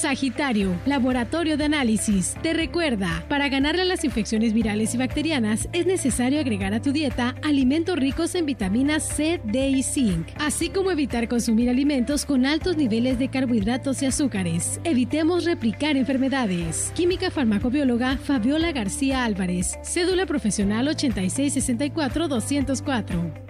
Sagitario, 0.00 0.74
Laboratorio 0.86 1.58
de 1.58 1.64
Análisis. 1.64 2.34
Te 2.42 2.54
recuerda, 2.54 3.22
para 3.28 3.50
ganarle 3.50 3.82
a 3.82 3.84
las 3.84 4.02
infecciones 4.02 4.54
virales 4.54 4.94
y 4.94 4.98
bacterianas 4.98 5.68
es 5.72 5.84
necesario 5.84 6.40
agregar 6.40 6.72
a 6.72 6.80
tu 6.80 6.90
dieta 6.90 7.34
alimentos 7.42 7.96
ricos 7.96 8.34
en 8.34 8.46
vitaminas 8.46 9.06
C, 9.06 9.42
D 9.44 9.68
y 9.68 9.82
zinc, 9.82 10.28
así 10.38 10.70
como 10.70 10.90
evitar 10.90 11.28
consumir 11.28 11.68
alimentos 11.68 12.24
con 12.24 12.46
altos 12.46 12.78
niveles 12.78 13.18
de 13.18 13.28
carbohidratos 13.28 14.02
y 14.02 14.06
azúcares. 14.06 14.80
Evitemos 14.84 15.44
replicar 15.44 15.98
enfermedades. 15.98 16.92
Química 16.94 17.30
farmacobióloga 17.30 18.16
Fabiola 18.16 18.72
García 18.72 19.26
Álvarez, 19.26 19.78
cédula 19.82 20.24
profesional 20.24 20.88
8664-204. 20.88 23.49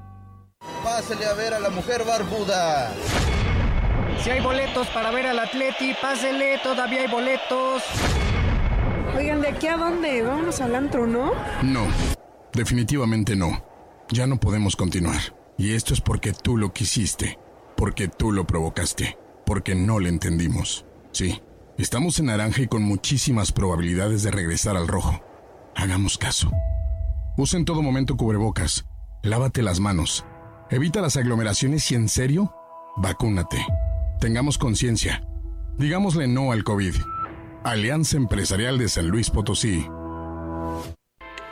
Pásele 0.83 1.25
a 1.25 1.33
ver 1.33 1.53
a 1.53 1.59
la 1.59 1.69
mujer 1.69 2.03
barbuda. 2.05 2.93
Si 4.23 4.29
hay 4.29 4.41
boletos 4.41 4.87
para 4.89 5.11
ver 5.11 5.27
al 5.27 5.39
Atleti, 5.39 5.93
pásele, 6.01 6.59
todavía 6.63 7.01
hay 7.01 7.07
boletos. 7.07 7.83
Oigan, 9.15 9.41
¿de 9.41 9.49
aquí 9.49 9.67
a 9.67 9.77
dónde? 9.77 10.21
Vámonos 10.21 10.61
al 10.61 10.75
antro, 10.75 11.07
¿no? 11.07 11.31
No, 11.63 11.87
definitivamente 12.53 13.35
no. 13.35 13.63
Ya 14.09 14.27
no 14.27 14.39
podemos 14.39 14.75
continuar. 14.75 15.19
Y 15.57 15.73
esto 15.73 15.93
es 15.93 16.01
porque 16.01 16.33
tú 16.33 16.57
lo 16.57 16.73
quisiste, 16.73 17.39
porque 17.75 18.07
tú 18.07 18.31
lo 18.31 18.45
provocaste, 18.45 19.17
porque 19.45 19.75
no 19.75 19.99
le 19.99 20.09
entendimos. 20.09 20.85
Sí, 21.11 21.41
estamos 21.77 22.19
en 22.19 22.27
naranja 22.27 22.61
y 22.61 22.67
con 22.67 22.83
muchísimas 22.83 23.51
probabilidades 23.51 24.23
de 24.23 24.31
regresar 24.31 24.77
al 24.77 24.87
rojo. 24.87 25.21
Hagamos 25.75 26.17
caso. 26.17 26.51
Usa 27.37 27.57
en 27.59 27.65
todo 27.65 27.81
momento 27.81 28.17
cubrebocas. 28.17 28.85
Lávate 29.23 29.61
las 29.61 29.79
manos. 29.79 30.25
Evita 30.71 31.01
las 31.01 31.17
aglomeraciones 31.17 31.91
y 31.91 31.95
en 31.95 32.07
serio, 32.07 32.55
vacúnate. 32.95 33.57
Tengamos 34.21 34.57
conciencia. 34.57 35.21
Digámosle 35.77 36.29
no 36.29 36.53
al 36.53 36.63
COVID. 36.63 36.95
Alianza 37.65 38.15
Empresarial 38.15 38.77
de 38.77 38.87
San 38.87 39.09
Luis 39.09 39.29
Potosí. 39.29 39.85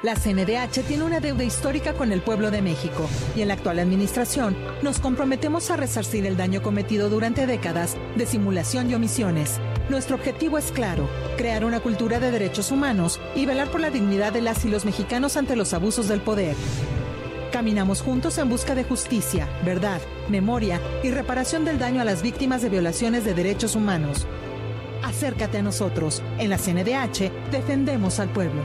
La 0.04 0.16
CNDH 0.16 0.84
tiene 0.88 1.04
una 1.04 1.20
deuda 1.20 1.44
histórica 1.44 1.96
con 1.96 2.14
el 2.14 2.22
pueblo 2.22 2.50
de 2.50 2.62
México 2.62 3.10
y 3.36 3.42
en 3.42 3.50
la 3.50 3.56
actual 3.56 3.80
administración 3.80 4.56
nos 4.82 5.00
comprometemos 5.00 5.70
a 5.70 5.76
resarcir 5.76 6.26
el 6.26 6.38
daño 6.38 6.62
cometido 6.62 7.10
durante 7.10 7.46
décadas 7.46 7.98
de 8.16 8.26
simulación 8.26 8.90
y 8.90 8.94
omisiones. 8.94 9.60
Nuestro 9.90 10.16
objetivo 10.16 10.58
es 10.58 10.72
claro, 10.72 11.10
crear 11.36 11.66
una 11.66 11.82
cultura 11.82 12.22
de 12.22 12.32
derechos 12.32 12.72
humanos 12.72 13.20
y 13.36 13.46
velar 13.46 13.70
por 13.70 13.82
la 13.82 13.90
dignidad 13.90 14.32
de 14.32 14.42
las 14.42 14.64
y 14.64 14.70
los 14.70 14.86
mexicanos 14.86 15.36
ante 15.36 15.58
los 15.58 15.74
abusos 15.74 16.08
del 16.08 16.22
poder. 16.22 16.56
Caminamos 17.52 18.02
juntos 18.02 18.38
en 18.38 18.48
busca 18.48 18.76
de 18.76 18.84
justicia, 18.84 19.48
verdad, 19.66 20.00
memoria 20.30 20.80
y 21.04 21.10
reparación 21.10 21.66
del 21.66 21.80
daño 21.80 22.00
a 22.00 22.06
las 22.06 22.22
víctimas 22.22 22.62
de 22.62 22.70
violaciones 22.70 23.26
de 23.26 23.34
derechos 23.34 23.76
humanos. 23.76 24.28
Acércate 25.04 25.58
a 25.58 25.64
nosotros. 25.64 26.22
En 26.38 26.52
la 26.52 26.58
CNDH 26.58 27.32
defendemos 27.52 28.20
al 28.20 28.30
pueblo. 28.30 28.64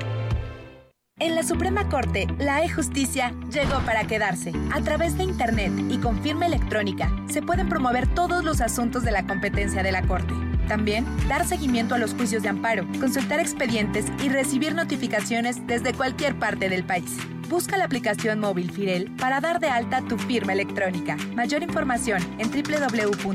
En 1.19 1.35
la 1.35 1.45
Suprema 1.45 1.89
Corte, 1.89 2.27
la 2.39 2.63
e-justicia 2.63 3.33
llegó 3.51 3.79
para 3.87 4.07
quedarse. 4.07 4.53
A 4.73 4.83
través 4.83 5.17
de 5.17 5.25
Internet 5.25 5.73
y 5.89 5.99
con 5.99 6.21
firma 6.23 6.45
electrónica, 6.45 7.11
se 7.31 7.41
pueden 7.41 7.69
promover 7.71 8.07
todos 8.09 8.45
los 8.45 8.61
asuntos 8.61 9.03
de 9.05 9.13
la 9.13 9.27
competencia 9.27 9.83
de 9.83 9.93
la 9.93 10.03
Corte. 10.03 10.35
También, 10.69 11.07
dar 11.29 11.47
seguimiento 11.47 11.95
a 11.95 11.99
los 11.99 12.15
juicios 12.15 12.43
de 12.43 12.51
amparo, 12.51 12.87
consultar 13.01 13.41
expedientes 13.41 14.07
y 14.23 14.29
recibir 14.29 14.75
notificaciones 14.75 15.67
desde 15.67 15.95
cualquier 15.95 16.39
parte 16.39 16.69
del 16.69 16.85
país. 16.85 17.17
Busca 17.49 17.77
la 17.77 17.85
aplicación 17.85 18.41
móvil 18.41 18.71
Firel 18.71 19.11
para 19.19 19.41
dar 19.41 19.61
de 19.61 19.69
alta 19.69 20.03
tu 20.03 20.19
firma 20.19 20.53
electrónica. 20.53 21.17
Mayor 21.35 21.63
información 21.63 22.23
en 22.39 22.51
www.scjn.gov.mx. 22.51 23.35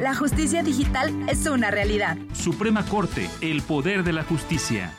La 0.00 0.14
justicia 0.14 0.62
digital 0.62 1.28
es 1.28 1.46
una 1.46 1.70
realidad. 1.70 2.16
Suprema 2.32 2.84
Corte, 2.86 3.28
el 3.40 3.62
poder 3.62 4.04
de 4.04 4.12
la 4.12 4.24
justicia. 4.24 4.92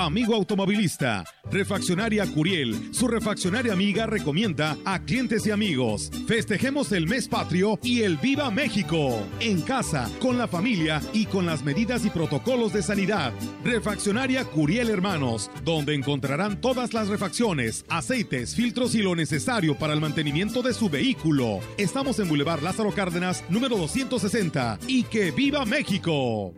Amigo 0.00 0.36
automovilista, 0.36 1.24
Refaccionaria 1.50 2.24
Curiel, 2.24 2.94
su 2.94 3.08
refaccionaria 3.08 3.72
amiga 3.72 4.06
recomienda 4.06 4.76
a 4.84 5.00
clientes 5.00 5.44
y 5.44 5.50
amigos. 5.50 6.12
Festejemos 6.28 6.92
el 6.92 7.08
mes 7.08 7.26
patrio 7.26 7.80
y 7.82 8.02
el 8.02 8.16
Viva 8.16 8.48
México. 8.52 9.20
En 9.40 9.60
casa, 9.60 10.08
con 10.20 10.38
la 10.38 10.46
familia 10.46 11.02
y 11.12 11.26
con 11.26 11.46
las 11.46 11.64
medidas 11.64 12.04
y 12.04 12.10
protocolos 12.10 12.72
de 12.72 12.82
sanidad. 12.84 13.32
Refaccionaria 13.64 14.44
Curiel 14.44 14.88
Hermanos, 14.88 15.50
donde 15.64 15.96
encontrarán 15.96 16.60
todas 16.60 16.94
las 16.94 17.08
refacciones, 17.08 17.84
aceites, 17.88 18.54
filtros 18.54 18.94
y 18.94 19.02
lo 19.02 19.16
necesario 19.16 19.76
para 19.76 19.94
el 19.94 20.00
mantenimiento 20.00 20.62
de 20.62 20.74
su 20.74 20.88
vehículo. 20.88 21.58
Estamos 21.76 22.20
en 22.20 22.28
Boulevard 22.28 22.62
Lázaro 22.62 22.92
Cárdenas, 22.92 23.42
número 23.48 23.76
260. 23.76 24.78
Y 24.86 25.02
que 25.02 25.32
viva 25.32 25.64
México. 25.64 26.54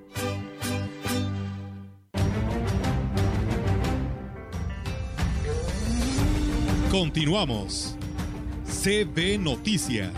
Continuamos. 6.90 7.96
CB 8.66 9.38
Noticias. 9.38 10.10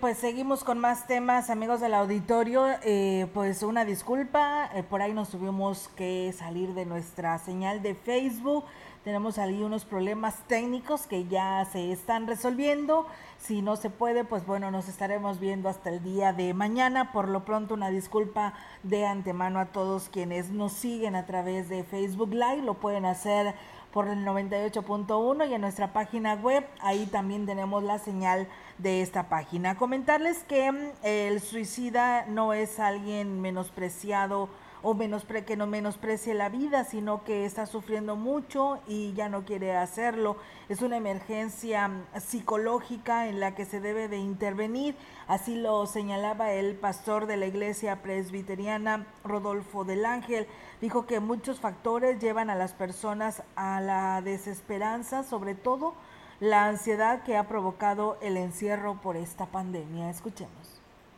Pues 0.00 0.18
seguimos 0.18 0.64
con 0.64 0.80
más 0.80 1.06
temas, 1.06 1.50
amigos 1.50 1.80
del 1.80 1.94
auditorio. 1.94 2.66
Eh, 2.82 3.28
pues 3.32 3.62
una 3.62 3.84
disculpa, 3.84 4.68
eh, 4.74 4.82
por 4.82 5.02
ahí 5.02 5.12
nos 5.12 5.28
tuvimos 5.28 5.88
que 5.96 6.34
salir 6.36 6.74
de 6.74 6.84
nuestra 6.84 7.38
señal 7.38 7.80
de 7.80 7.94
Facebook. 7.94 8.64
Tenemos 9.04 9.36
ahí 9.36 9.62
unos 9.62 9.84
problemas 9.84 10.34
técnicos 10.46 11.06
que 11.06 11.26
ya 11.26 11.62
se 11.70 11.92
están 11.92 12.26
resolviendo. 12.26 13.06
Si 13.36 13.60
no 13.60 13.76
se 13.76 13.90
puede, 13.90 14.24
pues 14.24 14.46
bueno, 14.46 14.70
nos 14.70 14.88
estaremos 14.88 15.38
viendo 15.38 15.68
hasta 15.68 15.90
el 15.90 16.02
día 16.02 16.32
de 16.32 16.54
mañana. 16.54 17.12
Por 17.12 17.28
lo 17.28 17.44
pronto, 17.44 17.74
una 17.74 17.90
disculpa 17.90 18.54
de 18.82 19.04
antemano 19.04 19.60
a 19.60 19.66
todos 19.66 20.08
quienes 20.08 20.48
nos 20.48 20.72
siguen 20.72 21.16
a 21.16 21.26
través 21.26 21.68
de 21.68 21.84
Facebook 21.84 22.32
Live. 22.32 22.62
Lo 22.62 22.80
pueden 22.80 23.04
hacer 23.04 23.54
por 23.92 24.08
el 24.08 24.24
98.1 24.24 25.50
y 25.50 25.52
en 25.52 25.60
nuestra 25.60 25.92
página 25.92 26.36
web. 26.36 26.66
Ahí 26.80 27.04
también 27.04 27.44
tenemos 27.44 27.82
la 27.82 27.98
señal 27.98 28.48
de 28.78 29.02
esta 29.02 29.28
página. 29.28 29.76
Comentarles 29.76 30.44
que 30.44 30.72
mm, 30.72 30.78
el 31.02 31.42
suicida 31.42 32.24
no 32.24 32.54
es 32.54 32.80
alguien 32.80 33.42
menospreciado 33.42 34.48
o 34.84 34.92
menospre 34.92 35.46
que 35.46 35.56
no 35.56 35.66
menosprecie 35.66 36.34
la 36.34 36.50
vida, 36.50 36.84
sino 36.84 37.24
que 37.24 37.46
está 37.46 37.64
sufriendo 37.64 38.16
mucho 38.16 38.78
y 38.86 39.14
ya 39.14 39.30
no 39.30 39.46
quiere 39.46 39.74
hacerlo. 39.74 40.36
Es 40.68 40.82
una 40.82 40.98
emergencia 40.98 41.90
psicológica 42.20 43.26
en 43.26 43.40
la 43.40 43.54
que 43.54 43.64
se 43.64 43.80
debe 43.80 44.08
de 44.08 44.18
intervenir, 44.18 44.94
así 45.26 45.56
lo 45.56 45.86
señalaba 45.86 46.52
el 46.52 46.74
pastor 46.74 47.26
de 47.26 47.38
la 47.38 47.46
iglesia 47.46 48.02
presbiteriana 48.02 49.06
Rodolfo 49.24 49.84
del 49.84 50.04
Ángel. 50.04 50.46
Dijo 50.82 51.06
que 51.06 51.18
muchos 51.18 51.60
factores 51.60 52.20
llevan 52.20 52.50
a 52.50 52.54
las 52.54 52.74
personas 52.74 53.42
a 53.56 53.80
la 53.80 54.20
desesperanza, 54.20 55.24
sobre 55.24 55.54
todo 55.54 55.94
la 56.40 56.66
ansiedad 56.66 57.22
que 57.22 57.38
ha 57.38 57.48
provocado 57.48 58.18
el 58.20 58.36
encierro 58.36 59.00
por 59.00 59.16
esta 59.16 59.46
pandemia. 59.46 60.10
Escuchemos. 60.10 60.63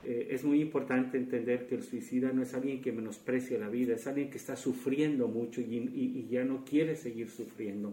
Eh, 0.09 0.29
es 0.31 0.45
muy 0.45 0.61
importante 0.61 1.19
entender 1.19 1.67
que 1.67 1.75
el 1.75 1.83
suicida 1.83 2.31
no 2.31 2.41
es 2.41 2.55
alguien 2.55 2.81
que 2.81 2.93
menosprecia 2.93 3.59
la 3.59 3.69
vida, 3.69 3.97
es 3.97 4.07
alguien 4.07 4.31
que 4.31 4.37
está 4.37 4.55
sufriendo 4.55 5.27
mucho 5.27 5.61
y, 5.61 6.29
ya 6.31 6.45
no 6.45 6.65
quiere 6.65 6.95
seguir 6.95 7.29
sufriendo 7.29 7.93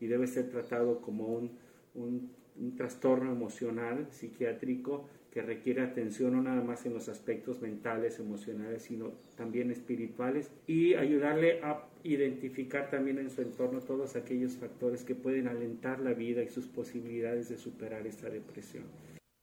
y 0.00 0.08
debe 0.08 0.26
ser 0.26 0.50
tratado 0.50 1.00
como 1.00 1.26
un, 1.26 1.52
un, 1.94 2.32
trastorno 2.76 3.30
emocional, 3.30 4.08
psiquiátrico, 4.10 5.08
que 5.30 5.40
requiere 5.40 5.82
atención 5.82 6.32
no 6.32 6.42
nada 6.42 6.62
más 6.62 6.84
en 6.84 6.94
los 6.94 7.08
aspectos 7.08 7.62
mentales, 7.62 8.18
emocionales, 8.18 8.82
sino 8.82 9.12
también 9.36 9.70
espirituales 9.70 10.50
y 10.66 10.94
ayudarle 10.94 11.62
a 11.62 11.86
identificar 12.02 12.90
también 12.90 13.18
en 13.18 13.30
su 13.30 13.40
entorno 13.40 13.80
todos 13.80 14.16
aquellos 14.16 14.56
factores 14.56 15.04
que 15.04 15.14
pueden 15.14 15.46
alentar 15.46 16.00
la 16.00 16.12
vida 16.12 16.42
y 16.42 16.48
sus 16.48 16.66
posibilidades 16.66 17.48
de 17.48 17.56
superar 17.56 18.04
esta 18.04 18.28
depresión. 18.28 18.82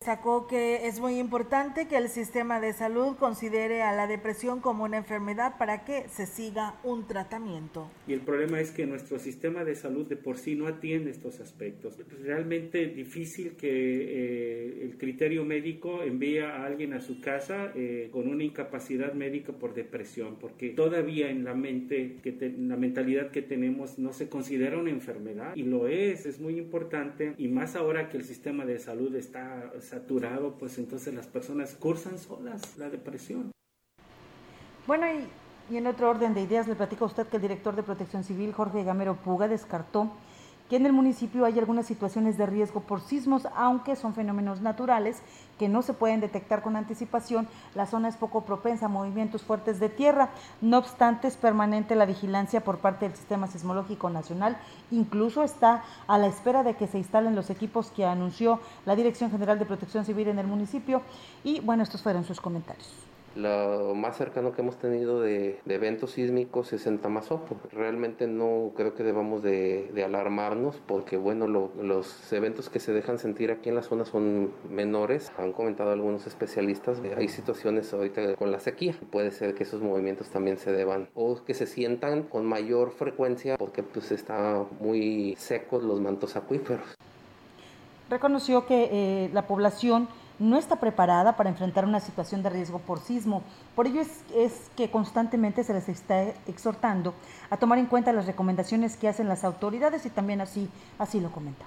Sacó 0.01 0.47
que 0.47 0.87
es 0.87 1.01
muy 1.01 1.19
importante 1.19 1.89
que 1.89 1.97
el 1.97 2.07
sistema 2.07 2.61
de 2.61 2.71
salud 2.71 3.17
considere 3.17 3.81
a 3.81 3.91
la 3.91 4.07
depresión 4.07 4.61
como 4.61 4.85
una 4.85 4.95
enfermedad 4.95 5.57
para 5.57 5.83
que 5.83 6.07
se 6.07 6.25
siga 6.25 6.79
un 6.85 7.05
tratamiento. 7.05 7.91
Y 8.07 8.13
el 8.13 8.21
problema 8.21 8.61
es 8.61 8.71
que 8.71 8.85
nuestro 8.85 9.19
sistema 9.19 9.65
de 9.65 9.75
salud 9.75 10.07
de 10.07 10.15
por 10.15 10.37
sí 10.37 10.55
no 10.55 10.67
atiende 10.67 11.11
estos 11.11 11.41
aspectos. 11.41 11.99
Es 11.99 12.07
realmente 12.21 12.87
difícil 12.87 13.57
que 13.57 13.67
eh, 13.69 14.83
el 14.83 14.97
criterio 14.97 15.43
médico 15.43 16.01
envíe 16.01 16.39
a 16.39 16.63
alguien 16.63 16.93
a 16.93 17.01
su 17.01 17.19
casa 17.19 17.73
eh, 17.75 18.07
con 18.13 18.29
una 18.29 18.45
incapacidad 18.45 19.11
médica 19.11 19.51
por 19.51 19.73
depresión, 19.73 20.37
porque 20.39 20.69
todavía 20.69 21.29
en 21.29 21.43
la 21.43 21.55
mente, 21.55 22.19
que 22.23 22.55
la 22.57 22.77
mentalidad 22.77 23.31
que 23.31 23.41
tenemos 23.41 23.99
no 23.99 24.13
se 24.13 24.29
considera 24.29 24.77
una 24.77 24.91
enfermedad 24.91 25.57
y 25.57 25.63
lo 25.63 25.89
es, 25.89 26.25
es 26.25 26.39
muy 26.39 26.57
importante 26.57 27.33
y 27.37 27.49
más 27.49 27.75
ahora 27.75 28.07
que 28.07 28.15
el 28.15 28.23
sistema 28.23 28.65
de 28.65 28.79
salud 28.79 29.13
está 29.13 29.73
saturado, 29.89 30.53
pues 30.53 30.77
entonces 30.77 31.13
las 31.13 31.27
personas 31.27 31.75
cursan 31.75 32.19
solas 32.19 32.77
la 32.77 32.89
depresión. 32.89 33.51
Bueno, 34.85 35.05
y, 35.69 35.77
en 35.77 35.87
otro 35.87 36.09
orden 36.09 36.33
de 36.33 36.41
ideas, 36.41 36.67
le 36.67 36.75
platico 36.75 37.05
a 37.05 37.07
usted 37.07 37.27
que 37.27 37.37
el 37.37 37.41
director 37.41 37.75
de 37.75 37.83
Protección 37.83 38.23
Civil, 38.23 38.53
Jorge 38.53 38.83
Gamero 38.83 39.15
Puga, 39.15 39.47
descartó 39.47 40.11
que 40.69 40.75
en 40.75 40.85
el 40.85 40.93
municipio 40.93 41.45
hay 41.45 41.57
algunas 41.57 41.87
situaciones 41.87 42.37
de 42.37 42.45
riesgo 42.45 42.81
por 42.81 43.01
sismos, 43.01 43.47
aunque 43.55 43.95
son 43.95 44.13
fenómenos 44.13 44.61
naturales 44.61 45.21
que 45.57 45.67
no 45.67 45.81
se 45.81 45.93
pueden 45.93 46.21
detectar 46.21 46.61
con 46.61 46.75
anticipación, 46.75 47.47
la 47.75 47.87
zona 47.87 48.07
es 48.07 48.15
poco 48.15 48.45
propensa 48.45 48.85
a 48.85 48.89
movimientos 48.89 49.41
fuertes 49.41 49.79
de 49.79 49.89
tierra. 49.89 50.29
No 50.61 50.77
obstante, 50.77 51.27
es 51.27 51.35
permanente 51.35 51.95
la 51.95 52.05
vigilancia 52.05 52.63
por 52.63 52.77
parte 52.77 53.07
del 53.07 53.17
Sistema 53.17 53.47
Sismológico 53.47 54.09
Nacional. 54.09 54.57
Incluso 54.91 55.43
está 55.43 55.83
a 56.07 56.17
la 56.17 56.27
espera 56.27 56.63
de 56.63 56.75
que 56.75 56.87
se 56.87 56.99
instalen 56.99 57.35
los 57.35 57.49
equipos 57.49 57.91
que 57.91 58.05
anunció 58.05 58.59
la 58.85 58.95
Dirección 58.95 59.31
General 59.31 59.59
de 59.59 59.65
Protección 59.65 60.05
Civil 60.05 60.29
en 60.29 60.39
el 60.39 60.47
municipio. 60.47 61.01
Y 61.43 61.59
bueno, 61.59 61.83
estos 61.83 62.01
fueron 62.01 62.23
sus 62.23 62.39
comentarios. 62.39 63.08
Lo 63.35 63.93
más 63.95 64.17
cercano 64.17 64.51
que 64.51 64.61
hemos 64.61 64.77
tenido 64.77 65.21
de, 65.21 65.59
eventos 65.67 66.11
sísmicos 66.11 66.73
es 66.73 66.87
en 66.87 66.99
Tamazopo. 66.99 67.57
Realmente 67.71 68.27
no 68.27 68.71
creo 68.75 68.95
que 68.95 69.03
debamos 69.03 69.43
de, 69.43 69.91
alarmarnos 70.03 70.81
porque, 70.87 71.17
bueno, 71.17 71.47
los 71.47 72.33
eventos 72.33 72.69
que 72.69 72.79
se 72.79 72.91
dejan 72.91 73.19
sentir 73.19 73.51
aquí 73.51 73.69
en 73.69 73.75
la 73.75 73.83
zona 73.83 74.05
son 74.05 74.51
menores. 74.69 75.31
Han 75.37 75.53
comentado 75.53 75.91
algunos 75.91 76.25
especialistas, 76.27 77.01
hay 77.15 77.27
situaciones 77.27 77.93
ahorita 77.93 78.35
con 78.35 78.51
la 78.51 78.59
sequía. 78.59 78.95
Puede 79.11 79.31
ser 79.31 79.53
que 79.53 79.63
esos 79.63 79.81
movimientos 79.81 80.29
también 80.29 80.57
se 80.57 80.71
deban 80.71 81.09
o 81.13 81.43
que 81.45 81.53
se 81.53 81.67
sientan 81.67 82.23
con 82.23 82.45
mayor 82.45 82.91
frecuencia 82.91 83.57
porque 83.57 83.83
pues 83.83 84.11
está 84.11 84.65
muy 84.79 85.35
secos 85.37 85.83
los 85.83 86.01
mantos 86.01 86.35
acuíferos. 86.35 86.97
Reconoció 88.09 88.65
que 88.65 88.89
eh, 88.91 89.29
la 89.33 89.45
población 89.45 90.07
no 90.39 90.57
está 90.57 90.77
preparada 90.77 91.35
para 91.35 91.49
enfrentar 91.49 91.85
una 91.85 91.99
situación 91.99 92.41
de 92.41 92.49
riesgo 92.49 92.79
por 92.79 92.99
sismo. 92.99 93.43
Por 93.75 93.87
ello 93.87 94.01
es, 94.01 94.71
que 94.75 94.89
constantemente 94.89 95.63
se 95.63 95.73
les 95.73 95.89
está 95.89 96.23
exhortando 96.47 97.13
a 97.49 97.57
tomar 97.57 97.77
en 97.77 97.85
cuenta 97.85 98.13
las 98.13 98.25
recomendaciones 98.25 98.95
que 98.95 99.07
hacen 99.07 99.27
las 99.27 99.43
autoridades 99.43 100.05
y 100.05 100.09
también 100.09 100.41
así, 100.41 100.69
así 100.97 101.19
lo 101.19 101.31
comenta. 101.31 101.65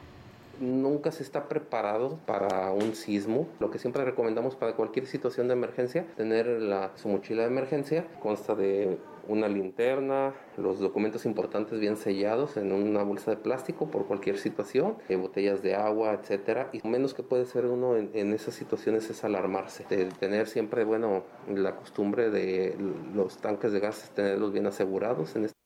Nunca 0.62 1.10
se 1.10 1.22
está 1.22 1.48
preparado 1.48 2.18
para 2.24 2.70
un 2.72 2.94
sismo. 2.94 3.48
Lo 3.60 3.70
que 3.70 3.78
siempre 3.78 4.04
recomendamos 4.04 4.56
para 4.56 4.74
cualquier 4.74 5.06
situación 5.06 5.48
de 5.48 5.54
emergencia, 5.54 6.06
tener 6.16 6.46
la, 6.46 6.92
su 6.96 7.08
mochila 7.08 7.42
de 7.42 7.48
emergencia, 7.48 8.06
consta 8.20 8.54
de 8.54 8.98
una 9.28 9.48
linterna, 9.48 10.34
los 10.56 10.80
documentos 10.80 11.26
importantes 11.26 11.78
bien 11.78 11.96
sellados 11.96 12.56
en 12.56 12.72
una 12.72 13.02
bolsa 13.02 13.30
de 13.30 13.36
plástico 13.36 13.88
por 13.90 14.06
cualquier 14.06 14.38
situación, 14.38 14.96
eh, 15.08 15.16
botellas 15.16 15.62
de 15.62 15.74
agua, 15.74 16.14
etcétera. 16.14 16.70
Y 16.72 16.86
menos 16.86 17.14
que 17.14 17.22
puede 17.22 17.44
ser 17.46 17.66
uno 17.66 17.96
en, 17.96 18.32
esas 18.32 18.54
situaciones 18.54 19.08
es 19.10 19.24
alarmarse, 19.24 19.84
de 19.88 20.06
tener 20.06 20.48
siempre, 20.48 20.84
bueno, 20.84 21.24
la 21.48 21.76
costumbre 21.76 22.30
de 22.30 22.76
los 23.14 23.38
tanques 23.38 23.72
de 23.72 23.80
gases 23.80 24.10
tenerlos 24.10 24.52
bien 24.52 24.66
asegurados. 24.66 25.36
En 25.36 25.44
este 25.44 25.61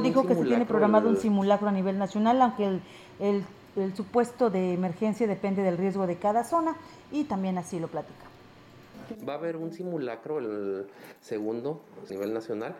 dijo 0.00 0.26
que 0.26 0.34
se 0.34 0.44
tiene 0.44 0.66
programado 0.66 1.08
un 1.08 1.16
simulacro 1.16 1.68
a 1.68 1.72
nivel 1.72 1.98
nacional, 1.98 2.40
aunque 2.42 2.66
el, 2.66 2.82
el, 3.20 3.44
el 3.76 3.96
supuesto 3.96 4.50
de 4.50 4.74
emergencia 4.74 5.26
depende 5.26 5.62
del 5.62 5.78
riesgo 5.78 6.06
de 6.06 6.16
cada 6.16 6.44
zona 6.44 6.76
y 7.12 7.24
también 7.24 7.58
así 7.58 7.78
lo 7.78 7.88
platica. 7.88 8.33
Va 9.26 9.34
a 9.34 9.36
haber 9.36 9.56
un 9.56 9.72
simulacro, 9.72 10.38
el 10.38 10.86
segundo 11.20 11.82
a 12.04 12.10
nivel 12.10 12.32
nacional, 12.32 12.74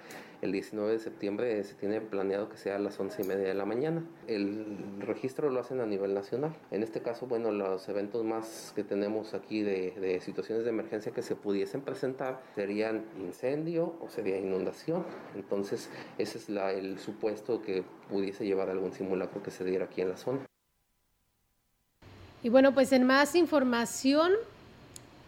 el 0.45 0.53
19 0.53 0.93
de 0.93 0.99
septiembre 0.99 1.65
se 1.65 1.75
tiene 1.75 2.03
planeado 2.03 2.51
que 2.51 2.59
sea 2.59 2.77
a 2.77 2.79
las 2.79 3.01
11 3.01 3.23
y 3.23 3.25
media 3.25 3.49
de 3.49 3.55
la 3.55 3.65
mañana. 3.65 4.05
El 4.27 4.77
registro 5.01 5.49
lo 5.49 5.61
hacen 5.61 5.81
a 5.81 5.87
nivel 5.87 6.13
nacional. 6.13 6.55
En 6.71 6.83
este 6.83 7.01
caso, 7.01 7.27
bueno, 7.27 7.51
los 7.51 7.89
eventos 7.89 8.25
más 8.25 8.73
que 8.77 8.85
tenemos 8.85 9.33
aquí 9.33 9.63
de, 9.63 9.93
de 9.93 10.21
situaciones 10.21 10.65
de 10.65 10.71
emergencia 10.71 11.13
que 11.13 11.23
se 11.23 11.35
pudiesen 11.35 11.81
presentar 11.81 12.43
serían 12.55 13.07
incendio 13.21 13.95
o 14.03 14.11
sería 14.11 14.39
inundación. 14.39 15.07
Entonces, 15.35 15.89
ese 16.19 16.37
es 16.37 16.51
la, 16.51 16.73
el 16.73 16.99
supuesto 16.99 17.63
que 17.63 17.83
pudiese 18.11 18.45
llevar 18.45 18.69
algún 18.69 18.93
simulacro 18.93 19.43
que 19.43 19.51
se 19.51 19.65
diera 19.65 19.87
aquí 19.87 20.03
en 20.03 20.11
la 20.11 20.19
zona. 20.19 20.41
Y 22.43 22.51
bueno, 22.51 22.75
pues 22.75 22.93
en 22.93 23.05
más 23.07 23.35
información, 23.35 24.33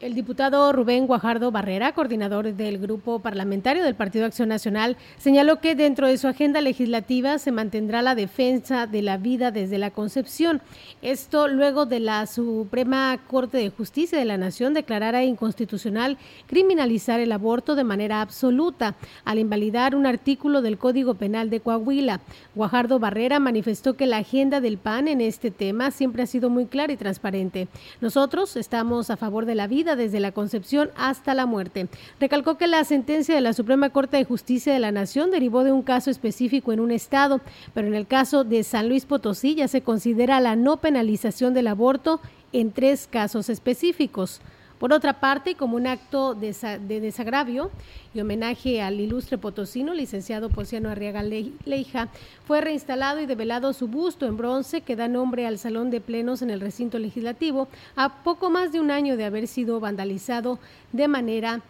el 0.01 0.15
diputado 0.15 0.73
Rubén 0.73 1.07
Guajardo 1.07 1.51
Barrera, 1.51 1.93
coordinador 1.93 2.53
del 2.53 2.79
grupo 2.79 3.21
parlamentario 3.21 3.83
del 3.83 3.95
Partido 3.95 4.27
Acción 4.27 4.51
Nacional, 4.51 4.99
señaló 5.17 5.61
que 5.61 5.75
dentro 5.75 6.07
de 6.07 6.19
su 6.19 6.29
agenda 6.29 6.61
legislativa 6.61 7.39
se 7.39 7.51
mantendrá 7.51 8.03
la 8.03 8.15
defensa 8.15 8.87
de 8.87 9.01
la 9.01 9.17
vida 9.17 9.51
desde 9.51 9.79
la 9.79 9.91
concepción. 9.91 10.61
Esto 11.01 11.49
luego 11.49 11.87
de 11.87 12.01
la 12.01 12.27
Suprema 12.27 13.19
Corte 13.27 13.57
de 13.57 13.71
Justicia 13.71 14.19
de 14.19 14.27
la 14.27 14.37
Nación 14.37 14.75
declarara 14.75 15.25
inconstitucional 15.25 16.19
criminalizar 16.47 17.21
el 17.21 17.33
aborto 17.33 17.75
de 17.75 17.85
manera 17.85 18.21
absoluta 18.21 18.97
al 19.25 19.39
invalidar 19.39 19.95
un 19.95 20.05
artículo 20.05 20.61
del 20.61 20.77
Código 20.77 21.15
Penal 21.15 21.49
de 21.49 21.61
Coahuila. 21.61 22.21
Guajardo 22.55 22.99
Barrera 22.99 23.41
manifestó 23.41 23.95
que 23.95 24.07
la 24.07 24.19
agenda 24.19 24.61
del 24.61 24.77
PAN 24.77 25.09
en 25.09 25.23
este 25.23 25.51
tema 25.51 25.91
siempre 25.91 26.23
ha 26.23 26.27
sido 26.27 26.51
muy 26.51 26.67
clara 26.67 26.93
y 26.93 26.99
transparente. 26.99 27.69
Nosotros 28.03 28.57
estamos 28.57 29.09
a 29.09 29.17
favor 29.17 29.47
de 29.47 29.55
la 29.55 29.67
vida 29.67 29.86
desde 29.95 30.19
la 30.19 30.33
concepción 30.33 30.91
hasta 30.97 31.35
la 31.35 31.47
muerte. 31.47 31.87
Recalcó 32.19 32.57
que 32.59 32.67
la 32.67 32.83
sentencia 32.83 33.35
de 33.35 33.41
la 33.41 33.53
Suprema 33.53 33.91
Corte 33.91 34.17
de 34.17 34.25
Justicia 34.25 34.73
de 34.73 34.81
la 34.81 34.91
Nación 34.91 35.31
derivó 35.31 35.63
de 35.63 35.71
un 35.71 35.83
caso 35.83 36.11
específico 36.11 36.73
en 36.73 36.81
un 36.81 36.91
estado, 36.91 37.41
pero 37.75 37.87
en 37.87 37.95
el 37.95 38.07
caso 38.07 38.43
de 38.43 38.65
San 38.65 38.89
Luis 38.89 39.05
Potosí 39.05 39.55
ya 39.55 39.69
se 39.69 39.83
considera 39.83 40.41
la 40.41 40.57
no 40.57 40.79
penalización 40.79 41.55
del 41.55 41.69
aborto 41.69 42.21
en 42.53 42.73
tres 42.73 43.07
casos 43.09 43.49
específicos. 43.49 44.41
Por 44.79 44.93
otra 44.93 45.15
parte, 45.21 45.55
como 45.55 45.77
un 45.77 45.87
acto 45.87 46.35
de, 46.35 46.53
desagravio 47.01 47.71
y 48.13 48.21
homenaje 48.21 48.83
al 48.83 49.01
ilustre 49.01 49.39
potosino, 49.39 49.95
licenciado 49.95 50.51
Pociano 50.51 50.91
Arriaga 50.91 51.23
Leija, 51.23 52.09
fue 52.47 52.61
reinstalado 52.61 53.21
y 53.21 53.27
develado 53.27 53.73
su 53.73 53.89
busto 53.89 54.27
en 54.27 54.37
bronce 54.37 54.83
que 54.83 54.95
da 54.95 55.09
nombre 55.09 55.47
al 55.47 55.59
Salón 55.59 55.91
de 55.91 56.03
Plenos 56.03 56.43
en 56.43 56.51
el 56.51 56.61
recinto 56.61 56.99
legislativo, 56.99 57.69
a 57.97 58.23
poco 58.23 58.51
más 58.51 58.71
de 58.71 58.81
un 58.81 58.91
año 58.91 59.17
de 59.17 59.25
haber 59.25 59.47
sido 59.47 59.81
vandalizado 59.81 60.59
de 60.93 61.09
manera 61.09 61.63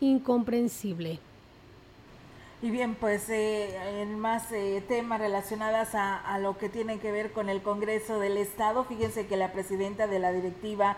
incomprensible. 0.00 1.18
Y 2.62 2.70
bien, 2.70 2.94
pues 2.94 3.28
eh, 3.28 3.76
en 4.00 4.18
más 4.18 4.50
eh, 4.52 4.82
temas 4.88 5.20
relacionados 5.20 5.94
a, 5.94 6.16
a, 6.16 6.38
lo 6.38 6.56
que 6.56 6.70
tiene 6.70 6.98
que 6.98 7.12
ver 7.12 7.32
con 7.32 7.50
el 7.50 7.60
Congreso 7.60 8.18
del 8.18 8.38
Estado, 8.38 8.84
fíjense 8.84 9.26
que 9.26 9.36
la 9.36 9.52
presidenta 9.52 10.06
de 10.06 10.18
la 10.18 10.32
directiva 10.32 10.96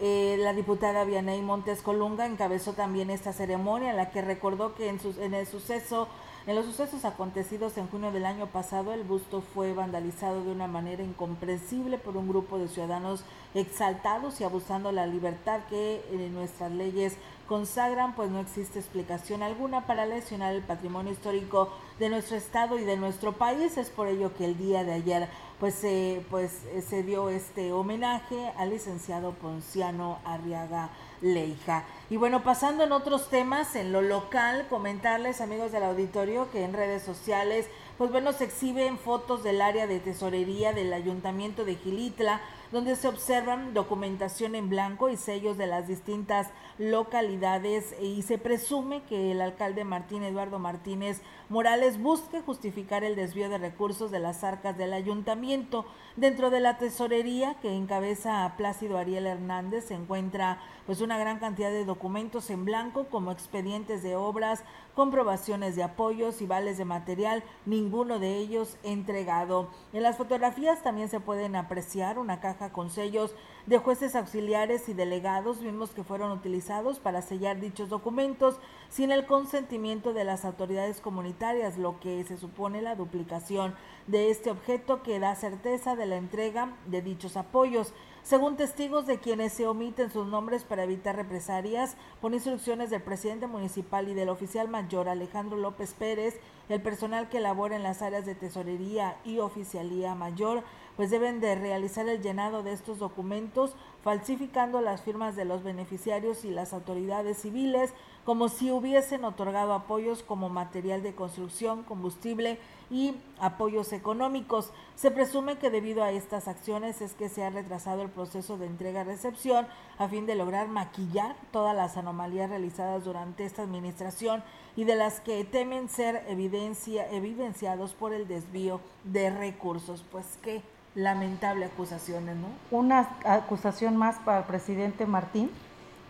eh, 0.00 0.36
la 0.38 0.52
diputada 0.52 1.04
Vianey 1.04 1.42
Montes 1.42 1.82
Colunga 1.82 2.26
encabezó 2.26 2.72
también 2.72 3.10
esta 3.10 3.32
ceremonia 3.32 3.90
en 3.90 3.96
la 3.96 4.10
que 4.10 4.22
recordó 4.22 4.74
que 4.74 4.88
en, 4.88 4.98
en 5.20 5.34
el 5.34 5.46
suceso 5.46 6.08
en 6.44 6.56
los 6.56 6.66
sucesos 6.66 7.04
acontecidos 7.04 7.78
en 7.78 7.86
junio 7.86 8.10
del 8.10 8.26
año 8.26 8.48
pasado, 8.48 8.92
el 8.92 9.04
busto 9.04 9.42
fue 9.54 9.72
vandalizado 9.74 10.42
de 10.42 10.50
una 10.50 10.66
manera 10.66 11.04
incomprensible 11.04 11.98
por 11.98 12.16
un 12.16 12.28
grupo 12.28 12.58
de 12.58 12.66
ciudadanos 12.66 13.22
exaltados 13.54 14.40
y 14.40 14.44
abusando 14.44 14.90
la 14.90 15.06
libertad 15.06 15.60
que 15.70 16.04
eh, 16.10 16.30
nuestras 16.32 16.72
leyes 16.72 17.16
consagran, 17.46 18.16
pues 18.16 18.28
no 18.30 18.40
existe 18.40 18.80
explicación 18.80 19.44
alguna 19.44 19.86
para 19.86 20.04
lesionar 20.04 20.52
el 20.52 20.62
patrimonio 20.62 21.12
histórico 21.12 21.70
de 22.00 22.08
nuestro 22.08 22.36
estado 22.36 22.76
y 22.76 22.82
de 22.82 22.96
nuestro 22.96 23.34
país. 23.34 23.76
Es 23.78 23.90
por 23.90 24.08
ello 24.08 24.34
que 24.34 24.44
el 24.44 24.58
día 24.58 24.82
de 24.82 24.94
ayer 24.94 25.28
pues, 25.62 25.84
eh, 25.84 26.26
pues 26.28 26.64
eh, 26.72 26.82
se 26.82 27.04
dio 27.04 27.30
este 27.30 27.72
homenaje 27.72 28.52
al 28.58 28.70
licenciado 28.70 29.30
Ponciano 29.34 30.18
Arriaga 30.24 30.90
Leija. 31.20 31.84
Y 32.10 32.16
bueno, 32.16 32.42
pasando 32.42 32.82
en 32.82 32.90
otros 32.90 33.28
temas, 33.28 33.76
en 33.76 33.92
lo 33.92 34.02
local, 34.02 34.66
comentarles 34.68 35.40
amigos 35.40 35.70
del 35.70 35.84
auditorio 35.84 36.50
que 36.50 36.64
en 36.64 36.72
redes 36.72 37.04
sociales, 37.04 37.68
pues 37.96 38.10
bueno, 38.10 38.32
se 38.32 38.42
exhiben 38.42 38.98
fotos 38.98 39.44
del 39.44 39.62
área 39.62 39.86
de 39.86 40.00
tesorería 40.00 40.72
del 40.72 40.92
ayuntamiento 40.92 41.64
de 41.64 41.76
Gilitla, 41.76 42.40
donde 42.72 42.96
se 42.96 43.06
observan 43.06 43.74
documentación 43.74 44.54
en 44.54 44.70
blanco 44.70 45.10
y 45.10 45.16
sellos 45.18 45.58
de 45.58 45.66
las 45.66 45.86
distintas 45.86 46.48
localidades 46.78 47.94
y 48.00 48.22
se 48.22 48.38
presume 48.38 49.02
que 49.02 49.30
el 49.30 49.42
alcalde 49.42 49.84
Martín 49.84 50.22
Eduardo 50.22 50.58
Martínez 50.58 51.20
Morales 51.50 52.00
busque 52.00 52.40
justificar 52.40 53.04
el 53.04 53.14
desvío 53.14 53.50
de 53.50 53.58
recursos 53.58 54.10
de 54.10 54.20
las 54.20 54.42
arcas 54.42 54.78
del 54.78 54.94
ayuntamiento. 54.94 55.84
Dentro 56.16 56.48
de 56.48 56.60
la 56.60 56.78
tesorería 56.78 57.56
que 57.60 57.76
encabeza 57.76 58.46
a 58.46 58.56
Plácido 58.56 58.96
Ariel 58.96 59.26
Hernández 59.26 59.84
se 59.84 59.94
encuentra 59.94 60.58
pues 60.86 61.02
una 61.02 61.18
gran 61.18 61.38
cantidad 61.38 61.70
de 61.70 61.84
documentos 61.84 62.48
en 62.50 62.64
blanco 62.64 63.06
como 63.08 63.32
expedientes 63.32 64.02
de 64.02 64.16
obras, 64.16 64.64
comprobaciones 64.94 65.76
de 65.76 65.82
apoyos 65.82 66.40
y 66.40 66.46
vales 66.46 66.78
de 66.78 66.84
material, 66.84 67.44
ninguno 67.66 68.18
de 68.18 68.38
ellos 68.38 68.78
entregado. 68.82 69.68
En 69.92 70.02
las 70.02 70.16
fotografías 70.16 70.82
también 70.82 71.08
se 71.08 71.20
pueden 71.20 71.54
apreciar 71.54 72.18
una 72.18 72.40
caja 72.40 72.61
con 72.70 72.90
sellos 72.90 73.34
de 73.66 73.78
jueces 73.78 74.14
auxiliares 74.16 74.88
y 74.88 74.94
delegados 74.94 75.60
mismos 75.60 75.90
que 75.90 76.04
fueron 76.04 76.32
utilizados 76.32 76.98
para 76.98 77.22
sellar 77.22 77.60
dichos 77.60 77.88
documentos 77.88 78.56
sin 78.88 79.12
el 79.12 79.26
consentimiento 79.26 80.12
de 80.12 80.24
las 80.24 80.44
autoridades 80.44 81.00
comunitarias, 81.00 81.78
lo 81.78 81.98
que 82.00 82.22
se 82.24 82.36
supone 82.36 82.82
la 82.82 82.94
duplicación 82.94 83.74
de 84.06 84.30
este 84.30 84.50
objeto 84.50 85.02
que 85.02 85.18
da 85.18 85.34
certeza 85.34 85.96
de 85.96 86.06
la 86.06 86.16
entrega 86.16 86.76
de 86.86 87.02
dichos 87.02 87.36
apoyos. 87.36 87.92
Según 88.22 88.56
testigos 88.56 89.06
de 89.06 89.18
quienes 89.18 89.52
se 89.52 89.66
omiten 89.66 90.10
sus 90.12 90.28
nombres 90.28 90.62
para 90.62 90.84
evitar 90.84 91.16
represalias, 91.16 91.96
por 92.20 92.32
instrucciones 92.32 92.90
del 92.90 93.02
presidente 93.02 93.48
municipal 93.48 94.08
y 94.08 94.14
del 94.14 94.28
oficial 94.28 94.68
mayor 94.68 95.08
Alejandro 95.08 95.56
López 95.56 95.94
Pérez, 95.94 96.38
el 96.68 96.80
personal 96.80 97.28
que 97.28 97.40
labora 97.40 97.74
en 97.74 97.82
las 97.82 98.00
áreas 98.00 98.24
de 98.24 98.36
tesorería 98.36 99.16
y 99.24 99.40
oficialía 99.40 100.14
mayor, 100.14 100.62
pues 100.96 101.10
deben 101.10 101.40
de 101.40 101.54
realizar 101.54 102.08
el 102.08 102.22
llenado 102.22 102.62
de 102.62 102.72
estos 102.72 102.98
documentos 102.98 103.74
falsificando 104.02 104.80
las 104.80 105.02
firmas 105.02 105.36
de 105.36 105.44
los 105.44 105.62
beneficiarios 105.62 106.44
y 106.44 106.50
las 106.50 106.72
autoridades 106.72 107.38
civiles, 107.38 107.92
como 108.24 108.48
si 108.48 108.70
hubiesen 108.70 109.24
otorgado 109.24 109.74
apoyos 109.74 110.22
como 110.22 110.48
material 110.48 111.02
de 111.02 111.14
construcción, 111.14 111.82
combustible 111.82 112.58
y 112.90 113.14
apoyos 113.40 113.92
económicos. 113.92 114.70
Se 114.94 115.10
presume 115.10 115.58
que 115.58 115.70
debido 115.70 116.04
a 116.04 116.12
estas 116.12 116.46
acciones 116.46 117.00
es 117.00 117.14
que 117.14 117.28
se 117.28 117.42
ha 117.42 117.50
retrasado 117.50 118.02
el 118.02 118.10
proceso 118.10 118.58
de 118.58 118.66
entrega-recepción 118.66 119.66
a 119.98 120.08
fin 120.08 120.26
de 120.26 120.36
lograr 120.36 120.68
maquillar 120.68 121.34
todas 121.50 121.74
las 121.74 121.96
anomalías 121.96 122.50
realizadas 122.50 123.04
durante 123.04 123.44
esta 123.44 123.62
administración 123.62 124.44
y 124.76 124.84
de 124.84 124.94
las 124.94 125.20
que 125.20 125.44
temen 125.44 125.88
ser 125.88 126.24
evidencia, 126.28 127.10
evidenciados 127.10 127.92
por 127.94 128.12
el 128.12 128.28
desvío 128.28 128.80
de 129.04 129.30
recursos. 129.30 130.04
Pues 130.10 130.38
qué 130.42 130.62
lamentable 130.94 131.66
acusaciones, 131.66 132.36
¿no? 132.36 132.48
Una 132.70 133.08
acusación 133.24 133.96
más 133.96 134.16
para 134.16 134.38
el 134.38 134.44
presidente 134.44 135.06
Martín, 135.06 135.50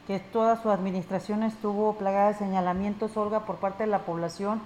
que 0.07 0.19
toda 0.19 0.61
su 0.61 0.71
administración 0.71 1.43
estuvo 1.43 1.95
plagada 1.95 2.33
de 2.33 2.39
señalamientos, 2.39 3.17
Olga, 3.17 3.47
por 3.47 3.57
parte 3.57 3.85
de 3.85 3.91
la 3.91 4.01
población 4.01 4.61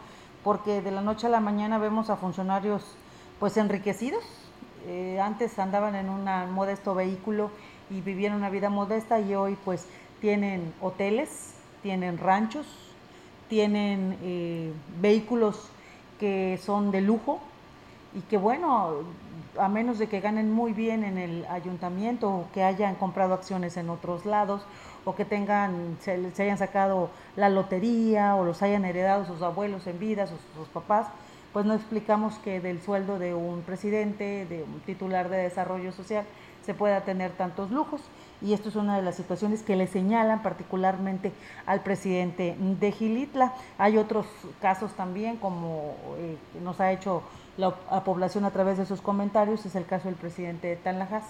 porque 0.47 0.81
de 0.81 0.93
la 0.93 1.01
noche 1.01 1.27
a 1.27 1.31
la 1.31 1.41
mañana 1.41 1.77
vemos 1.79 2.09
a 2.09 2.15
funcionarios 2.15 2.85
pues 3.41 3.57
enriquecidos. 3.57 4.23
Eh, 4.87 5.19
antes 5.21 5.59
andaban 5.59 5.97
en 5.97 6.09
un 6.09 6.25
modesto 6.53 6.95
vehículo 6.95 7.51
y 7.91 8.01
vivían 8.01 8.33
una 8.33 8.49
vida 8.49 8.71
modesta 8.71 9.19
y 9.19 9.35
hoy 9.35 9.59
pues 9.65 9.89
tienen 10.21 10.73
hoteles, 10.81 11.55
tienen 11.83 12.17
ranchos, 12.17 12.65
tienen 13.49 14.17
eh, 14.23 14.73
vehículos 15.01 15.69
que 16.21 16.61
son 16.63 16.93
de 16.93 17.01
lujo 17.01 17.41
y 18.15 18.21
que 18.21 18.37
bueno, 18.37 18.99
a 19.59 19.69
menos 19.69 19.99
de 19.99 20.09
que 20.09 20.21
ganen 20.21 20.53
muy 20.53 20.73
bien 20.73 21.05
en 21.05 21.19
el 21.19 21.47
ayuntamiento 21.47 22.31
o 22.31 22.49
que 22.53 22.63
hayan 22.63 22.95
comprado 22.95 23.35
acciones 23.35 23.77
en 23.77 23.91
otros 23.91 24.27
lados 24.27 24.63
o 25.05 25.15
que 25.15 25.25
tengan, 25.25 25.97
se, 26.01 26.43
hayan 26.43 26.59
sacado 26.59 27.11
la 27.37 27.49
lotería 27.49 28.35
o 28.35 28.45
los 28.45 28.63
hayan 28.63 28.85
heredado 28.85 29.25
sus 29.25 29.43
abuelos 29.43 29.87
en 29.87 29.99
vida, 29.99 30.27
sus, 30.27 30.41
sus 30.57 30.69
papás, 30.69 31.07
pues 31.53 31.65
no 31.65 31.75
explicamos 31.75 32.35
que 32.39 32.61
del 32.61 32.83
sueldo 32.83 33.19
de 33.19 33.33
un 33.33 33.63
presidente, 33.63 34.47
de 34.47 34.63
un 34.65 34.81
titular 34.81 35.31
de 35.31 35.39
desarrollo 35.39 35.93
social, 35.93 36.25
se 36.67 36.75
pueda 36.75 37.03
tener 37.03 37.31
tantos 37.31 37.71
lujos. 37.71 38.03
Y 38.43 38.53
esto 38.53 38.69
es 38.69 38.77
una 38.77 38.97
de 38.97 39.03
las 39.03 39.15
situaciones 39.15 39.63
que 39.63 39.77
le 39.77 39.87
señalan 39.87 40.43
particularmente 40.43 41.33
al 41.65 41.81
presidente 41.81 42.57
de 42.59 42.93
Gilitla. 42.93 43.55
Hay 43.79 43.97
otros 43.97 44.27
casos 44.61 44.93
también, 44.93 45.37
como 45.39 45.95
eh, 46.19 46.37
nos 46.63 46.81
ha 46.81 46.93
hecho 46.93 47.23
la, 47.57 47.71
población 48.05 48.45
a 48.45 48.51
través 48.51 48.79
de 48.79 48.87
sus 48.87 49.01
comentarios, 49.01 49.65
es 49.67 49.75
el 49.75 49.87
caso 49.87 50.09
del 50.09 50.17
presidente 50.17 50.69
de 50.69 50.77
Tanlajas, 50.77 51.25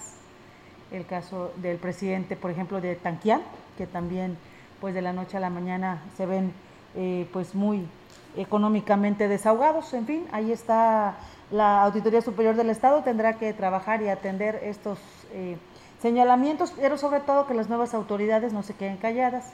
el 0.91 1.05
caso 1.05 1.51
del 1.57 1.77
presidente, 1.77 2.35
por 2.35 2.51
ejemplo, 2.51 2.81
de 2.81 2.95
Tanquián, 2.95 3.41
que 3.77 3.87
también 3.87 4.37
pues 4.79 4.93
de 4.93 5.01
la 5.01 5.13
noche 5.13 5.37
a 5.37 5.39
la 5.39 5.49
mañana 5.49 6.01
se 6.15 6.25
ven 6.25 6.53
eh, 6.95 7.27
pues 7.33 7.55
muy 7.55 7.87
económicamente 8.35 9.27
desahogados. 9.27 9.93
En 9.93 10.05
fin, 10.05 10.25
ahí 10.31 10.51
está 10.51 11.15
la 11.51 11.83
Auditoría 11.83 12.21
Superior 12.21 12.55
del 12.55 12.69
Estado, 12.69 13.03
tendrá 13.03 13.37
que 13.37 13.53
trabajar 13.53 14.01
y 14.01 14.09
atender 14.09 14.59
estos 14.63 14.99
eh, 15.31 15.57
señalamientos, 16.01 16.73
pero 16.79 16.97
sobre 16.97 17.21
todo 17.21 17.47
que 17.47 17.53
las 17.53 17.69
nuevas 17.69 17.93
autoridades 17.93 18.53
no 18.53 18.63
se 18.63 18.73
queden 18.73 18.97
calladas, 18.97 19.51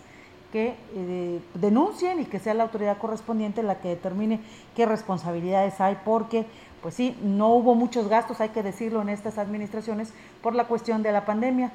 que 0.54 0.76
eh, 0.94 1.42
denuncien 1.56 2.20
y 2.20 2.26
que 2.26 2.38
sea 2.38 2.54
la 2.54 2.62
autoridad 2.62 3.00
correspondiente 3.00 3.64
la 3.64 3.80
que 3.80 3.90
determine 3.90 4.40
qué 4.76 4.86
responsabilidades 4.86 5.82
hay, 5.82 5.98
porque 6.06 6.46
pues 6.84 6.94
sí, 6.94 7.18
no 7.24 7.50
hubo 7.56 7.74
muchos 7.74 8.08
gastos, 8.08 8.40
hay 8.40 8.50
que 8.50 8.62
decirlo, 8.62 9.02
en 9.02 9.10
estas 9.10 9.40
administraciones 9.40 10.14
por 10.44 10.54
la 10.54 10.66
cuestión 10.66 11.02
de 11.02 11.12
la 11.12 11.26
pandemia 11.26 11.72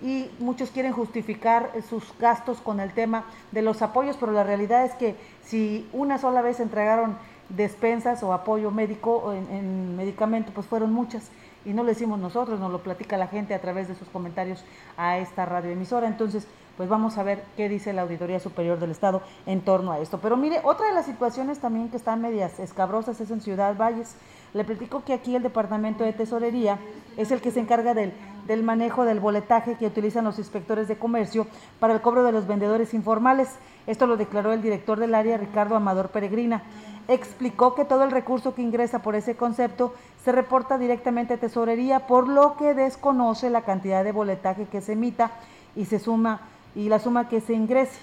y 0.00 0.30
muchos 0.38 0.70
quieren 0.70 0.92
justificar 0.92 1.72
sus 1.86 2.04
gastos 2.18 2.62
con 2.62 2.80
el 2.80 2.94
tema 2.94 3.26
de 3.50 3.60
los 3.60 3.82
apoyos, 3.82 4.16
pero 4.18 4.32
la 4.32 4.44
realidad 4.44 4.86
es 4.86 4.94
que 4.94 5.14
si 5.44 5.86
una 5.92 6.16
sola 6.16 6.40
vez 6.40 6.58
entregaron 6.58 7.18
despensas 7.50 8.22
o 8.22 8.32
apoyo 8.32 8.70
médico 8.70 9.34
en, 9.34 9.54
en 9.54 9.94
medicamento, 9.94 10.52
pues 10.54 10.66
fueron 10.66 10.90
muchas 10.90 11.30
y 11.66 11.74
no 11.74 11.82
lo 11.82 11.90
decimos 11.90 12.18
nosotros, 12.18 12.58
nos 12.58 12.72
lo 12.72 12.82
platica 12.82 13.18
la 13.18 13.28
gente 13.28 13.52
a 13.52 13.60
través 13.60 13.88
de 13.88 13.94
sus 13.94 14.08
comentarios 14.08 14.64
a 14.96 15.18
esta 15.18 15.44
radioemisora. 15.44 16.08
Entonces, 16.08 16.46
pues 16.82 16.90
vamos 16.90 17.16
a 17.16 17.22
ver 17.22 17.44
qué 17.56 17.68
dice 17.68 17.92
la 17.92 18.02
Auditoría 18.02 18.40
Superior 18.40 18.80
del 18.80 18.90
Estado 18.90 19.22
en 19.46 19.60
torno 19.60 19.92
a 19.92 20.00
esto. 20.00 20.18
Pero 20.18 20.36
mire, 20.36 20.60
otra 20.64 20.88
de 20.88 20.94
las 20.94 21.06
situaciones 21.06 21.60
también 21.60 21.90
que 21.90 21.96
están 21.96 22.20
medias 22.20 22.58
escabrosas 22.58 23.20
es 23.20 23.30
en 23.30 23.40
Ciudad 23.40 23.76
Valles. 23.76 24.16
Le 24.52 24.64
platico 24.64 25.04
que 25.04 25.12
aquí 25.12 25.36
el 25.36 25.44
Departamento 25.44 26.02
de 26.02 26.12
Tesorería 26.12 26.80
es 27.16 27.30
el 27.30 27.40
que 27.40 27.52
se 27.52 27.60
encarga 27.60 27.94
del, 27.94 28.12
del 28.48 28.64
manejo 28.64 29.04
del 29.04 29.20
boletaje 29.20 29.76
que 29.76 29.86
utilizan 29.86 30.24
los 30.24 30.40
inspectores 30.40 30.88
de 30.88 30.98
comercio 30.98 31.46
para 31.78 31.94
el 31.94 32.00
cobro 32.00 32.24
de 32.24 32.32
los 32.32 32.48
vendedores 32.48 32.94
informales. 32.94 33.50
Esto 33.86 34.08
lo 34.08 34.16
declaró 34.16 34.52
el 34.52 34.60
director 34.60 34.98
del 34.98 35.14
área, 35.14 35.36
Ricardo 35.36 35.76
Amador 35.76 36.08
Peregrina 36.08 36.64
explicó 37.06 37.74
que 37.76 37.84
todo 37.84 38.02
el 38.02 38.10
recurso 38.10 38.54
que 38.54 38.62
ingresa 38.62 39.00
por 39.00 39.14
ese 39.14 39.36
concepto 39.36 39.92
se 40.24 40.32
reporta 40.32 40.78
directamente 40.78 41.34
a 41.34 41.40
tesorería, 41.40 42.06
por 42.06 42.28
lo 42.28 42.56
que 42.56 42.74
desconoce 42.74 43.50
la 43.50 43.62
cantidad 43.62 44.04
de 44.04 44.12
boletaje 44.12 44.66
que 44.66 44.80
se 44.80 44.92
emita 44.92 45.32
y 45.74 45.86
se 45.86 45.98
suma 45.98 46.42
y 46.74 46.88
la 46.88 46.98
suma 46.98 47.28
que 47.28 47.40
se 47.40 47.54
ingrese. 47.54 47.98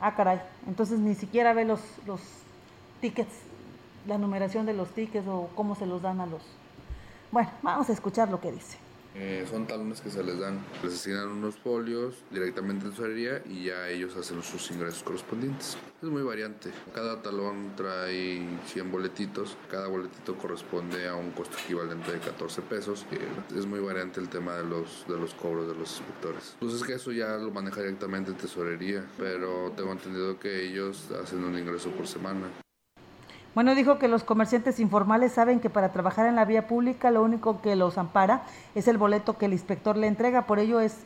Ah, 0.00 0.14
caray. 0.14 0.40
Entonces 0.66 0.98
ni 0.98 1.14
siquiera 1.14 1.52
ve 1.52 1.64
los, 1.64 1.80
los 2.06 2.20
tickets, 3.00 3.34
la 4.06 4.18
numeración 4.18 4.66
de 4.66 4.74
los 4.74 4.88
tickets 4.90 5.26
o 5.28 5.48
cómo 5.54 5.74
se 5.74 5.86
los 5.86 6.02
dan 6.02 6.20
a 6.20 6.26
los. 6.26 6.42
Bueno, 7.30 7.50
vamos 7.62 7.88
a 7.88 7.92
escuchar 7.92 8.28
lo 8.28 8.40
que 8.40 8.52
dice. 8.52 8.78
Eh, 9.14 9.46
son 9.48 9.66
talones 9.66 10.00
que 10.00 10.10
se 10.10 10.22
les 10.22 10.38
dan, 10.38 10.58
les 10.82 10.94
asignan 10.94 11.28
unos 11.28 11.56
folios 11.56 12.14
directamente 12.30 12.86
en 12.86 12.92
tesorería 12.92 13.42
y 13.46 13.64
ya 13.64 13.88
ellos 13.88 14.16
hacen 14.16 14.42
sus 14.42 14.70
ingresos 14.70 15.02
correspondientes. 15.02 15.76
Es 16.02 16.08
muy 16.08 16.22
variante. 16.22 16.70
Cada 16.94 17.20
talón 17.20 17.72
trae 17.76 18.42
100 18.66 18.90
boletitos, 18.90 19.56
cada 19.70 19.88
boletito 19.88 20.36
corresponde 20.36 21.08
a 21.08 21.14
un 21.14 21.32
costo 21.32 21.56
equivalente 21.64 22.10
de 22.10 22.18
14 22.18 22.62
pesos. 22.62 23.06
Es 23.54 23.66
muy 23.66 23.80
variante 23.80 24.20
el 24.20 24.28
tema 24.28 24.56
de 24.56 24.64
los, 24.64 25.04
de 25.06 25.18
los 25.18 25.34
cobros 25.34 25.68
de 25.68 25.74
los 25.74 25.98
inspectores. 25.98 26.54
Entonces 26.54 26.80
es 26.80 26.86
que 26.86 26.94
eso 26.94 27.12
ya 27.12 27.36
lo 27.36 27.50
maneja 27.50 27.80
directamente 27.80 28.30
en 28.30 28.36
tesorería, 28.36 29.06
pero 29.18 29.72
tengo 29.76 29.92
entendido 29.92 30.38
que 30.38 30.64
ellos 30.64 31.10
hacen 31.22 31.44
un 31.44 31.58
ingreso 31.58 31.90
por 31.90 32.06
semana. 32.06 32.48
Bueno, 33.54 33.74
dijo 33.74 33.98
que 33.98 34.08
los 34.08 34.24
comerciantes 34.24 34.80
informales 34.80 35.32
saben 35.32 35.60
que 35.60 35.68
para 35.68 35.92
trabajar 35.92 36.26
en 36.26 36.36
la 36.36 36.46
vía 36.46 36.66
pública 36.66 37.10
lo 37.10 37.22
único 37.22 37.60
que 37.60 37.76
los 37.76 37.98
ampara 37.98 38.44
es 38.74 38.88
el 38.88 38.96
boleto 38.96 39.36
que 39.36 39.46
el 39.46 39.52
inspector 39.52 39.96
le 39.96 40.06
entrega, 40.06 40.46
por 40.46 40.58
ello 40.58 40.80
es, 40.80 40.96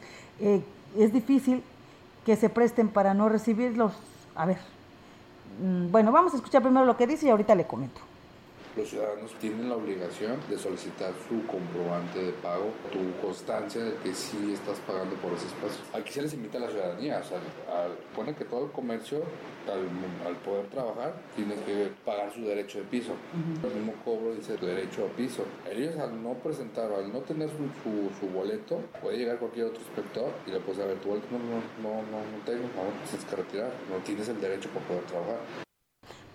eh, 0.40 0.62
es 0.96 1.12
difícil 1.12 1.64
que 2.24 2.36
se 2.36 2.48
presten 2.48 2.88
para 2.88 3.14
no 3.14 3.28
recibirlos. 3.28 3.94
A 4.36 4.46
ver, 4.46 4.58
mm, 5.60 5.90
bueno, 5.90 6.12
vamos 6.12 6.34
a 6.34 6.36
escuchar 6.36 6.62
primero 6.62 6.86
lo 6.86 6.96
que 6.96 7.06
dice 7.08 7.26
y 7.26 7.30
ahorita 7.30 7.54
le 7.56 7.66
comento 7.66 8.00
los 8.76 8.88
ciudadanos 8.88 9.32
tienen 9.40 9.68
la 9.68 9.76
obligación 9.76 10.38
de 10.48 10.58
solicitar 10.58 11.12
su 11.28 11.46
comprobante 11.46 12.22
de 12.22 12.32
pago, 12.32 12.70
tu 12.92 13.26
constancia 13.26 13.82
de 13.82 13.94
que 13.96 14.14
sí 14.14 14.52
estás 14.52 14.78
pagando 14.80 15.16
por 15.16 15.32
ese 15.32 15.46
espacio. 15.46 15.82
Aquí 15.94 16.12
se 16.12 16.22
les 16.22 16.34
invita 16.34 16.58
a 16.58 16.62
la 16.62 16.70
ciudadanía, 16.70 17.18
o 17.18 17.24
sea, 17.24 17.38
pone 18.14 18.34
que 18.34 18.44
todo 18.44 18.66
el 18.66 18.72
comercio, 18.72 19.22
al, 19.66 20.36
poder 20.36 20.66
trabajar, 20.66 21.14
tiene 21.34 21.54
que 21.64 21.90
pagar 22.04 22.32
su 22.32 22.42
derecho 22.42 22.78
de 22.78 22.84
piso. 22.84 23.12
El 23.62 23.74
mismo 23.74 23.94
cobro 24.04 24.34
dice 24.34 24.56
derecho 24.56 25.06
a 25.06 25.16
piso. 25.16 25.44
Ellos 25.70 25.96
al 25.98 26.22
no 26.22 26.34
presentar, 26.34 26.92
al 26.92 27.12
no 27.12 27.20
tener 27.20 27.48
su, 27.48 28.20
su, 28.20 28.26
boleto, 28.32 28.80
puede 29.00 29.18
llegar 29.18 29.38
cualquier 29.38 29.66
otro 29.66 29.80
inspector 29.80 30.30
y 30.46 30.50
le 30.50 30.60
puede 30.60 30.78
saber, 30.78 30.98
tu 30.98 31.08
boleto 31.08 31.26
no, 31.32 31.38
no, 31.38 31.56
no, 31.82 32.02
no, 32.02 32.18
no 32.18 32.44
tengo, 32.44 32.62
no, 32.76 33.08
tienes 33.08 33.26
que 33.28 33.36
retirar, 33.36 33.72
no 33.90 33.96
tienes 34.04 34.28
el 34.28 34.40
derecho 34.40 34.68
para 34.70 34.86
poder 34.86 35.04
trabajar. 35.04 35.65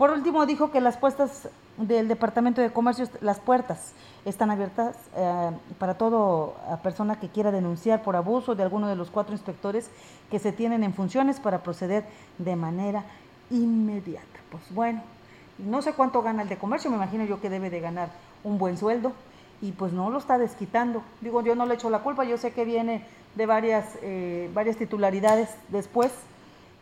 Por 0.01 0.09
último, 0.09 0.47
dijo 0.47 0.71
que 0.71 0.81
las 0.81 0.97
puestas 0.97 1.47
del 1.77 2.07
Departamento 2.07 2.59
de 2.59 2.73
Comercio, 2.73 3.07
las 3.21 3.39
puertas 3.39 3.93
están 4.25 4.49
abiertas 4.49 4.97
eh, 5.15 5.51
para 5.77 5.93
toda 5.93 6.77
persona 6.81 7.19
que 7.19 7.29
quiera 7.29 7.51
denunciar 7.51 8.01
por 8.01 8.15
abuso 8.15 8.55
de 8.55 8.63
alguno 8.63 8.87
de 8.87 8.95
los 8.95 9.11
cuatro 9.11 9.35
inspectores 9.35 9.91
que 10.31 10.39
se 10.39 10.53
tienen 10.53 10.83
en 10.83 10.95
funciones 10.95 11.39
para 11.39 11.61
proceder 11.61 12.03
de 12.39 12.55
manera 12.55 13.03
inmediata. 13.51 14.25
Pues 14.49 14.63
bueno, 14.73 15.03
no 15.59 15.83
sé 15.83 15.93
cuánto 15.93 16.23
gana 16.23 16.41
el 16.41 16.49
de 16.49 16.57
comercio, 16.57 16.89
me 16.89 16.97
imagino 16.97 17.23
yo 17.25 17.39
que 17.39 17.51
debe 17.51 17.69
de 17.69 17.79
ganar 17.79 18.09
un 18.43 18.57
buen 18.57 18.79
sueldo 18.79 19.11
y 19.61 19.71
pues 19.71 19.93
no 19.93 20.09
lo 20.09 20.17
está 20.17 20.39
desquitando. 20.39 21.03
Digo, 21.21 21.43
yo 21.43 21.53
no 21.53 21.67
le 21.67 21.75
echo 21.75 21.91
la 21.91 21.99
culpa, 21.99 22.23
yo 22.23 22.39
sé 22.39 22.53
que 22.53 22.65
viene 22.65 23.05
de 23.35 23.45
varias, 23.45 23.99
eh, 24.01 24.49
varias 24.51 24.77
titularidades 24.77 25.49
después 25.67 26.11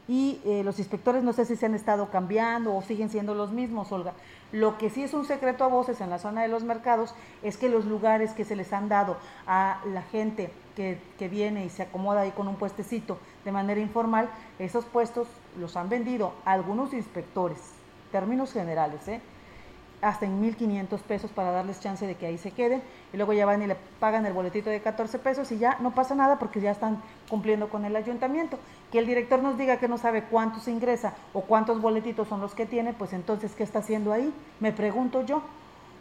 y 0.10 0.42
eh, 0.44 0.64
los 0.64 0.80
inspectores 0.80 1.24
no 1.24 1.34
sé 1.34 1.46
si 1.46 1.56
se 1.56 1.68
han 1.68 1.76
estado 1.76 2.10
cambiando 2.10 2.76
o 2.76 2.82
siguen 2.82 3.12
siendo 3.12 3.36
los 3.36 3.52
mismos, 3.52 3.92
Olga. 3.92 4.14
Lo 4.52 4.80
que 4.80 4.90
sí 4.90 5.04
es 5.04 5.14
un 5.14 5.24
secreto 5.24 5.64
a 5.64 5.68
voces 5.68 6.02
en 6.02 6.10
la 6.10 6.18
zona 6.18 6.42
de 6.42 6.48
los 6.48 6.64
mercados 6.64 7.14
es 7.44 7.58
que 7.58 7.70
los 7.70 7.86
lugares 7.86 8.32
que 8.32 8.44
se 8.44 8.56
les 8.56 8.74
han 8.74 8.90
dado 8.90 9.18
a 9.46 9.82
la 9.94 10.02
gente 10.02 10.52
que, 10.76 11.00
que 11.20 11.30
viene 11.30 11.64
y 11.64 11.70
se 11.70 11.84
acomoda 11.84 12.22
ahí 12.22 12.32
con 12.32 12.48
un 12.48 12.56
puestecito 12.56 13.20
de 13.46 13.52
manera 13.52 13.80
informal, 13.80 14.30
esos 14.58 14.84
puestos 14.84 15.28
los 15.60 15.78
han 15.78 15.90
vendido 15.90 16.34
algunos 16.44 16.92
inspectores, 16.94 17.60
términos 18.12 18.52
generales, 18.52 19.08
¿eh? 19.08 19.22
Hasta 20.02 20.26
en 20.26 20.42
1.500 20.42 21.00
pesos 21.02 21.32
para 21.32 21.52
darles 21.52 21.80
chance 21.80 22.06
de 22.08 22.16
que 22.16 22.26
ahí 22.26 22.38
se 22.38 22.52
queden 22.52 22.82
y 23.12 23.18
luego 23.18 23.34
ya 23.34 23.46
van 23.46 23.62
y 23.62 23.68
le 23.68 23.76
pagan 24.00 24.26
el 24.26 24.34
boletito 24.34 24.70
de 24.70 24.82
14 24.82 25.20
pesos 25.20 25.52
y 25.52 25.58
ya 25.58 25.78
no 25.82 25.94
pasa 25.94 26.16
nada 26.16 26.40
porque 26.40 26.62
ya 26.62 26.72
están 26.72 27.02
cumpliendo 27.30 27.70
con 27.70 27.86
el 27.86 27.96
ayuntamiento. 27.96 28.58
Que 28.92 29.00
el 29.00 29.06
director 29.06 29.42
nos 29.42 29.58
diga 29.58 29.78
que 29.78 29.88
no 29.88 29.98
sabe 29.98 30.24
cuántos 30.24 30.68
ingresa 30.68 31.14
o 31.34 31.42
cuántos 31.42 31.82
boletitos 31.82 32.28
son 32.28 32.40
los 32.40 32.56
que 32.56 32.66
tiene, 32.66 32.94
pues 32.94 33.14
entonces, 33.14 33.54
¿qué 33.56 33.64
está 33.64 33.80
haciendo 33.80 34.14
ahí? 34.14 34.34
Me 34.60 34.72
pregunto 34.72 35.26
yo, 35.26 35.42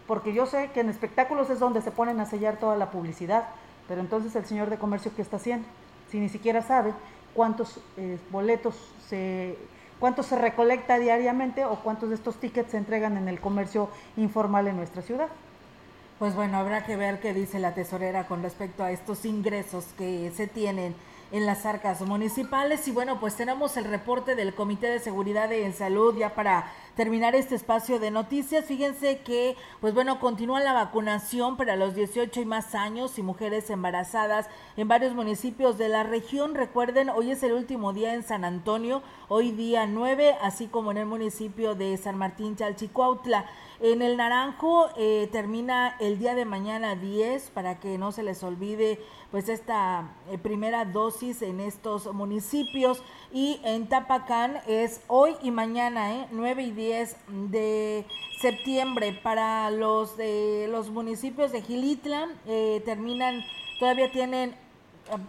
porque 0.07 0.33
yo 0.33 0.47
sé 0.47 0.71
que 0.73 0.81
en 0.81 0.89
espectáculos 0.89 1.51
es 1.51 1.59
donde 1.59 1.83
se 1.83 1.91
ponen 1.91 2.21
a 2.21 2.27
sellar 2.27 2.59
toda 2.59 2.77
la 2.77 2.91
publicidad, 2.91 3.49
pero 3.89 4.01
entonces 4.01 4.35
el 4.37 4.47
señor 4.47 4.71
de 4.71 4.79
comercio, 4.79 5.13
¿qué 5.15 5.23
está 5.23 5.37
haciendo? 5.37 5.67
Si 6.11 6.21
ni 6.21 6.29
siquiera 6.29 6.63
sabe 6.63 6.95
cuántos 7.35 7.81
eh, 7.97 8.19
boletos 8.31 8.75
se 9.07 9.57
cuánto 10.01 10.23
se 10.23 10.37
recolecta 10.37 10.99
diariamente 10.99 11.65
o 11.65 11.77
cuántos 11.77 12.09
de 12.09 12.15
estos 12.15 12.37
tickets 12.37 12.71
se 12.71 12.79
entregan 12.79 13.17
en 13.17 13.29
el 13.29 13.41
comercio 13.41 13.89
informal 14.17 14.69
en 14.69 14.77
nuestra 14.77 15.03
ciudad. 15.03 15.29
Pues 16.19 16.35
bueno, 16.35 16.59
habrá 16.59 16.85
que 16.85 16.97
ver 16.97 17.21
qué 17.21 17.33
dice 17.33 17.61
la 17.61 17.75
tesorera 17.75 18.27
con 18.27 18.43
respecto 18.43 18.83
a 18.83 18.91
estos 18.91 19.25
ingresos 19.25 19.87
que 19.97 20.33
se 20.35 20.49
tienen 20.49 20.95
en 21.31 21.47
las 21.47 21.67
arcas 21.67 22.01
municipales. 22.01 22.89
Y 22.89 22.91
bueno, 22.91 23.21
pues 23.21 23.37
tenemos 23.37 23.77
el 23.77 23.85
reporte 23.85 24.35
del 24.35 24.55
Comité 24.55 24.89
de 24.89 24.99
Seguridad 24.99 25.53
en 25.53 25.73
Salud 25.73 26.17
ya 26.17 26.35
para 26.35 26.73
terminar 26.99 27.37
este 27.37 27.55
espacio 27.55 28.01
de 28.01 28.11
noticias. 28.11 28.65
Fíjense 28.65 29.21
que, 29.21 29.55
pues 29.81 29.95
bueno, 29.95 30.19
continúa 30.19 30.59
la 30.59 30.73
vacunación 30.73 31.57
para 31.57 31.77
los 31.77 31.95
18 31.95 32.41
y 32.41 32.45
más 32.45 32.75
años 32.75 33.21
y 33.21 33.23
mujeres 33.23 33.71
embarazadas 33.71 34.49
en 34.77 34.89
varios 34.89 35.15
municipios 35.15 35.79
de 35.79 35.89
la 35.89 36.03
región. 36.03 36.57
Recuerden, 36.57 37.09
hoy 37.09 37.31
es 37.31 37.45
el 37.45 37.53
último 37.53 37.93
día 37.93 38.15
en 38.15 38.25
San 38.25 38.45
Antonio, 38.45 39.05
hoy 39.29 39.53
día 39.53 39.87
9, 39.87 40.39
así 40.43 40.67
como 40.67 40.91
en 40.91 40.97
el 40.97 41.07
municipio 41.07 41.77
de 41.77 41.97
San 41.99 42.19
Martín 42.19 42.57
Chalchicuautla. 42.57 43.45
En 43.81 44.03
el 44.03 44.17
Naranjo 44.17 44.89
eh, 44.97 45.29
termina 45.31 45.95
el 46.01 46.19
día 46.19 46.35
de 46.35 46.45
mañana 46.45 46.97
10 46.97 47.51
para 47.51 47.79
que 47.79 47.97
no 47.97 48.11
se 48.11 48.25
les 48.25 48.43
olvide 48.43 48.99
pues 49.31 49.49
esta 49.49 50.11
eh, 50.33 50.39
primera 50.39 50.85
dosis 50.85 51.43
en 51.43 51.61
estos 51.61 52.13
municipios 52.13 53.05
y 53.33 53.61
en 53.63 53.89
Tapacán 53.89 54.57
es 54.67 55.03
hoy 55.07 55.37
y 55.43 55.53
mañana, 55.53 56.13
¿eh? 56.13 56.27
9 56.33 56.63
y 56.65 56.71
10 56.73 56.88
de 57.29 58.05
septiembre. 58.41 59.19
Para 59.23 59.71
los 59.71 60.17
de 60.17 60.69
los 60.71 60.91
municipios 60.91 61.53
de 61.53 61.63
Gilitla 61.63 62.29
eh, 62.47 62.83
terminan 62.85 63.45
todavía 63.79 64.11
tienen 64.11 64.55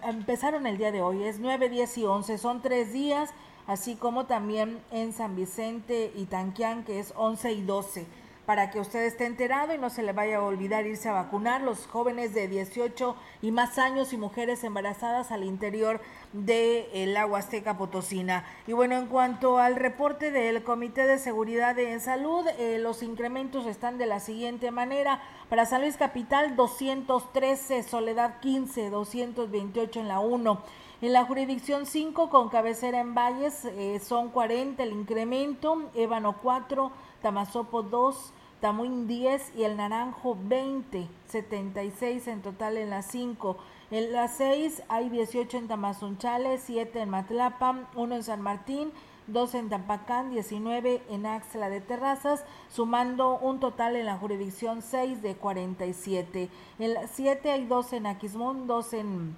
empezaron 0.04 0.68
el 0.68 0.78
día 0.78 0.92
de 0.92 1.02
hoy. 1.02 1.24
Es 1.24 1.40
9, 1.40 1.70
10 1.70 1.98
y 2.00 2.06
11 2.06 2.38
son 2.38 2.62
tres 2.62 2.94
días 2.94 3.30
así 3.68 3.96
como 3.96 4.26
también 4.26 4.80
en 4.92 5.14
San 5.14 5.36
Vicente 5.36 6.12
y 6.16 6.26
Tanquián 6.26 6.84
que 6.84 7.00
es 7.00 7.14
11 7.16 7.54
y 7.54 7.62
12 7.62 8.06
para 8.50 8.72
que 8.72 8.80
usted 8.80 9.06
esté 9.06 9.28
enterado 9.28 9.76
y 9.76 9.78
no 9.78 9.92
se 9.92 10.02
le 10.02 10.12
vaya 10.12 10.38
a 10.38 10.42
olvidar 10.42 10.88
irse 10.88 11.08
a 11.08 11.14
vacunar 11.14 11.62
los 11.62 11.86
jóvenes 11.86 12.34
de 12.34 12.48
18 12.48 13.16
y 13.44 13.52
más 13.52 13.78
años 13.78 14.12
y 14.12 14.18
mujeres 14.18 14.64
embarazadas 14.64 15.32
al 15.32 15.44
interior 15.44 16.02
del 16.34 16.88
el 16.92 17.16
agua 17.16 17.38
azteca 17.38 17.78
potosina. 17.78 18.44
Y 18.66 18.74
bueno, 18.74 18.98
en 18.98 19.06
cuanto 19.06 19.60
al 19.60 19.76
reporte 19.76 20.32
del 20.32 20.64
Comité 20.64 21.06
de 21.06 21.20
Seguridad 21.20 21.78
en 21.78 22.02
Salud, 22.02 22.44
eh, 22.58 22.80
los 22.80 23.04
incrementos 23.04 23.68
están 23.68 24.00
de 24.00 24.08
la 24.08 24.20
siguiente 24.20 24.72
manera. 24.72 25.22
Para 25.48 25.68
San 25.68 25.82
Luis 25.82 25.96
Capital, 25.96 26.56
213, 26.56 27.84
Soledad 27.84 28.40
15, 28.40 28.90
228 28.90 30.00
en 30.00 30.08
la 30.08 30.22
1. 30.22 30.64
En 31.04 31.14
la 31.14 31.24
jurisdicción 31.24 31.86
5, 31.86 32.32
con 32.32 32.50
cabecera 32.50 33.00
en 33.00 33.14
Valles, 33.14 33.64
eh, 33.66 34.02
son 34.04 34.30
40 34.30 34.82
el 34.82 34.92
incremento, 34.92 35.84
Ébano 35.94 36.38
4, 36.42 36.92
Tamazopo 37.22 37.84
2, 37.84 38.34
Tamuín 38.62 39.08
10 39.08 39.56
y 39.56 39.64
el 39.64 39.78
Naranjo 39.78 40.38
20, 40.42 41.08
76 41.28 42.28
en 42.28 42.42
total 42.42 42.78
en 42.78 42.90
las 42.90 43.06
5. 43.06 43.58
En 43.92 44.12
las 44.12 44.36
6 44.36 44.84
hay 44.90 45.10
18 45.10 45.58
en 45.58 45.68
Tamazunchale, 45.70 46.58
7 46.58 47.02
en 47.02 47.10
Matlapa, 47.10 47.88
1 47.96 48.16
en 48.16 48.24
San 48.24 48.42
Martín, 48.42 48.92
2 49.28 49.56
en 49.56 49.70
Tampacán, 49.70 50.32
19 50.32 51.04
en 51.10 51.26
Axla 51.26 51.70
de 51.70 51.80
Terrazas, 51.80 52.44
sumando 52.70 53.38
un 53.38 53.62
total 53.62 53.96
en 53.96 54.06
la 54.06 54.18
jurisdicción 54.18 54.82
6 54.82 55.22
de 55.22 55.36
47. 55.36 56.50
En 56.80 56.94
las 56.94 57.12
7 57.12 57.52
hay 57.52 57.66
2 57.66 57.94
en 57.94 58.08
Aquismón, 58.08 58.68
2 58.68 58.94
en 58.94 59.38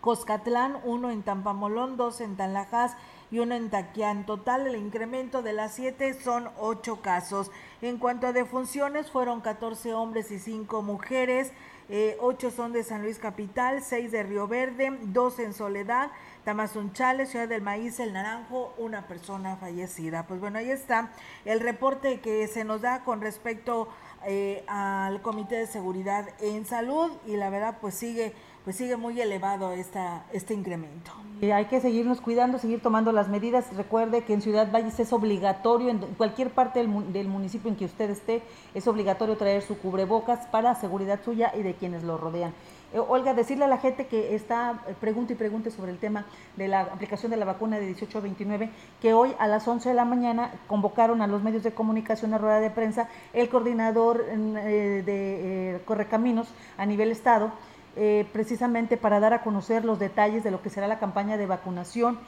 Coscatlán, 0.00 0.80
1 0.84 1.10
en 1.10 1.22
Tampamolón, 1.22 1.96
2 1.96 2.20
en 2.22 2.36
Tanlajas 2.36 2.96
y 3.30 3.38
uno 3.38 3.54
en 3.54 3.70
Taquián. 3.70 4.26
Total, 4.26 4.66
el 4.66 4.76
incremento 4.76 5.42
de 5.42 5.52
las 5.52 5.74
siete 5.74 6.14
son 6.14 6.48
ocho 6.58 7.00
casos. 7.00 7.50
En 7.82 7.98
cuanto 7.98 8.26
a 8.26 8.32
defunciones, 8.32 9.10
fueron 9.10 9.40
14 9.40 9.94
hombres 9.94 10.30
y 10.30 10.38
5 10.38 10.82
mujeres. 10.82 11.52
Eh, 11.92 12.16
ocho 12.20 12.52
son 12.52 12.72
de 12.72 12.84
San 12.84 13.02
Luis 13.02 13.18
Capital, 13.18 13.82
seis 13.82 14.12
de 14.12 14.22
Río 14.22 14.46
Verde, 14.46 14.96
dos 15.06 15.40
en 15.40 15.52
Soledad, 15.52 16.12
Tamazunchale, 16.44 17.26
Ciudad 17.26 17.48
del 17.48 17.62
Maíz, 17.62 17.98
El 17.98 18.12
Naranjo, 18.12 18.72
una 18.78 19.08
persona 19.08 19.56
fallecida. 19.56 20.24
Pues 20.28 20.38
bueno, 20.38 20.60
ahí 20.60 20.70
está 20.70 21.10
el 21.44 21.58
reporte 21.58 22.20
que 22.20 22.46
se 22.46 22.62
nos 22.62 22.82
da 22.82 23.02
con 23.02 23.20
respecto 23.20 23.88
eh, 24.24 24.62
al 24.68 25.20
Comité 25.20 25.56
de 25.56 25.66
Seguridad 25.66 26.28
en 26.38 26.64
Salud 26.64 27.10
y 27.26 27.36
la 27.36 27.50
verdad 27.50 27.78
pues 27.80 27.96
sigue 27.96 28.34
pues 28.64 28.76
sigue 28.76 28.96
muy 28.96 29.20
elevado 29.20 29.72
esta, 29.72 30.24
este 30.32 30.54
incremento. 30.54 31.12
Y 31.40 31.50
hay 31.50 31.66
que 31.66 31.80
seguirnos 31.80 32.20
cuidando, 32.20 32.58
seguir 32.58 32.82
tomando 32.82 33.12
las 33.12 33.28
medidas. 33.28 33.74
Recuerde 33.74 34.24
que 34.24 34.34
en 34.34 34.42
Ciudad 34.42 34.70
Valles 34.70 35.00
es 35.00 35.12
obligatorio, 35.12 35.88
en 35.88 35.98
cualquier 35.98 36.50
parte 36.50 36.80
del, 36.80 37.12
del, 37.12 37.28
municipio 37.28 37.70
en 37.70 37.76
que 37.76 37.86
usted 37.86 38.10
esté, 38.10 38.42
es 38.74 38.86
obligatorio 38.86 39.36
traer 39.36 39.62
su 39.62 39.78
cubrebocas 39.78 40.46
para 40.48 40.74
seguridad 40.74 41.20
suya 41.24 41.52
y 41.56 41.62
de 41.62 41.74
quienes 41.74 42.02
lo 42.02 42.18
rodean. 42.18 42.52
Eh, 42.92 42.98
Olga, 42.98 43.34
decirle 43.34 43.64
a 43.64 43.68
la 43.68 43.78
gente 43.78 44.06
que 44.06 44.34
está, 44.34 44.82
eh, 44.88 44.94
pregunta 45.00 45.32
y 45.32 45.36
pregunte 45.36 45.70
sobre 45.70 45.92
el 45.92 45.98
tema 45.98 46.26
de 46.56 46.66
la 46.66 46.80
aplicación 46.80 47.30
de 47.30 47.36
la 47.36 47.44
vacuna 47.44 47.78
de 47.78 47.86
18 47.86 48.18
a 48.18 48.20
29, 48.20 48.70
que 49.00 49.14
hoy 49.14 49.32
a 49.38 49.46
las 49.46 49.66
11 49.68 49.90
de 49.90 49.94
la 49.94 50.04
mañana 50.04 50.52
convocaron 50.66 51.22
a 51.22 51.28
los 51.28 51.42
medios 51.42 51.62
de 51.62 51.72
comunicación 51.72 52.34
a 52.34 52.38
rueda 52.38 52.58
de 52.58 52.70
prensa 52.70 53.08
el 53.32 53.48
coordinador 53.48 54.24
eh, 54.28 55.02
de 55.06 55.80
Correcaminos 55.84 56.48
a 56.76 56.84
nivel 56.84 57.12
estado, 57.12 57.52
eh, 57.96 58.26
precisamente 58.32 58.96
para 58.96 59.20
dar 59.20 59.32
a 59.34 59.42
conocer 59.42 59.84
los 59.84 59.98
detalles 59.98 60.44
de 60.44 60.50
lo 60.50 60.62
que 60.62 60.70
será 60.70 60.88
la 60.88 60.98
campaña 60.98 61.36
de 61.36 61.46
vacunación 61.46 62.18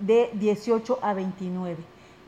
de 0.00 0.30
18 0.34 0.98
a 1.02 1.14
29. 1.14 1.76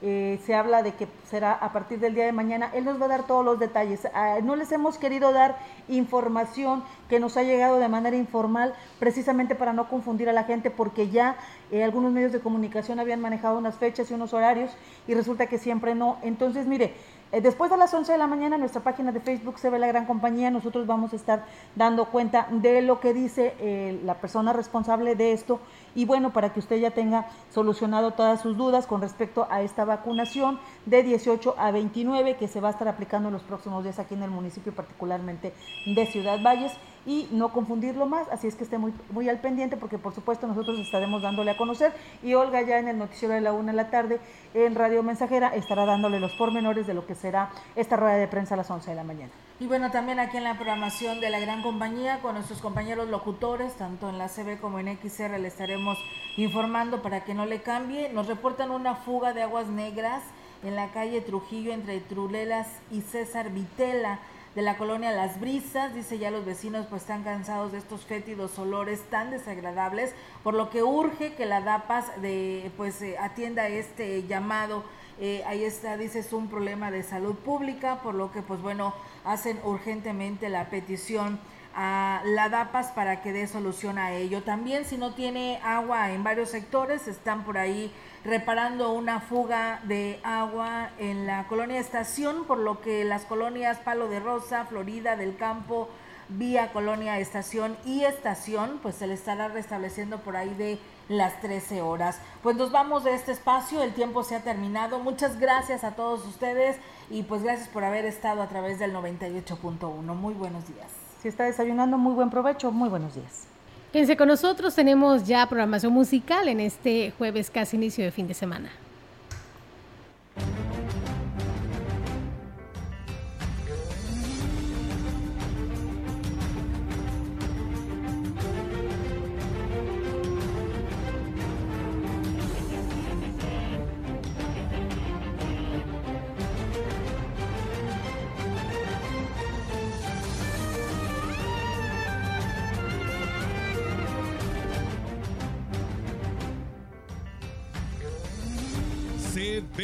Eh, 0.03 0.41
se 0.47 0.55
habla 0.55 0.83
de 0.83 0.95
que 0.95 1.07
será 1.29 1.53
a 1.53 1.75
partir 1.75 2.01
del 2.01 2.15
día 2.15 2.25
de 2.25 2.33
mañana. 2.33 2.71
Él 2.73 2.87
nos 2.87 2.99
va 2.99 3.05
a 3.05 3.09
dar 3.09 3.27
todos 3.27 3.45
los 3.45 3.59
detalles. 3.59 4.09
Ah, 4.15 4.39
no 4.43 4.57
les 4.57 4.73
hemos 4.73 4.97
querido 4.97 5.31
dar 5.31 5.59
información 5.89 6.83
que 7.11 7.21
nos 7.21 7.37
ha 7.37 7.43
llegado 7.43 7.79
de 7.79 7.89
manera 7.89 8.17
informal, 8.17 8.75
precisamente 8.99 9.55
para 9.55 9.75
no 9.75 9.91
confundir 9.91 10.31
a 10.31 10.33
la 10.33 10.45
gente, 10.45 10.71
porque 10.71 11.11
ya 11.11 11.37
eh, 11.71 11.85
algunos 11.85 12.13
medios 12.13 12.33
de 12.33 12.41
comunicación 12.41 12.99
habían 12.99 13.21
manejado 13.21 13.59
unas 13.59 13.77
fechas 13.77 14.11
y 14.11 14.15
unos 14.15 14.33
horarios 14.33 14.71
y 15.07 15.13
resulta 15.13 15.47
que 15.47 15.59
siempre 15.59 15.95
no. 15.95 16.17
Entonces, 16.23 16.67
mire, 16.67 16.95
después 17.33 17.71
de 17.71 17.77
las 17.77 17.95
11 17.95 18.11
de 18.11 18.19
la 18.19 18.27
mañana 18.27 18.59
nuestra 18.59 18.83
página 18.83 19.13
de 19.13 19.21
Facebook 19.21 19.59
se 19.59 19.71
ve 19.71 19.79
la 19.79 19.87
gran 19.87 20.07
compañía, 20.07 20.51
nosotros 20.51 20.87
vamos 20.87 21.13
a 21.13 21.17
estar 21.17 21.45
dando 21.77 22.07
cuenta 22.07 22.49
de 22.51 22.83
lo 22.83 22.99
que 22.99 23.15
dice 23.15 23.55
eh, 23.61 24.01
la 24.05 24.15
persona 24.15 24.53
responsable 24.53 25.15
de 25.15 25.33
esto. 25.33 25.61
Y 25.95 26.05
bueno, 26.05 26.33
para 26.33 26.53
que 26.53 26.61
usted 26.61 26.77
ya 26.77 26.91
tenga 26.91 27.27
solucionado 27.51 28.13
todas 28.13 28.41
sus 28.41 28.57
dudas 28.57 28.87
con 28.87 29.01
respecto 29.01 29.47
a 29.51 29.63
esta 29.63 29.85
vacunación 29.85 30.59
de 30.87 31.03
18 31.03 31.55
a 31.57 31.71
29 31.71 32.37
que 32.37 32.49
se 32.49 32.61
va 32.61 32.69
a 32.69 32.73
estar 32.73 32.89
aplicando 32.89 33.29
en 33.29 33.35
los 33.35 33.43
próximos 33.43 33.85
días 33.85 33.99
aquí 33.99 34.15
en 34.15 34.23
el 34.23 34.31
municipio, 34.31 34.75
particularmente 34.75 35.53
de 35.87 36.07
Ciudad 36.07 36.39
Valles 36.43 36.73
y 37.07 37.29
no 37.33 37.53
confundirlo 37.53 38.07
más, 38.07 38.29
así 38.31 38.47
es 38.47 38.55
que 38.55 38.65
esté 38.65 38.79
muy, 38.79 38.93
muy 39.11 39.29
al 39.29 39.41
pendiente 39.41 39.77
porque 39.77 39.99
por 39.99 40.15
supuesto 40.15 40.47
nosotros 40.47 40.79
estaremos 40.79 41.23
dándole 41.23 41.51
a 41.53 41.57
conocer 41.57 41.93
y 42.23 42.35
Olga 42.35 42.63
ya 42.63 42.79
en 42.79 42.89
el 42.89 42.99
noticiero 42.99 43.35
de 43.35 43.41
la 43.41 43.53
una 43.53 43.73
de 43.73 43.77
la 43.77 43.91
tarde 43.91 44.21
en 44.55 44.75
Radio 44.75 45.03
Mensajera 45.03 45.55
estará 45.55 45.87
dándole 45.87 46.21
los 46.21 46.33
pormenores 46.33 46.87
de 46.87 46.95
lo 46.95 47.07
que 47.07 47.15
será 47.15 47.51
esta 47.77 47.97
rueda 47.97 48.17
de 48.17 48.29
prensa 48.29 48.55
a 48.55 48.57
las 48.57 48.71
11 48.71 48.91
de 48.91 48.97
la 48.97 49.05
mañana. 49.05 49.33
Y 49.61 49.67
bueno, 49.67 49.91
también 49.91 50.19
aquí 50.19 50.39
en 50.39 50.45
la 50.45 50.55
programación 50.55 51.21
de 51.21 51.29
la 51.29 51.39
gran 51.39 51.63
compañía 51.63 52.21
con 52.23 52.35
nuestros 52.35 52.61
compañeros 52.61 53.09
locutores, 53.11 53.75
tanto 53.75 54.09
en 54.09 54.17
la 54.17 54.29
CB 54.29 54.59
como 54.59 54.79
en 54.79 54.97
XR, 54.97 55.39
le 55.39 55.49
estaremos 55.49 55.99
informando 56.39 57.03
para 57.03 57.25
que 57.25 57.35
no 57.35 57.45
le 57.45 57.61
cambie. 57.61 58.09
Nos 58.09 58.27
reportan 58.27 58.71
una 58.71 58.95
fuga 58.95 59.35
de 59.35 59.43
aguas 59.43 59.67
negras 59.67 60.23
en 60.63 60.77
la 60.77 60.89
calle 60.93 61.21
Trujillo 61.21 61.73
entre 61.73 62.01
Trulelas 62.01 62.69
y 62.91 63.03
César 63.03 63.51
Vitela 63.51 64.21
de 64.55 64.63
la 64.63 64.77
colonia 64.77 65.13
Las 65.13 65.41
Brisas. 65.41 65.95
Dice 65.95 66.19
ya 66.19 66.31
los 66.31 66.45
vecinos 66.45 66.87
pues 66.89 67.03
están 67.03 67.23
cansados 67.23 67.73
de 67.73 67.79
estos 67.79 68.05
fétidos 68.05 68.59
olores 68.59 69.03
tan 69.11 69.31
desagradables, 69.31 70.15
por 70.43 70.55
lo 70.55 70.71
que 70.71 70.83
urge 70.83 71.35
que 71.35 71.47
la 71.47 71.61
DAPAS 71.61 72.21
de, 72.21 72.71
pues 72.77 73.01
eh, 73.03 73.17
atienda 73.19 73.69
este 73.69 74.27
llamado. 74.27 74.85
Eh, 75.21 75.45
ahí 75.47 75.65
está, 75.65 75.97
dice, 75.97 76.21
es 76.21 76.33
un 76.33 76.49
problema 76.49 76.91
de 76.91 77.03
salud 77.03 77.35
pública, 77.35 78.01
por 78.03 78.15
lo 78.15 78.33
que 78.33 78.41
pues 78.43 78.63
bueno, 78.63 78.95
hacen 79.25 79.61
urgentemente 79.65 80.49
la 80.49 80.71
petición 80.71 81.39
a 81.75 82.23
la 82.25 82.49
DAPAS 82.49 82.89
para 82.93 83.23
que 83.23 83.33
dé 83.33 83.47
solución 83.47 83.99
a 83.99 84.13
ello. 84.13 84.43
También 84.43 84.85
si 84.85 84.97
no 84.97 85.15
tiene 85.15 85.61
agua 85.63 86.11
en 86.11 86.25
varios 86.25 86.49
sectores, 86.49 87.07
están 87.07 87.45
por 87.45 87.59
ahí 87.59 87.93
reparando 88.25 88.93
una 88.93 89.21
fuga 89.21 89.81
de 89.85 90.21
agua 90.23 90.91
en 90.99 91.27
la 91.27 91.47
colonia 91.47 91.81
Estación, 91.81 92.45
por 92.45 92.59
lo 92.59 92.81
que 92.81 93.05
las 93.05 93.25
colonias 93.25 93.79
Palo 93.79 94.09
de 94.09 94.21
Rosa, 94.21 94.67
Florida 94.67 95.17
del 95.17 95.37
Campo, 95.37 95.89
vía 96.29 96.73
colonia 96.73 97.19
Estación 97.19 97.77
y 97.85 98.05
Estación, 98.05 98.79
pues 98.83 98.95
se 98.97 99.07
le 99.07 99.15
estará 99.15 99.49
restableciendo 99.49 100.19
por 100.19 100.37
ahí 100.37 100.55
de 100.55 100.79
las 101.09 101.41
13 101.41 101.83
horas. 101.83 102.21
Pues 102.43 102.57
nos 102.57 102.71
vamos 102.71 103.05
de 103.05 103.15
este 103.15 103.33
espacio, 103.33 103.83
el 103.83 103.95
tiempo 103.95 104.23
se 104.23 104.37
ha 104.37 104.43
terminado. 104.43 105.01
Muchas 105.01 105.39
gracias 105.41 105.83
a 105.83 105.93
todos 105.93 106.25
ustedes 106.27 106.77
y 107.11 107.25
pues 107.25 107.43
gracias 107.43 107.69
por 107.69 107.85
haber 107.85 108.05
estado 108.05 108.43
a 108.43 108.49
través 108.49 108.79
del 108.79 108.95
98.1. 108.95 109.91
Muy 110.15 110.35
buenos 110.35 110.67
días. 110.69 110.89
Si 111.21 111.29
está 111.29 111.45
desayunando, 111.45 111.99
muy 111.99 112.15
buen 112.15 112.31
provecho, 112.31 112.71
muy 112.71 112.89
buenos 112.89 113.15
días. 113.15 113.50
Quédense 113.93 114.17
con 114.17 114.29
nosotros, 114.29 114.75
tenemos 114.75 115.27
ya 115.27 115.47
programación 115.49 115.93
musical 115.93 116.47
en 116.47 116.61
este 116.61 117.13
jueves 117.19 117.51
casi 117.51 117.77
inicio 117.77 118.05
de 118.05 118.13
fin 118.13 118.29
de 118.29 118.35
semana. 118.35 118.71